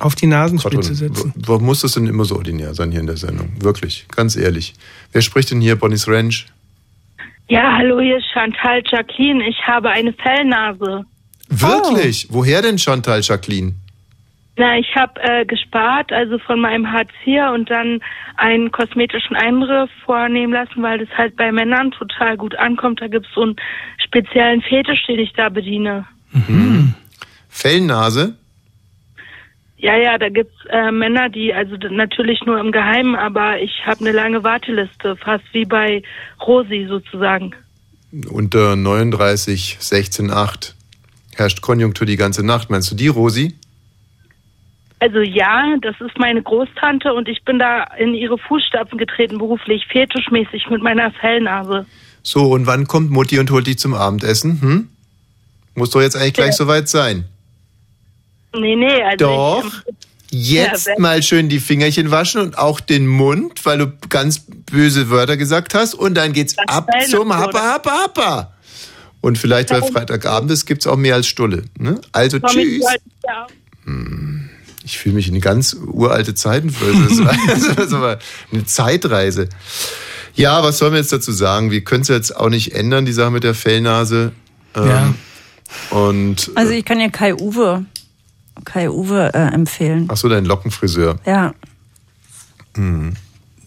[0.00, 1.34] auf die Nasenspitze setzen.
[1.44, 3.52] Wo, wo muss das denn immer so ordinär sein hier in der Sendung?
[3.60, 4.72] Wirklich, ganz ehrlich.
[5.12, 6.46] Wer spricht denn hier, Bonnie's Ranch?
[7.48, 9.46] Ja, hallo, hier ist Chantal Jacqueline.
[9.46, 11.04] Ich habe eine Fellnase.
[11.50, 12.28] Wirklich?
[12.30, 13.74] Woher denn Chantal Jacqueline?
[14.56, 18.00] Na, ich habe äh, gespart, also von meinem Hartz IV und dann
[18.36, 23.00] einen kosmetischen Eingriff vornehmen lassen, weil das halt bei Männern total gut ankommt.
[23.00, 23.56] Da gibt's so einen
[24.04, 26.06] speziellen Fetisch, den ich da bediene.
[27.48, 28.36] Fellnase?
[29.78, 34.00] Ja, ja, da gibt's äh, Männer, die, also natürlich nur im Geheimen, aber ich habe
[34.00, 36.02] eine lange Warteliste, fast wie bei
[36.46, 37.54] Rosi sozusagen.
[38.30, 40.76] Unter 39, 16, 8
[41.40, 42.70] herrscht Konjunktur die ganze Nacht.
[42.70, 43.56] Meinst du die, Rosi?
[45.00, 49.86] Also ja, das ist meine Großtante und ich bin da in ihre Fußstapfen getreten, beruflich,
[49.90, 51.86] fetischmäßig mit meiner Fellnase.
[52.22, 54.60] So, und wann kommt Mutti und holt dich zum Abendessen?
[54.60, 54.88] Hm?
[55.74, 56.52] Muss doch jetzt eigentlich gleich Ja.
[56.52, 57.24] soweit sein.
[58.54, 59.64] Nee, nee, also Doch.
[59.86, 59.94] ich,
[60.32, 65.10] Jetzt Ja, mal schön die Fingerchen waschen und auch den Mund, weil du ganz böse
[65.10, 65.94] Wörter gesagt hast.
[65.94, 67.60] Und dann geht's ab zum Happa?
[67.60, 68.52] Happa, Happa.
[69.20, 71.64] Und vielleicht, weil Freitagabend ist, gibt's auch mehr als Stulle.
[71.78, 72.00] Ne?
[72.12, 72.84] Also Tommy, tschüss.
[73.26, 73.46] ja.
[74.84, 76.86] Ich fühle mich in ganz uralte Zeiten für.
[77.94, 78.18] Aber
[78.50, 79.48] eine Zeitreise.
[80.34, 81.70] Ja, was sollen wir jetzt dazu sagen?
[81.70, 84.32] Wir können es jetzt auch nicht ändern, die Sache mit der Fellnase.
[84.74, 85.14] Ähm, Ja.
[85.90, 87.84] Und Also ich kann dir Kai Uwe,
[88.64, 90.08] Kai Uwe äh, empfehlen.
[90.10, 91.16] ach so, dein Lockenfriseur.
[91.26, 91.54] Ja,
[92.76, 93.14] Hm.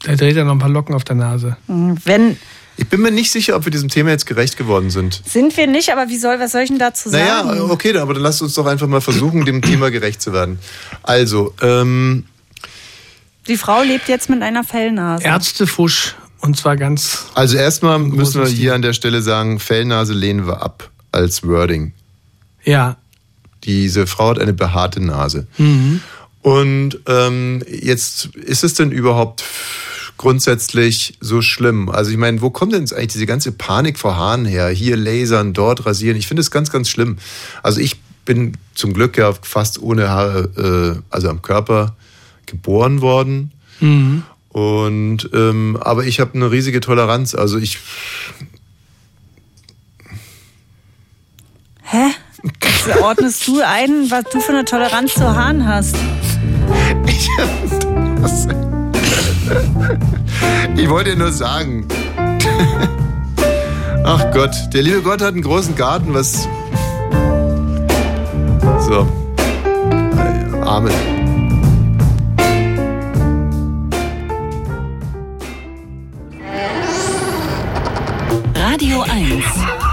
[0.04, 1.56] Da dreht er noch ein paar Locken auf der Nase.
[1.68, 2.38] wenn
[2.78, 5.22] Ich bin mir nicht sicher, ob wir diesem Thema jetzt gerecht geworden sind.
[5.26, 7.48] sind wir nicht, aber wie soll, was soll ich denn dazu sagen?
[7.48, 10.60] Naja, okay, aber dann lasst uns doch einfach mal versuchen, dem Thema gerecht zu werden.
[11.04, 12.26] Also, ähm,
[13.48, 15.24] Die Frau lebt jetzt mit einer Fellnase.
[15.24, 17.28] Ärztefusch und zwar ganz.
[17.36, 21.94] also erstmal müssen wir hier an der Stelle sagen, Fellnase lehnen wir ab als Wording.
[22.64, 22.98] Ja.
[23.64, 25.48] Diese Frau hat eine behaarte Nase.
[25.58, 26.02] Mhm.
[26.42, 29.44] Und ähm, jetzt ist es denn überhaupt
[30.18, 31.90] grundsätzlich so schlimm?
[31.90, 34.70] Also ich meine, wo kommt denn jetzt eigentlich diese ganze Panik vor Haaren her?
[34.70, 36.18] Hier lasern, dort rasieren.
[36.18, 37.18] Ich finde es ganz, ganz schlimm.
[37.62, 41.96] Also ich bin zum Glück ja fast ohne Haare, äh, also am Körper
[42.46, 43.52] geboren worden.
[43.80, 44.24] Mhm.
[44.50, 47.34] Und ähm, aber ich habe eine riesige Toleranz.
[47.34, 47.80] Also ich
[51.82, 52.12] Hä?
[52.62, 55.96] Jetzt ordnest du ein, was du für eine Toleranz zu Haaren hast.
[57.06, 58.73] Ich
[60.94, 61.88] wollte dir nur sagen.
[64.06, 66.48] Ach Gott, der liebe Gott hat einen großen Garten, was.
[68.80, 69.08] So.
[70.62, 70.94] Amen.
[78.56, 79.44] Radio 1.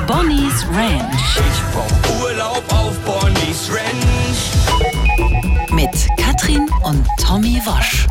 [0.07, 1.39] Bonnie's Ranch.
[1.39, 4.51] Ich brauch Urlaub auf Bonnie's Ranch.
[5.73, 8.10] Mit Katrin und Tommy Wosch.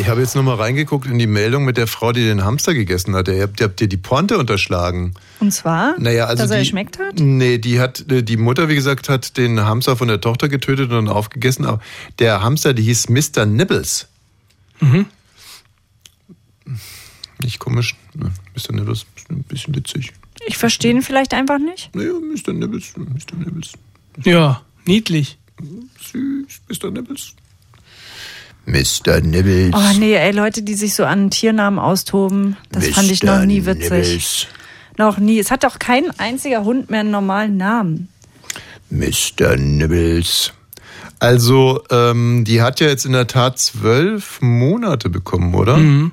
[0.00, 3.14] Ich habe jetzt nochmal reingeguckt in die Meldung mit der Frau, die den Hamster gegessen
[3.14, 3.28] hat.
[3.28, 5.12] Ihr habt, ihr habt dir die Pointe unterschlagen.
[5.40, 7.20] Und zwar, Naja, also dass er die, geschmeckt hat?
[7.20, 11.06] Nee, die hat, die Mutter, wie gesagt, hat den Hamster von der Tochter getötet und
[11.06, 11.66] dann aufgegessen.
[11.66, 11.80] Aber
[12.18, 13.44] der Hamster, die hieß Mr.
[13.44, 14.08] Nibbles.
[14.80, 15.04] Mhm.
[17.42, 17.94] Nicht komisch.
[18.14, 18.72] Ne, Mr.
[18.72, 20.14] Nibbles, ist ein bisschen witzig.
[20.46, 21.94] Ich verstehe ihn vielleicht einfach nicht.
[21.94, 22.54] Naja, Mr.
[22.54, 23.36] Nibbles, Mr.
[23.36, 23.72] Nibbles.
[24.24, 25.36] Ja, niedlich.
[26.10, 26.90] Süß, Mr.
[26.90, 27.34] Nibbles.
[28.66, 29.20] Mr.
[29.20, 29.74] Nibbles.
[29.74, 33.66] Oh nee, ey, Leute, die sich so an Tiernamen austoben, das fand ich noch nie
[33.66, 33.90] witzig.
[33.90, 34.46] Nibbles.
[34.96, 35.38] Noch nie.
[35.38, 38.08] Es hat doch kein einziger Hund mehr einen normalen Namen.
[38.90, 39.56] Mr.
[39.56, 40.52] Nibbles.
[41.20, 45.76] Also, ähm, die hat ja jetzt in der Tat zwölf Monate bekommen, oder?
[45.76, 46.12] Mhm.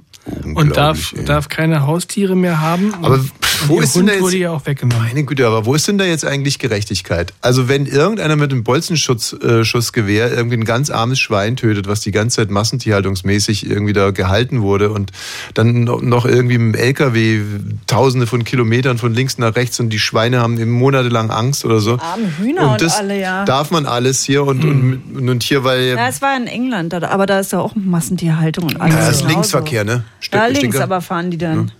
[0.54, 1.26] Und darf, ey.
[1.26, 2.94] darf keine Haustiere mehr haben.
[3.02, 3.32] Aber Und
[3.68, 5.04] wo ist denn da jetzt, wurde ja auch weggenommen.
[5.08, 7.34] Meine Güte, aber wo ist denn da jetzt eigentlich Gerechtigkeit?
[7.42, 12.12] Also wenn irgendeiner mit einem Bolzenschussgewehr äh, irgendwie ein ganz armes Schwein tötet, was die
[12.12, 15.12] ganze Zeit massentierhaltungsmäßig irgendwie da gehalten wurde und
[15.54, 17.42] dann no- noch irgendwie mit dem LKW
[17.88, 21.80] tausende von Kilometern von links nach rechts und die Schweine haben eben monatelang Angst oder
[21.80, 21.94] so.
[21.98, 23.46] Arme Hühner und, das alle, ja.
[23.46, 27.26] darf man alles hier und, und, und hier, weil Ja, es war in England, aber
[27.26, 28.96] da ist ja auch Massentierhaltung und alles.
[28.96, 29.28] Ja, das ist.
[29.28, 30.04] Linksverkehr, ne?
[30.32, 31.72] Ja, ich links, denke- aber fahren die dann.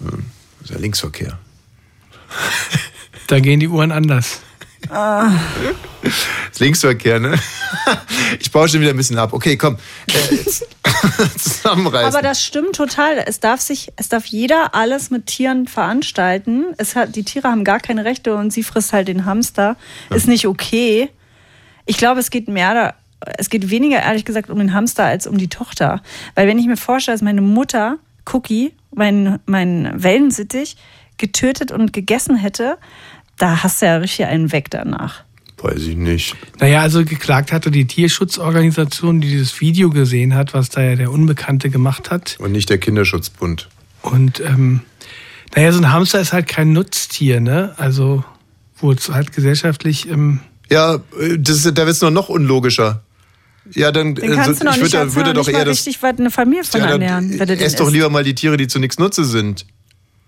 [0.00, 0.12] Das
[0.64, 1.38] ist ja Linksverkehr.
[3.26, 4.40] Da gehen die Uhren anders.
[4.90, 5.30] Ah.
[6.02, 6.12] Das
[6.52, 7.38] ist Linksverkehr, ne?
[8.40, 9.32] Ich baue schon wieder ein bisschen ab.
[9.32, 9.76] Okay, komm.
[10.06, 10.44] Äh,
[11.38, 12.06] zusammenreißen.
[12.14, 13.22] Aber das stimmt total.
[13.26, 16.66] Es darf sich, es darf jeder alles mit Tieren veranstalten.
[16.76, 19.76] Es hat, die Tiere haben gar keine Rechte und sie frisst halt den Hamster.
[20.10, 21.08] Ist nicht okay.
[21.86, 22.94] Ich glaube, es geht mehr, da-
[23.36, 26.02] es geht weniger, ehrlich gesagt, um den Hamster als um die Tochter.
[26.34, 27.98] Weil wenn ich mir vorstelle, dass meine Mutter
[28.32, 30.76] Cookie, mein, mein Wellensittich,
[31.16, 32.78] getötet und gegessen hätte,
[33.38, 35.22] da hast du ja richtig einen weg danach.
[35.60, 36.36] Weiß ich nicht.
[36.60, 41.10] Naja, also geklagt hatte die Tierschutzorganisation, die dieses Video gesehen hat, was da ja der
[41.10, 42.36] Unbekannte gemacht hat.
[42.38, 43.68] Und nicht der Kinderschutzbund.
[44.02, 44.80] Und ähm,
[45.56, 47.74] naja, so ein Hamster ist halt kein Nutztier, ne?
[47.78, 48.22] Also,
[48.76, 50.08] wo es halt gesellschaftlich.
[50.08, 50.40] Ähm,
[50.70, 53.02] Ja, äh, das, ist- da wird es noch, noch unlogischer.
[53.74, 55.64] Ja, dann Den äh, kannst so- du noch ich nicht, würde, würde noch doch eher
[55.64, 55.78] das.
[55.78, 57.30] richtig was eine Familie von Ja, dann ernähren.
[57.38, 57.94] wenn du den Ess doch isst.
[57.94, 59.66] lieber mal die Tiere, die zu nichts Nutze sind.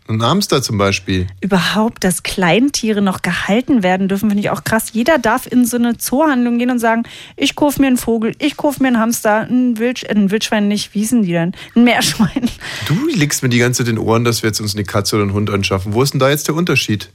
[0.09, 1.29] Ein Hamster zum Beispiel.
[1.41, 4.87] Überhaupt, dass Kleintiere noch gehalten werden dürfen, finde ich auch krass.
[4.93, 7.05] Jeder darf in so eine Zoohandlung gehen und sagen,
[7.37, 10.67] ich kaufe mir einen Vogel, ich kaufe mir einen Hamster, ein, Wild, äh, ein Wildschwein
[10.67, 11.53] nicht, wie hießen die denn?
[11.77, 12.51] Ein Meerschwein.
[12.87, 15.15] Du legst mir die ganze Zeit in den Ohren, dass wir jetzt uns eine Katze
[15.15, 15.93] oder einen Hund anschaffen.
[15.95, 17.11] Wo ist denn da jetzt der Unterschied?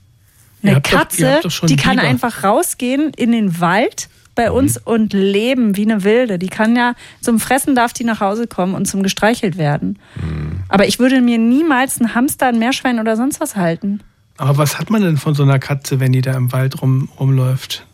[0.63, 4.55] Eine Katze, die kann einfach rausgehen in den Wald bei Mhm.
[4.55, 6.37] uns und leben wie eine Wilde.
[6.37, 9.97] Die kann ja zum Fressen darf die nach Hause kommen und zum gestreichelt werden.
[10.15, 10.59] Mhm.
[10.69, 14.01] Aber ich würde mir niemals einen Hamster, ein Meerschwein oder sonst was halten.
[14.37, 17.07] aber was hat man denn von so einer Katze, wenn die da im Wald rum,
[17.19, 17.85] rumläuft?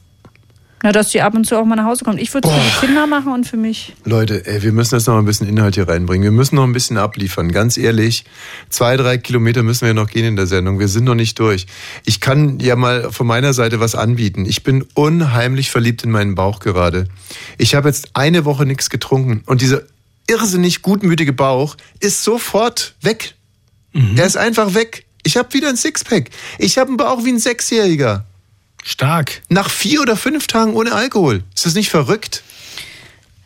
[0.83, 2.19] Na, dass die ab und zu auch mal nach Hause kommt.
[2.19, 3.93] Ich würde es für die Kinder machen und für mich.
[4.03, 6.23] Leute, ey, wir müssen jetzt noch ein bisschen Inhalt hier reinbringen.
[6.23, 7.51] Wir müssen noch ein bisschen abliefern.
[7.51, 8.25] Ganz ehrlich,
[8.69, 10.79] zwei, drei Kilometer müssen wir noch gehen in der Sendung.
[10.79, 11.67] Wir sind noch nicht durch.
[12.05, 14.45] Ich kann ja mal von meiner Seite was anbieten.
[14.45, 17.07] Ich bin unheimlich verliebt in meinen Bauch gerade.
[17.59, 19.83] Ich habe jetzt eine Woche nichts getrunken und dieser
[20.27, 23.35] irrsinnig gutmütige Bauch ist sofort weg.
[24.15, 25.05] Er ist einfach weg.
[25.23, 26.29] Ich habe wieder ein Sixpack.
[26.57, 28.25] Ich habe einen Bauch wie ein Sechsjähriger.
[28.83, 29.41] Stark.
[29.49, 31.43] Nach vier oder fünf Tagen ohne Alkohol.
[31.55, 32.43] Ist das nicht verrückt?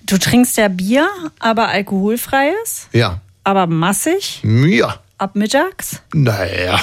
[0.05, 1.09] Du trinkst ja Bier,
[1.39, 3.21] aber alkoholfreies, Ja.
[3.43, 4.99] aber massig, Ja.
[5.17, 6.79] ab mittags, Naja,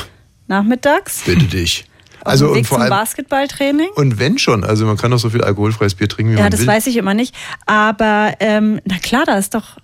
[0.49, 1.85] nachmittags, bitte dich.
[2.25, 3.89] Also und vor zum allem Basketballtraining.
[3.97, 6.51] und wenn schon, also man kann doch so viel alkoholfreies Bier trinken, wie Ja, man
[6.51, 6.67] das will.
[6.69, 7.35] weiß ich immer nicht.
[7.67, 9.77] Aber ähm, na klar, da ist doch,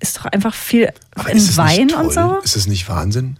[0.00, 0.90] ist doch einfach viel
[1.30, 2.04] in ist es Wein nicht toll?
[2.06, 2.38] und so.
[2.44, 3.38] Ist das nicht Wahnsinn?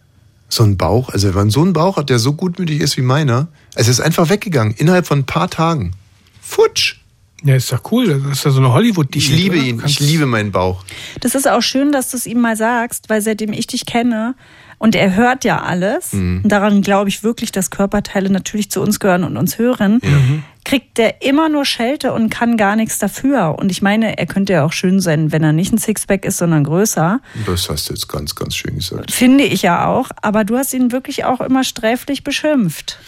[0.48, 3.02] So ein Bauch, also wenn man so einen Bauch hat, der so gutmütig ist wie
[3.02, 5.92] meiner, es ist einfach weggegangen innerhalb von ein paar Tagen.
[6.42, 6.96] Futsch.
[7.44, 8.20] Ja, ist doch cool.
[8.28, 10.84] Das ist ja so eine hollywood Ich liebe ihn, ich liebe meinen Bauch.
[11.20, 14.34] Das ist auch schön, dass du es ihm mal sagst, weil seitdem ich dich kenne
[14.78, 16.40] und er hört ja alles, Mhm.
[16.44, 20.00] und daran glaube ich wirklich, dass Körperteile natürlich zu uns gehören und uns hören,
[20.64, 23.54] kriegt der immer nur Schelte und kann gar nichts dafür.
[23.58, 26.38] Und ich meine, er könnte ja auch schön sein, wenn er nicht ein Sixpack ist,
[26.38, 27.20] sondern größer.
[27.46, 29.12] Das hast du jetzt ganz, ganz schön gesagt.
[29.12, 30.08] Finde ich ja auch.
[30.22, 32.98] Aber du hast ihn wirklich auch immer sträflich beschimpft.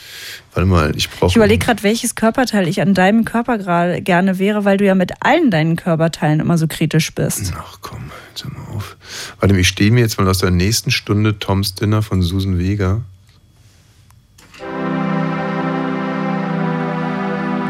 [0.58, 1.30] Warte mal, ich brauche.
[1.30, 4.96] Ich überlege gerade, welches Körperteil ich an deinem Körper gerade gerne wäre, weil du ja
[4.96, 7.52] mit allen deinen Körperteilen immer so kritisch bist.
[7.56, 8.96] Ach komm, jetzt hör mal auf.
[9.38, 13.02] Warte, ich stehe mir jetzt mal aus der nächsten Stunde Toms Dinner von Susan Vega.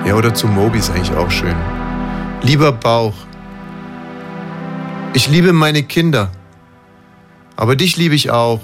[0.06, 1.56] Ja, oder zu Moby ist eigentlich auch schön.
[2.40, 3.12] Lieber Bauch,
[5.12, 6.32] ich liebe meine Kinder,
[7.54, 8.60] aber dich liebe ich auch.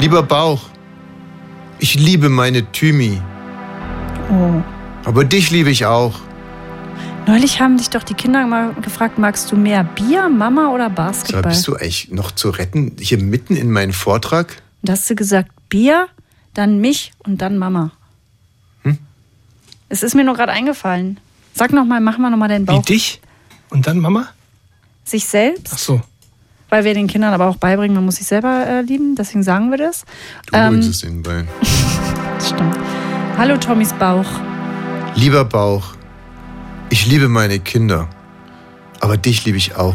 [0.00, 0.60] Lieber Bauch,
[1.78, 3.20] ich liebe meine Thymi,
[4.30, 4.62] Oh.
[5.04, 6.14] aber dich liebe ich auch.
[7.26, 10.94] Neulich haben dich doch die Kinder mal gefragt, magst du mehr Bier, Mama oder Sag,
[10.96, 11.42] Basketball?
[11.42, 14.62] bist du eigentlich noch zu retten, hier mitten in meinen Vortrag?
[14.82, 16.08] Und hast du gesagt, Bier,
[16.52, 17.92] dann mich und dann Mama.
[18.82, 18.98] Hm?
[19.88, 21.18] Es ist mir nur gerade eingefallen.
[21.54, 22.80] Sag noch mal, mach mal noch mal deinen Bauch.
[22.80, 23.20] Wie dich?
[23.70, 24.28] Und dann Mama?
[25.04, 25.70] Sich selbst?
[25.72, 26.00] Ach so.
[26.74, 29.14] Weil wir den Kindern aber auch beibringen, man muss sich selber äh, lieben.
[29.14, 30.04] Deswegen sagen wir das.
[30.46, 31.44] Du bringst es ihnen bei.
[32.44, 32.76] stimmt.
[33.38, 34.26] Hallo Tommys Bauch.
[35.14, 35.94] Lieber Bauch,
[36.90, 38.08] ich liebe meine Kinder,
[38.98, 39.94] aber dich liebe ich auch.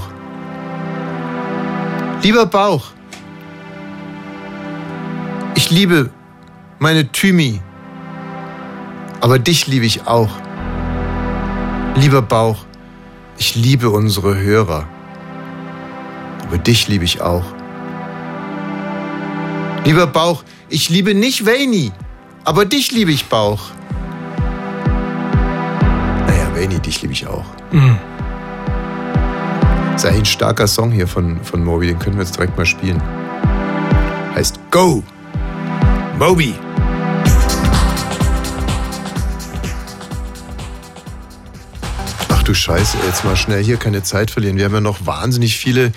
[2.23, 2.91] Lieber Bauch,
[5.55, 6.11] ich liebe
[6.79, 7.59] meine Thymi,
[9.19, 10.29] aber dich liebe ich auch.
[11.95, 12.63] Lieber Bauch,
[13.37, 14.87] ich liebe unsere Hörer,
[16.49, 17.45] aber dich liebe ich auch.
[19.85, 21.91] Lieber Bauch, ich liebe nicht Vaini,
[22.43, 23.61] aber dich liebe ich Bauch.
[26.25, 27.45] Naja, Vaini, dich liebe ich auch.
[27.71, 27.99] Mhm.
[29.95, 32.65] Ist eigentlich ein starker Song hier von, von Moby, den können wir jetzt direkt mal
[32.65, 32.99] spielen.
[34.33, 35.03] Heißt Go!
[36.17, 36.55] Moby!
[42.29, 44.57] Ach du Scheiße, jetzt mal schnell hier keine Zeit verlieren.
[44.57, 45.91] Wir haben ja noch wahnsinnig viele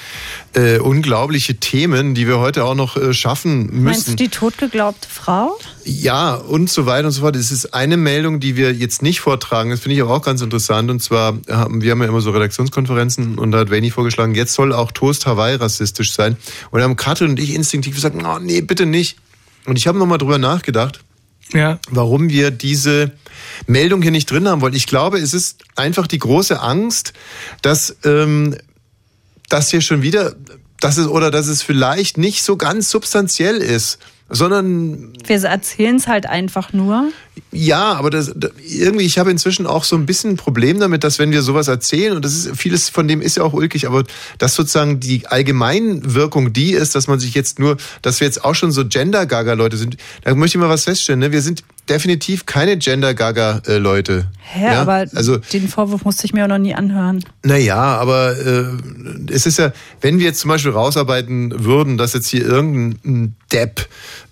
[0.54, 3.84] äh, unglaubliche Themen, die wir heute auch noch äh, schaffen müssen.
[3.84, 5.58] Meinst du die totgeglaubte Frau?
[5.84, 7.36] Ja, und so weiter und so fort.
[7.36, 9.70] Es ist eine Meldung, die wir jetzt nicht vortragen.
[9.70, 10.90] Das finde ich aber auch ganz interessant.
[10.90, 14.52] Und zwar haben wir haben ja immer so Redaktionskonferenzen und da hat Veni vorgeschlagen, jetzt
[14.52, 16.36] soll auch Toast Hawaii rassistisch sein.
[16.70, 19.16] Und da haben Katrin und ich instinktiv gesagt, oh, nee, bitte nicht.
[19.66, 21.00] Und ich habe nochmal drüber nachgedacht.
[21.54, 21.78] Ja.
[21.90, 23.12] warum wir diese
[23.66, 24.72] Meldung hier nicht drin haben wollen.
[24.72, 27.12] Ich glaube, es ist einfach die große Angst,
[27.60, 28.56] dass ähm,
[29.52, 30.34] das hier schon wieder,
[30.80, 33.98] dass es oder dass es vielleicht nicht so ganz substanziell ist,
[34.34, 37.10] sondern Wir erzählen es halt einfach nur.
[37.50, 41.04] ja, aber das, da- irgendwie, ich habe inzwischen auch so ein bisschen ein Problem damit,
[41.04, 43.86] dass wenn wir sowas erzählen, und das ist vieles von dem ist ja auch ulkig,
[43.86, 44.04] aber
[44.38, 48.54] dass sozusagen die Allgemeinwirkung die ist, dass man sich jetzt nur, dass wir jetzt auch
[48.54, 51.32] schon so Gender-Gaga-Leute sind, da möchte ich mal was feststellen, ne?
[51.32, 54.28] wir sind definitiv keine Gender-Gaga-Leute.
[54.38, 54.80] Hä, ja?
[54.80, 57.24] aber also den Vorwurf musste ich mir auch noch nie anhören.
[57.44, 58.64] naja, aber äh,
[59.32, 63.88] es ist ja, wenn wir jetzt zum Beispiel rausarbeiten würden, dass jetzt hier irgendein Depp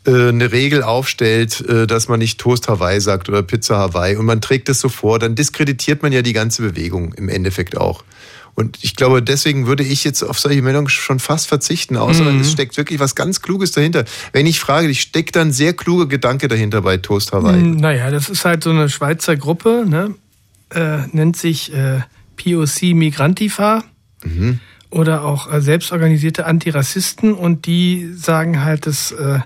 [0.07, 4.27] äh, eine Regel aufstellt, äh, dass man nicht Toast Hawaii sagt oder Pizza Hawaii und
[4.27, 8.05] man trägt das so vor, dann diskreditiert man ja die ganze Bewegung im Endeffekt auch.
[8.61, 12.41] Und ich glaube, deswegen würde ich jetzt auf solche Meldungen schon fast verzichten, außer Mhm.
[12.41, 14.05] es steckt wirklich was ganz Kluges dahinter.
[14.35, 17.59] Wenn ich frage, steckt da ein sehr kluger Gedanke dahinter bei Toast Hawaii.
[17.59, 20.15] Hm, Naja, das ist halt so eine Schweizer Gruppe, ne?
[20.75, 22.01] äh, nennt sich äh,
[22.37, 23.83] POC Migrantifa
[24.25, 24.61] Mhm.
[24.91, 29.39] oder auch äh, selbstorganisierte Antirassisten und die sagen halt, das äh,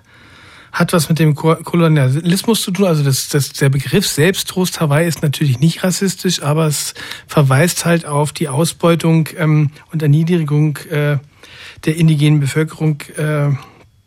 [0.75, 2.87] hat was mit dem Ko- Kolonialismus zu tun.
[2.87, 6.95] Also das, das, der Begriff selbst, Trost Hawaii, ist natürlich nicht rassistisch, aber es
[7.29, 11.19] verweist halt auf die Ausbeutung ähm, und Erniedrigung äh,
[11.85, 13.51] der indigenen Bevölkerung äh,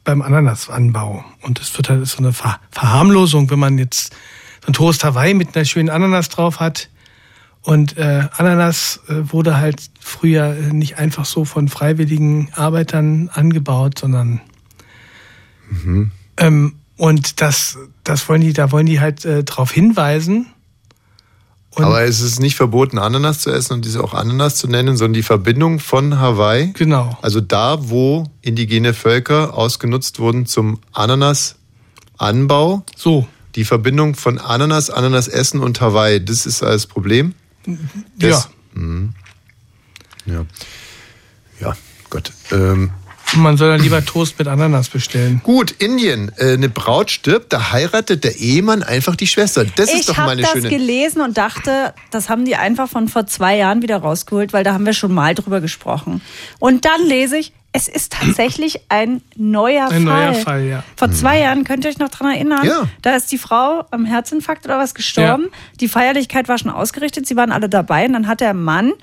[0.03, 1.23] beim Ananasanbau.
[1.41, 4.13] Und das wird halt so eine Ver Verharmlosung, wenn man jetzt
[4.61, 6.89] so ein Toast Hawaii mit einer schönen Ananas drauf hat.
[7.61, 13.99] Und äh, Ananas äh, wurde halt früher äh, nicht einfach so von freiwilligen Arbeitern angebaut,
[13.99, 14.41] sondern
[15.69, 16.11] Mhm.
[16.37, 20.47] Ähm, und das, das wollen die, da wollen die halt äh, darauf hinweisen.
[21.75, 25.13] Aber es ist nicht verboten, Ananas zu essen und diese auch Ananas zu nennen, sondern
[25.13, 26.71] die Verbindung von Hawaii.
[26.73, 27.15] Genau.
[27.21, 32.83] Also da, wo indigene Völker ausgenutzt wurden zum Ananasanbau.
[32.95, 33.27] So.
[33.53, 37.35] Die Verbindung von Ananas, Ananas essen und Hawaii, das ist das Problem.
[38.17, 39.13] Das, Mhm.
[40.25, 40.45] Ja.
[41.59, 41.75] Ja,
[42.09, 42.31] Gott.
[42.51, 42.91] Ähm,
[43.35, 45.41] Man soll dann lieber Toast mit Ananas bestellen.
[45.43, 46.31] Gut, Indien.
[46.37, 49.65] Äh, eine Braut stirbt, da heiratet der Ehemann einfach die Schwester.
[49.75, 50.69] Das ist ich doch habe meine das schöne.
[50.69, 54.73] gelesen und dachte, das haben die einfach von vor zwei Jahren wieder rausgeholt, weil da
[54.73, 56.21] haben wir schon mal drüber gesprochen.
[56.59, 60.31] Und dann lese ich, es ist tatsächlich ein neuer Ein Fall.
[60.31, 60.83] neuer Fall, ja.
[60.95, 62.65] Vor zwei Jahren, könnt ihr euch noch dran erinnern?
[62.65, 62.87] Ja.
[63.01, 65.47] Da ist die Frau am Herzinfarkt oder was gestorben.
[65.79, 68.93] Die Feierlichkeit war schon ausgerichtet, sie waren alle dabei und dann hat der Mann,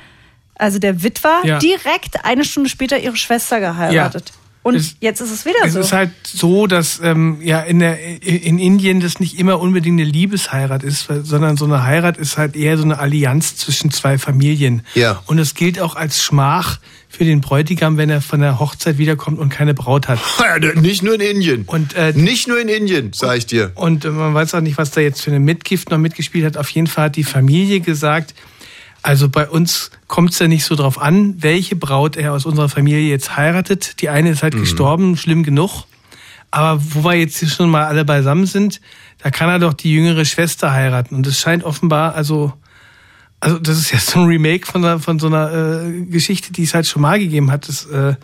[0.56, 1.58] also der Witwer, Ja.
[1.58, 4.32] direkt eine Stunde später ihre Schwester geheiratet.
[4.62, 5.80] Und Es- jetzt ist es wieder Es so.
[5.80, 10.08] ist halt so, dass ähm, ja in, der, in Indien das nicht immer unbedingt eine
[10.10, 14.80] Liebesheirat ist, sondern so eine Heirat ist halt eher so eine Allianz zwischen zwei Familien.
[14.94, 15.22] Ja.
[15.26, 16.78] Und es gilt auch als Schmach
[17.10, 20.18] für den Bräutigam, wenn er von der Hochzeit wiederkommt und keine Braut hat.
[20.76, 21.64] Nicht nur in Indien.
[21.66, 23.70] Und, äh, nicht nur in Indien, sag ich dir.
[23.74, 26.56] Und äh, man weiß auch nicht, was da jetzt für eine Mitgift noch mitgespielt hat.
[26.56, 28.34] Auf jeden Fall hat die Familie gesagt,
[29.04, 32.70] also bei uns kommt es ja nicht so drauf an, welche Braut er aus unserer
[32.70, 34.00] Familie jetzt heiratet.
[34.00, 34.60] Die eine ist halt Mhm.
[34.60, 35.84] gestorben, schlimm genug.
[36.50, 38.80] Aber wo wir jetzt hier schon mal alle beisammen sind,
[39.18, 41.16] da kann er doch die jüngere Schwester heiraten.
[41.16, 42.54] Und es scheint offenbar, also,
[43.40, 46.62] also das ist ja so ein Remake von, einer, von so einer äh, Geschichte, die
[46.62, 47.68] es halt schon mal gegeben hat.
[47.68, 48.14] Das äh,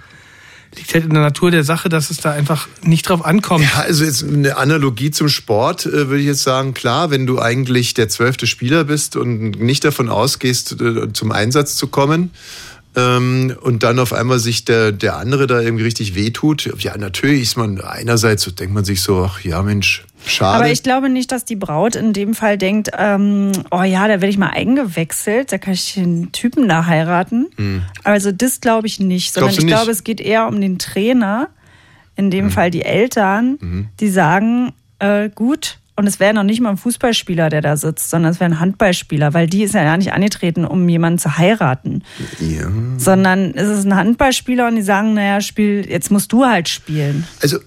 [0.76, 3.64] liegt halt in der Natur der Sache, dass es da einfach nicht drauf ankommt.
[3.64, 7.40] Ja, also jetzt eine Analogie zum Sport äh, würde ich jetzt sagen, klar, wenn du
[7.40, 12.30] eigentlich der zwölfte Spieler bist und nicht davon ausgehst, äh, zum Einsatz zu kommen
[12.96, 17.56] und dann auf einmal sich der, der andere da irgendwie richtig wehtut, ja, natürlich ist
[17.56, 20.56] man einerseits, so denkt man sich so, ach ja Mensch, schade.
[20.56, 24.14] Aber ich glaube nicht, dass die Braut in dem Fall denkt, ähm, oh ja, da
[24.14, 27.48] werde ich mal eingewechselt, da kann ich den Typen da heiraten.
[27.56, 27.82] Hm.
[28.02, 29.68] Also das glaube ich nicht, sondern ich nicht?
[29.68, 31.48] glaube, es geht eher um den Trainer,
[32.16, 32.50] in dem Hm.
[32.50, 37.50] Fall die Eltern, die sagen, äh, gut, und es wäre noch nicht mal ein Fußballspieler,
[37.50, 40.64] der da sitzt, sondern es wäre ein Handballspieler, weil die ist ja gar nicht angetreten,
[40.64, 42.02] um jemanden zu heiraten,
[42.38, 42.68] Ja.
[42.96, 47.26] sondern es ist ein Handballspieler und die sagen, naja, spiel, jetzt musst du halt spielen.
[47.42, 47.58] Also,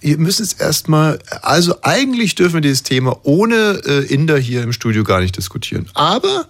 [0.00, 4.72] ihr müsst es erstmal, also eigentlich dürfen wir dieses Thema ohne äh, Inder hier im
[4.72, 5.86] Studio gar nicht diskutieren.
[5.94, 6.46] Aber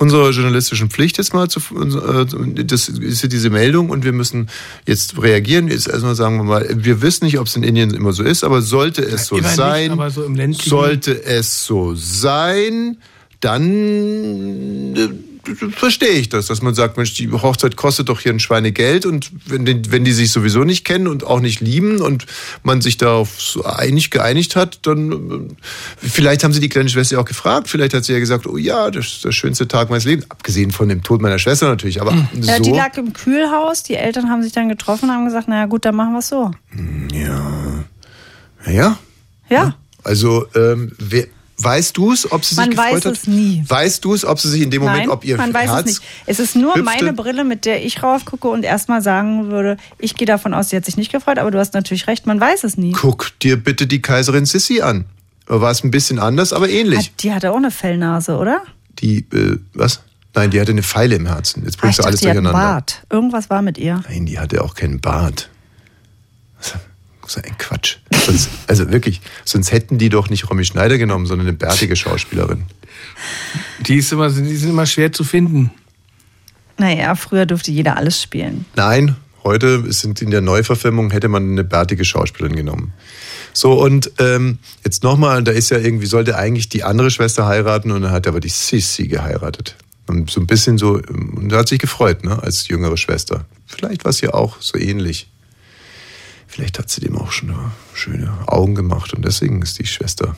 [0.00, 4.48] unserer journalistischen Pflicht jetzt mal zu, äh, das ist ja diese Meldung und wir müssen
[4.86, 5.68] jetzt reagieren.
[5.68, 8.42] Jetzt erstmal sagen wir mal, wir wissen nicht, ob es in Indien immer so ist,
[8.42, 12.96] aber sollte es so immer nicht, sein, aber so sollte es so sein,
[13.40, 15.08] dann äh,
[15.76, 19.30] verstehe ich das, dass man sagt, Mensch, die Hochzeit kostet doch hier ein Schweinegeld und
[19.46, 22.26] wenn die, wenn die sich sowieso nicht kennen und auch nicht lieben und
[22.62, 27.16] man sich darauf so einig geeinigt hat, dann äh, vielleicht haben sie die kleine Schwester
[27.16, 29.90] ja auch gefragt, vielleicht hat sie ja gesagt, oh ja, das ist der schönste Tag
[29.90, 32.76] meines Lebens, abgesehen von dem Tod meiner Schwester natürlich, aber Ja, die so.
[32.76, 35.94] lag im Kühlhaus, die Eltern haben sich dann getroffen und haben gesagt, naja gut, dann
[35.96, 36.50] machen wir es so.
[37.12, 37.84] Ja.
[38.66, 38.98] Ja.
[39.48, 39.76] Ja.
[40.04, 41.26] Also, ähm, wer,
[41.62, 43.12] weißt du es, ob sie Man sich gefreut weiß hat?
[43.12, 43.64] es nie.
[43.66, 45.80] Weißt du es, ob sie sich in dem Moment, Nein, ob ihr man weiß Herz
[45.80, 46.02] es nicht.
[46.26, 46.82] Es ist nur hüpfte?
[46.84, 50.76] meine Brille, mit der ich raufgucke und erstmal sagen würde, ich gehe davon aus, sie
[50.76, 52.92] hat sich nicht gefreut, aber du hast natürlich recht, man weiß es nie.
[52.92, 55.04] Guck dir bitte die Kaiserin Sissi an.
[55.46, 56.98] War es ein bisschen anders, aber ähnlich.
[56.98, 58.62] Hat, die hatte auch eine Fellnase, oder?
[59.00, 60.00] Die, äh, was?
[60.34, 61.64] Nein, die hatte eine Pfeile im Herzen.
[61.64, 62.66] Jetzt Ah, bringst du dachte, alles einen durcheinander.
[62.74, 63.02] Bart.
[63.10, 64.00] Irgendwas war mit ihr.
[64.08, 65.50] Nein, die hatte auch keinen Bart.
[67.30, 67.98] So ein Quatsch.
[68.26, 72.64] Sonst, also wirklich, sonst hätten die doch nicht Romy Schneider genommen, sondern eine bärtige Schauspielerin.
[73.86, 75.70] Die, ist immer, die sind immer schwer zu finden.
[76.76, 78.64] Naja, früher durfte jeder alles spielen.
[78.74, 82.94] Nein, heute sind in der Neuverfilmung hätte man eine bärtige Schauspielerin genommen.
[83.52, 87.92] So, und ähm, jetzt nochmal, da ist ja irgendwie, sollte eigentlich die andere Schwester heiraten
[87.92, 89.76] und dann hat aber die Sissi geheiratet.
[90.08, 93.46] Und so ein bisschen so, und er hat sich gefreut, ne, als jüngere Schwester.
[93.66, 95.28] Vielleicht war es ja auch so ähnlich.
[96.60, 97.54] Vielleicht hat sie dem auch schon
[97.94, 100.36] schöne Augen gemacht und deswegen ist die Schwester.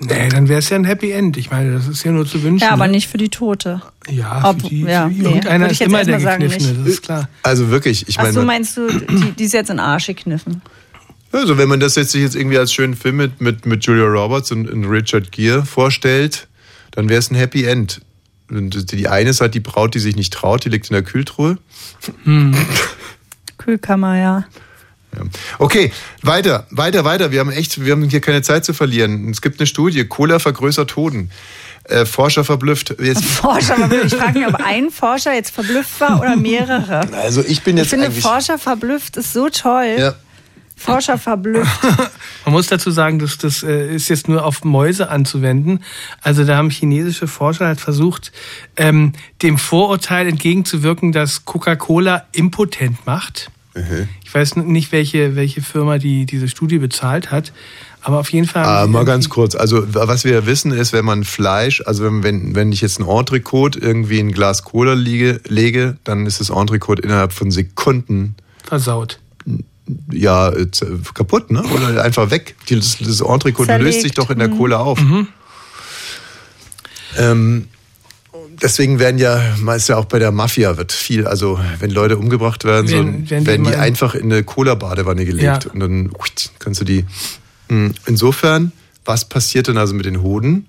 [0.00, 1.36] Nee, dann wäre es ja ein Happy End.
[1.36, 2.66] Ich meine, das ist ja nur zu wünschen.
[2.66, 2.94] Ja, aber ne?
[2.94, 3.80] nicht für die Tote.
[4.08, 6.80] Ja, Ob, für die, ja, für nee, irgendeiner ich ist jetzt immer der Gekniffene, nicht.
[6.80, 7.28] das ist klar.
[7.44, 8.42] Also wirklich, ich meine.
[8.42, 10.62] meinst du, die, die ist jetzt in Arsch gekniffen?
[11.30, 14.06] Also wenn man das jetzt sich jetzt irgendwie als schönen Film mit, mit, mit Julia
[14.06, 16.48] Roberts und, und Richard Gere vorstellt,
[16.90, 18.00] dann wäre es ein Happy End.
[18.50, 21.04] Und die eine ist halt die Braut, die sich nicht traut, die liegt in der
[21.04, 21.56] Kühltruhe.
[22.24, 22.52] Hm.
[23.58, 24.44] Kühlkammer, ja.
[25.58, 25.92] Okay,
[26.22, 27.32] weiter, weiter, weiter.
[27.32, 29.28] Wir haben echt, wir haben hier keine Zeit zu verlieren.
[29.30, 31.30] Es gibt eine Studie, Cola vergrößert Hoden.
[31.84, 32.94] Äh, Forscher verblüfft.
[33.00, 34.12] Jetzt, Forscher verblüfft.
[34.12, 37.00] Ich frage mich, ob ein Forscher jetzt verblüfft war oder mehrere.
[37.14, 38.10] also ich bin jetzt ich finde.
[38.10, 39.96] Forscher verblüfft ist so toll.
[39.98, 40.14] Ja.
[40.76, 41.82] Forscher verblüfft.
[42.44, 45.84] Man muss dazu sagen, dass das äh, ist jetzt nur auf Mäuse anzuwenden.
[46.22, 48.32] Also da haben chinesische Forscher halt versucht,
[48.76, 49.12] ähm,
[49.42, 53.50] dem Vorurteil entgegenzuwirken, dass Coca-Cola impotent macht.
[54.24, 57.52] Ich weiß nicht, welche, welche Firma die diese Studie bezahlt hat,
[58.02, 58.64] aber auf jeden Fall.
[58.64, 59.54] Ah, mal ganz kurz.
[59.54, 63.06] Also, was wir wissen ist, wenn man Fleisch, also wenn, wenn, wenn ich jetzt ein
[63.08, 68.36] Entrecote irgendwie in ein Glas Cola liege, lege, dann ist das Entrecote innerhalb von Sekunden
[68.64, 69.20] versaut.
[70.12, 70.66] Ja, äh,
[71.14, 71.62] kaputt, ne?
[71.64, 72.54] Oder einfach weg.
[72.68, 73.86] Das, das Entrecote Zerlegt.
[73.94, 74.56] löst sich doch in der Mhm.
[74.58, 75.00] Cola auf.
[75.00, 75.26] Mhm.
[77.18, 77.66] Ähm,
[78.62, 82.18] deswegen werden ja, man ist ja auch bei der Mafia wird viel, also wenn Leute
[82.18, 85.70] umgebracht werden, so, Werden- werden die die, einfach in eine Cola-Badewanne gelegt Ja.
[85.72, 86.12] und dann
[86.58, 87.04] kannst du die.
[87.68, 88.72] Hm, Insofern,
[89.04, 90.66] was passiert denn also mit den Hoden?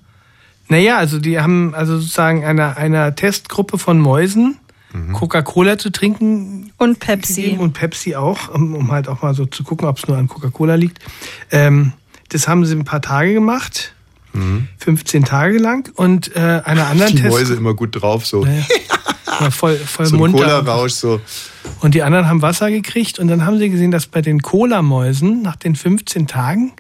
[0.68, 4.58] Naja, also die haben also sozusagen einer, einer Testgruppe von Mäusen
[4.94, 5.14] Mhm.
[5.14, 6.74] Coca-Cola zu trinken.
[6.78, 7.56] Und Pepsi.
[7.58, 10.28] Und Pepsi auch, um, um halt auch mal so zu gucken, ob es nur an
[10.28, 11.00] Coca-Cola liegt.
[11.50, 11.94] Ähm,
[12.28, 13.94] das haben sie ein paar Tage gemacht,
[14.78, 15.92] 15 Tage lang.
[15.96, 17.16] Und äh, einer anderen Mhm.
[17.18, 17.34] Die Test.
[17.34, 18.46] Mäuse immer gut drauf, so.
[18.46, 20.38] War voll, voll so ein munter.
[20.44, 21.22] Cola-Rausch, so.
[21.80, 25.42] Und die anderen haben Wasser gekriegt und dann haben sie gesehen, dass bei den Cola-Mäusen
[25.42, 26.74] nach den 15 Tagen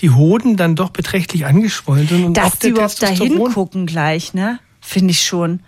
[0.00, 2.24] die Hoden dann doch beträchtlich angeschwollen sind.
[2.24, 4.58] Und auch Dass die überhaupt da hingucken gleich, ne?
[4.80, 5.60] Finde ich schon.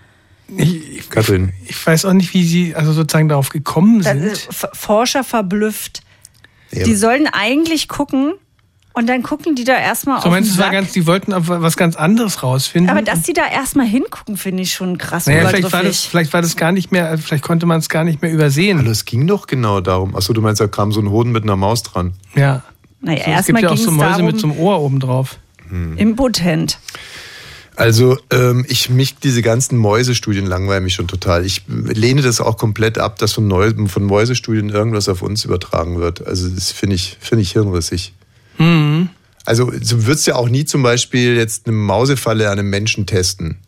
[0.57, 1.53] Ich, Katrin.
[1.67, 4.25] ich weiß auch nicht, wie sie also sozusagen darauf gekommen Da, sind.
[4.27, 6.03] äh, Forscher verblüfft.
[6.71, 6.85] Ja.
[6.85, 8.35] Die sollen eigentlich gucken
[8.97, 10.73] und dann gucken die da erstmal So auf meinst du, war Sack.
[10.73, 12.91] ganz, die wollten aber was ganz anderes rausfinden.
[12.91, 16.33] Aber dass die da erstmal hingucken, finde ich schon krass naja, vielleicht war, das, vielleicht
[16.33, 18.79] war das gar nicht mehr, vielleicht konnte man es gar nicht mehr übersehen.
[18.79, 20.17] Hallo, es ging doch genau darum.
[20.17, 22.15] Achso, du meinst, da kam so ein Hoden mit einer Maus dran.
[22.35, 22.63] Ja.
[23.03, 24.59] Naja, So, es gibt erstmal ja auch ging so es Mäuse darum, mit so einem
[24.59, 25.39] Ohr oben drauf.
[25.97, 26.79] impotent.
[27.77, 31.45] Also ähm, ich mich diese ganzen Mäusestudien langweilen mich schon total.
[31.45, 36.01] Ich lehne das auch komplett ab, dass von, Neu von Mäusestudien irgendwas auf uns übertragen
[36.01, 36.27] wird.
[36.27, 38.15] Also das finde ich finde ich hirnrissig.
[38.59, 39.09] Mhm.
[39.45, 43.59] Also du würdest ja auch nie zum Beispiel jetzt eine Mausefalle an einem Menschen testen.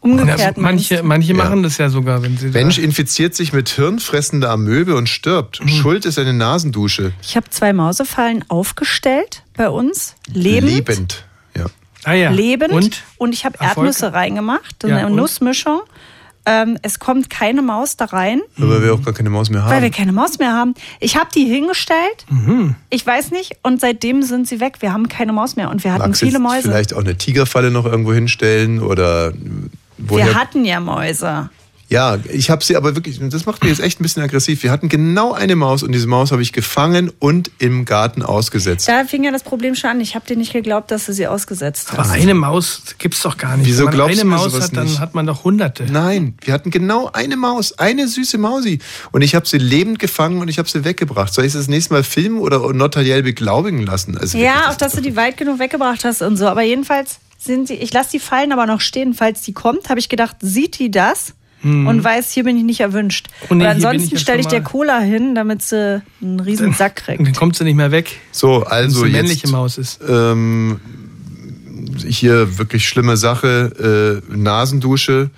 [0.00, 4.50] Umgekehrt Ja, manche manche machen das ja sogar, wenn sie Mensch infiziert sich mit hirnfressender
[4.50, 5.62] Amöbe und stirbt.
[5.62, 5.68] Mhm.
[5.68, 7.12] Schuld ist eine Nasendusche.
[7.22, 10.72] Ich habe zwei Mausefallen aufgestellt bei uns, lebend.
[10.72, 11.24] Lebend.
[11.56, 11.66] Ja.
[12.04, 12.30] Ah ja.
[12.30, 13.56] lebend und, ich habe?
[13.60, 15.16] Erdnüsse reingemacht, Ja, eine und?
[15.16, 15.80] Nussmischung.
[16.46, 19.70] Ähm, es kommt keine Maus da rein, Aber wir auch gar keine Maus mehr haben.
[19.70, 20.74] weil wir keine Maus mehr haben.
[21.00, 22.74] Ich habe die hingestellt, Mhm.
[22.90, 24.76] ich weiß nicht, und seitdem sind sie weg.
[24.80, 26.62] Wir haben keine Maus mehr und wir hatten Magst viele Mäuse.
[26.68, 29.32] vielleicht auch eine Tigerfalle noch irgendwo hinstellen oder
[29.96, 31.48] woher Wir hatten ja Mäuse.
[31.94, 34.64] Ja, ich habe sie aber wirklich, das macht mich jetzt echt ein bisschen aggressiv.
[34.64, 38.88] Wir hatten genau eine Maus und diese Maus habe ich gefangen und im Garten ausgesetzt.
[38.88, 40.00] Da fing ja das Problem schon an.
[40.00, 41.98] Ich habe dir nicht geglaubt, dass du sie ausgesetzt hast.
[42.00, 43.68] Aber eine Maus gibt's doch gar nicht.
[43.68, 44.98] Wieso Wenn man glaubst eine du Maus sowas hat, dann nicht?
[44.98, 45.84] hat man doch hunderte.
[45.88, 48.80] Nein, wir hatten genau eine Maus, eine süße Mausi.
[49.12, 51.32] Und ich habe sie lebend gefangen und ich habe sie weggebracht.
[51.32, 54.18] Soll ich sie das nächste Mal filmen oder notariell beglaubigen lassen?
[54.18, 56.48] Also Ja, auch dass du die weit genug weggebracht hast und so.
[56.48, 59.90] Aber jedenfalls sind sie, ich lasse die Fallen aber noch stehen, falls die kommt.
[59.90, 61.34] Habe ich gedacht, sieht die das?
[61.64, 61.86] Mhm.
[61.88, 63.28] und weiß, hier bin ich nicht erwünscht.
[63.50, 64.64] Oh nee, und bin ich ansonsten ja stelle ich dir mal.
[64.68, 67.26] Cola hin, damit sie einen riesen Sack kriegt.
[67.26, 68.20] Dann kommt sie nicht mehr weg.
[68.30, 70.00] So, also jetzt, männliche Maus ist.
[70.08, 70.80] Ähm,
[72.06, 75.30] hier wirklich schlimme Sache, äh, Nasendusche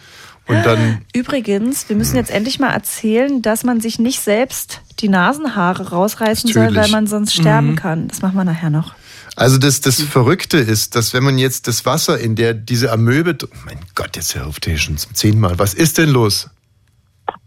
[0.49, 5.09] und dann Übrigens, wir müssen jetzt endlich mal erzählen, dass man sich nicht selbst die
[5.09, 7.77] Nasenhaare rausreißen soll, weil man sonst sterben Mhm.
[7.77, 8.09] kann.
[8.09, 8.95] Das machen wir nachher noch.
[9.37, 13.37] Also das, das Verrückte ist, dass wenn man jetzt das Wasser, in der diese Amöbe...
[13.67, 15.59] Mein Gott, jetzt hör auf der schon zum zehnten Mal.
[15.59, 16.51] Was ist denn los?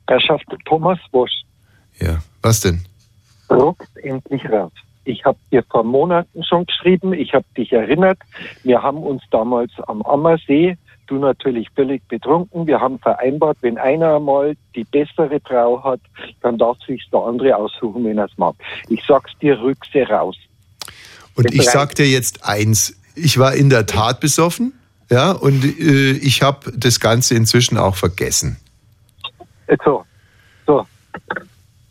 [0.08, 1.42] Herrschaft Thomas Wosch,
[2.00, 2.86] Ja, was denn?
[3.50, 4.72] ruckt endlich raus.
[5.06, 8.20] Ich habe dir vor Monaten schon geschrieben, ich habe dich erinnert.
[8.64, 14.18] Wir haben uns damals am Ammersee, du natürlich völlig betrunken, wir haben vereinbart, wenn einer
[14.18, 16.02] einmal die bessere Frau hat,
[16.42, 18.56] dann darf sich der andere aussuchen, wenn er es mag.
[18.88, 20.38] Ich sag's dir, rück sie raus.
[21.40, 22.96] Und ich sag dir jetzt eins.
[23.16, 24.74] Ich war in der Tat besoffen,
[25.10, 28.58] ja, und äh, ich habe das Ganze inzwischen auch vergessen.
[29.86, 30.04] So,
[30.68, 30.86] so.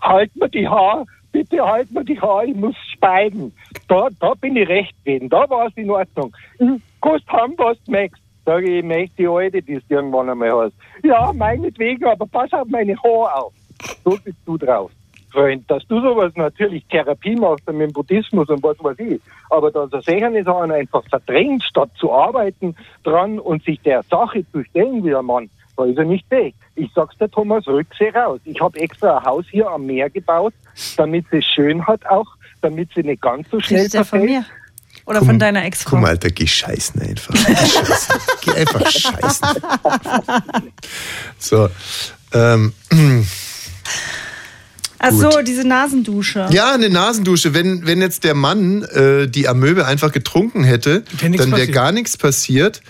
[0.00, 3.52] Halt mir die Haare, bitte halt mir die Haare, ich muss speiden.
[3.88, 6.36] Da, da bin ich recht gewesen, da war es in Ordnung.
[6.58, 8.22] Hm, Kannst haben, was du möchtest.
[8.44, 10.74] Sag ich, ich möchte die alte, die es irgendwann einmal hast.
[11.02, 13.52] Ja, meinetwegen, aber pass auf meine Haare auf.
[14.04, 14.90] So bist du drauf.
[15.30, 19.70] Freund, dass du sowas natürlich Therapie machst mit dem Buddhismus und was weiß ich, aber
[19.70, 22.74] dass er Sachen einfach verdrängt, statt zu arbeiten
[23.04, 26.54] dran und sich der Sache zu stellen wie ein Mann, da ist er nicht fähig.
[26.74, 28.40] Ich sag's dir, Thomas, rück sie raus.
[28.44, 30.54] Ich habe extra ein Haus hier am Meer gebaut,
[30.96, 32.26] damit sie es schön hat auch,
[32.60, 34.30] damit sie nicht ganz so schnell der von verfällt.
[34.30, 34.44] mir?
[35.06, 35.92] Oder von deiner Ex-Frau?
[35.92, 37.32] Guck mal, Alter, geh scheißen einfach.
[37.32, 38.20] Geh, scheißen.
[38.42, 39.48] geh einfach scheißen.
[41.38, 41.68] So.
[42.34, 42.74] Ähm,
[44.98, 46.48] Ach so, diese Nasendusche.
[46.50, 47.54] ja, eine Nasendusche.
[47.54, 51.92] Wenn, wenn jetzt der Mann äh, die Amöbe einfach getrunken hätte, Wär dann wäre gar
[51.92, 52.82] nichts passiert.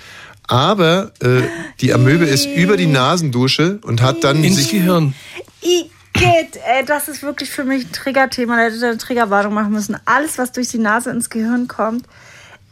[0.47, 1.43] Aber äh,
[1.81, 5.15] die Amöbe ist über die Nasendusche und hat dann Ins sich Gehirn.
[5.61, 8.57] Igitt, ey, das ist wirklich für mich ein Triggerthema.
[8.57, 9.97] Da hätte ich eine Triggerwarnung machen müssen.
[10.07, 12.07] Alles, was durch die Nase ins Gehirn kommt.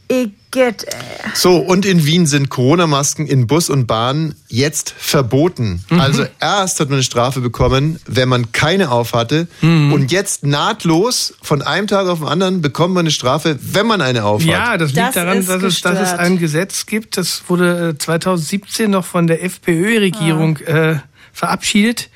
[0.09, 1.31] Igitt, ey.
[1.33, 5.83] So, und in Wien sind Corona-Masken in Bus und Bahn jetzt verboten.
[5.89, 5.99] Mhm.
[5.99, 9.47] Also erst hat man eine Strafe bekommen, wenn man keine aufhatte.
[9.61, 9.91] Mhm.
[9.91, 13.99] Und jetzt nahtlos von einem Tag auf den anderen bekommt man eine Strafe, wenn man
[14.01, 14.47] eine aufhat.
[14.47, 18.89] Ja, das liegt daran, dass, es, dass es ein Gesetz gibt, das wurde äh, 2017
[18.89, 20.71] noch von der FPÖ-Regierung Ah.
[20.91, 20.99] äh,
[21.33, 22.09] verabschiedet.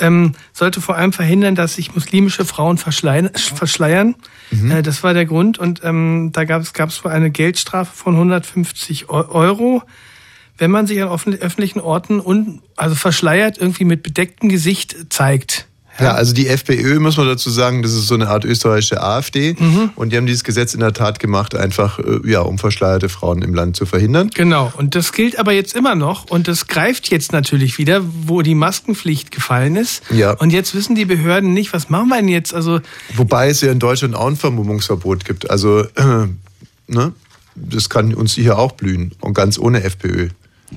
[0.00, 3.30] Ähm, sollte vor allem verhindern, dass sich muslimische Frauen verschleiern.
[3.34, 4.14] verschleiern.
[4.50, 4.70] Mhm.
[4.70, 5.58] Äh, das war der Grund.
[5.58, 6.72] Und ähm, da gab es
[7.04, 9.82] eine Geldstrafe von 150 Eu- Euro,
[10.56, 11.08] wenn man sich an
[11.40, 15.67] öffentlichen Orten und also verschleiert irgendwie mit bedecktem Gesicht zeigt.
[16.00, 19.56] Ja, also die FPÖ, muss man dazu sagen, das ist so eine Art österreichische AfD.
[19.58, 19.90] Mhm.
[19.96, 23.42] Und die haben dieses Gesetz in der Tat gemacht, einfach, äh, ja, um verschleierte Frauen
[23.42, 24.30] im Land zu verhindern.
[24.34, 28.42] Genau, und das gilt aber jetzt immer noch und das greift jetzt natürlich wieder, wo
[28.42, 30.02] die Maskenpflicht gefallen ist.
[30.10, 30.32] Ja.
[30.32, 32.54] Und jetzt wissen die Behörden nicht, was machen wir denn jetzt?
[32.54, 32.80] Also
[33.16, 35.50] Wobei es ja in Deutschland auch ein Vermummungsverbot gibt.
[35.50, 36.28] Also, äh,
[36.86, 37.12] ne?
[37.56, 39.12] Das kann uns hier auch blühen.
[39.20, 40.28] Und ganz ohne FPÖ.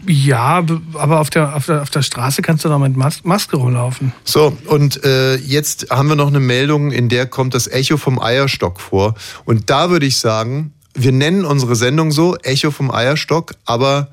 [0.08, 0.64] Ja,
[0.94, 4.14] aber auf der, auf der, auf der Straße kannst du doch mit Mas Maske rumlaufen.
[4.24, 8.22] So, und äh, jetzt haben wir noch eine Meldung, in der kommt das Echo vom
[8.22, 9.16] Eierstock vor.
[9.46, 14.08] Und da würde ich sagen, wir nennen unsere Sendung so, Echo vom Eierstock, aber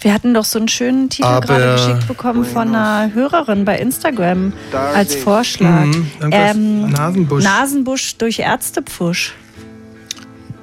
[0.00, 3.78] Wir hatten doch so einen schönen Titel Aber- gerade geschickt bekommen von einer Hörerin bei
[3.78, 5.86] Instagram als Vorschlag.
[5.86, 7.42] Mhm, ähm, Nasenbusch.
[7.42, 9.34] Nasenbusch durch Ärztepfusch.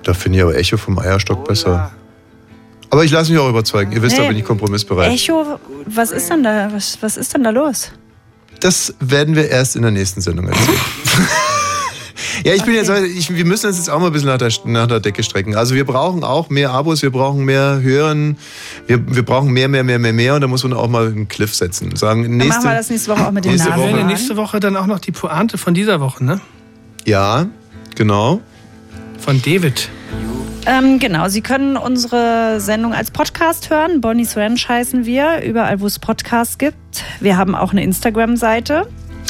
[0.03, 1.91] Da finde ich aber Echo vom Eierstock besser.
[2.89, 3.91] Aber ich lasse mich auch überzeugen.
[3.91, 5.11] Ihr wisst, da bin ich kompromissbereit.
[5.11, 6.71] Echo, was ist denn da?
[6.71, 7.91] Was, was ist denn da los?
[8.59, 10.77] Das werden wir erst in der nächsten Sendung erzählen.
[12.45, 14.51] ja, ich bin jetzt, ich, wir müssen uns jetzt auch mal ein bisschen nach der,
[14.65, 15.55] nach der Decke strecken.
[15.55, 18.38] Also wir brauchen auch mehr Abos, wir brauchen mehr Hören,
[18.88, 21.27] wir, wir brauchen mehr, mehr, mehr, mehr, mehr und da muss man auch mal einen
[21.27, 21.95] Cliff setzen.
[21.95, 24.05] Sagen, Dann nächste, machen wir das nächste Woche auch mit den nächste Wir werden ja
[24.05, 26.41] nächste Woche dann auch noch die Pointe von dieser Woche, ne?
[27.05, 27.47] Ja,
[27.95, 28.41] genau.
[29.24, 29.90] Von David.
[30.66, 34.02] Ähm, genau, Sie können unsere Sendung als Podcast hören.
[34.02, 37.04] Bonnie's Ranch heißen wir, überall wo es Podcasts gibt.
[37.22, 38.88] Wir haben auch eine Instagram-Seite.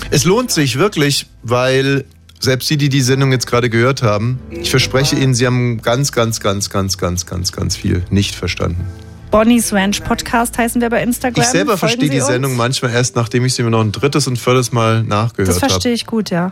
[0.09, 2.05] Es lohnt sich wirklich, weil
[2.39, 6.11] selbst die, die die Sendung jetzt gerade gehört haben, ich verspreche Ihnen, Sie haben ganz,
[6.11, 8.83] ganz, ganz, ganz, ganz, ganz, ganz viel nicht verstanden.
[9.29, 11.41] Bonnie's Ranch Podcast heißen wir bei Instagram.
[11.41, 12.27] Ich selber Folgen verstehe Sie die uns.
[12.27, 15.61] Sendung manchmal erst, nachdem ich sie mir noch ein drittes und viertes Mal nachgehört Das
[15.61, 15.71] habe.
[15.71, 16.51] verstehe ich gut, ja.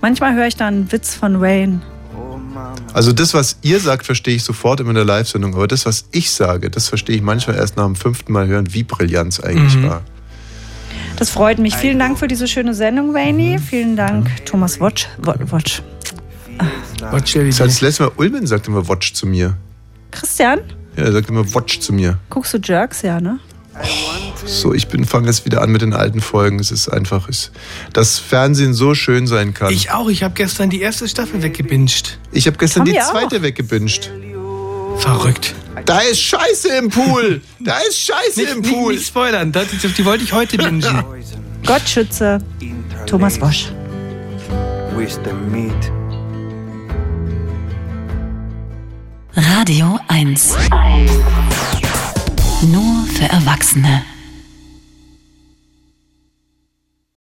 [0.00, 1.80] Manchmal höre ich da einen Witz von Wayne.
[2.92, 5.54] Also das, was ihr sagt, verstehe ich sofort immer in der Live-Sendung.
[5.54, 8.72] Aber das, was ich sage, das verstehe ich manchmal erst nach dem fünften Mal hören,
[8.72, 9.88] wie brillant es eigentlich Mhm.
[9.90, 10.02] war.
[11.18, 11.74] Das freut mich.
[11.76, 13.58] Vielen Dank für diese schöne Sendung, Wayne.
[13.58, 15.06] Vielen Dank, Thomas Wotsch.
[15.22, 15.80] Wo- Wotsch.
[16.58, 19.56] Das hat das letzte Mal Ulmen sagt immer Watch zu mir.
[20.10, 20.60] Christian?
[20.96, 22.18] Ja, er sagt immer Watch zu mir.
[22.30, 23.38] Guckst du Jerks, ja, ne?
[24.44, 26.58] So, ich bin fange jetzt wieder an mit den alten Folgen.
[26.60, 27.50] Es ist einfach, es,
[27.92, 29.72] dass Fernsehen so schön sein kann.
[29.72, 30.08] Ich auch.
[30.08, 32.18] Ich habe gestern die erste Staffel weggebinged.
[32.32, 33.10] Ich habe gestern Haben die auch.
[33.10, 34.10] zweite weggebinged.
[34.98, 35.54] Verrückt.
[35.84, 37.42] Da ist Scheiße im Pool.
[37.60, 38.94] Da ist Scheiße Nicht, im nicht, Pool.
[38.94, 39.52] nicht spoilern.
[39.52, 40.82] Das, die, die wollte ich heute bingen.
[41.66, 42.38] Gott schütze
[43.06, 43.38] Thomas
[45.50, 45.92] meat.
[49.36, 50.54] Radio 1.
[52.72, 54.15] Nur für Erwachsene.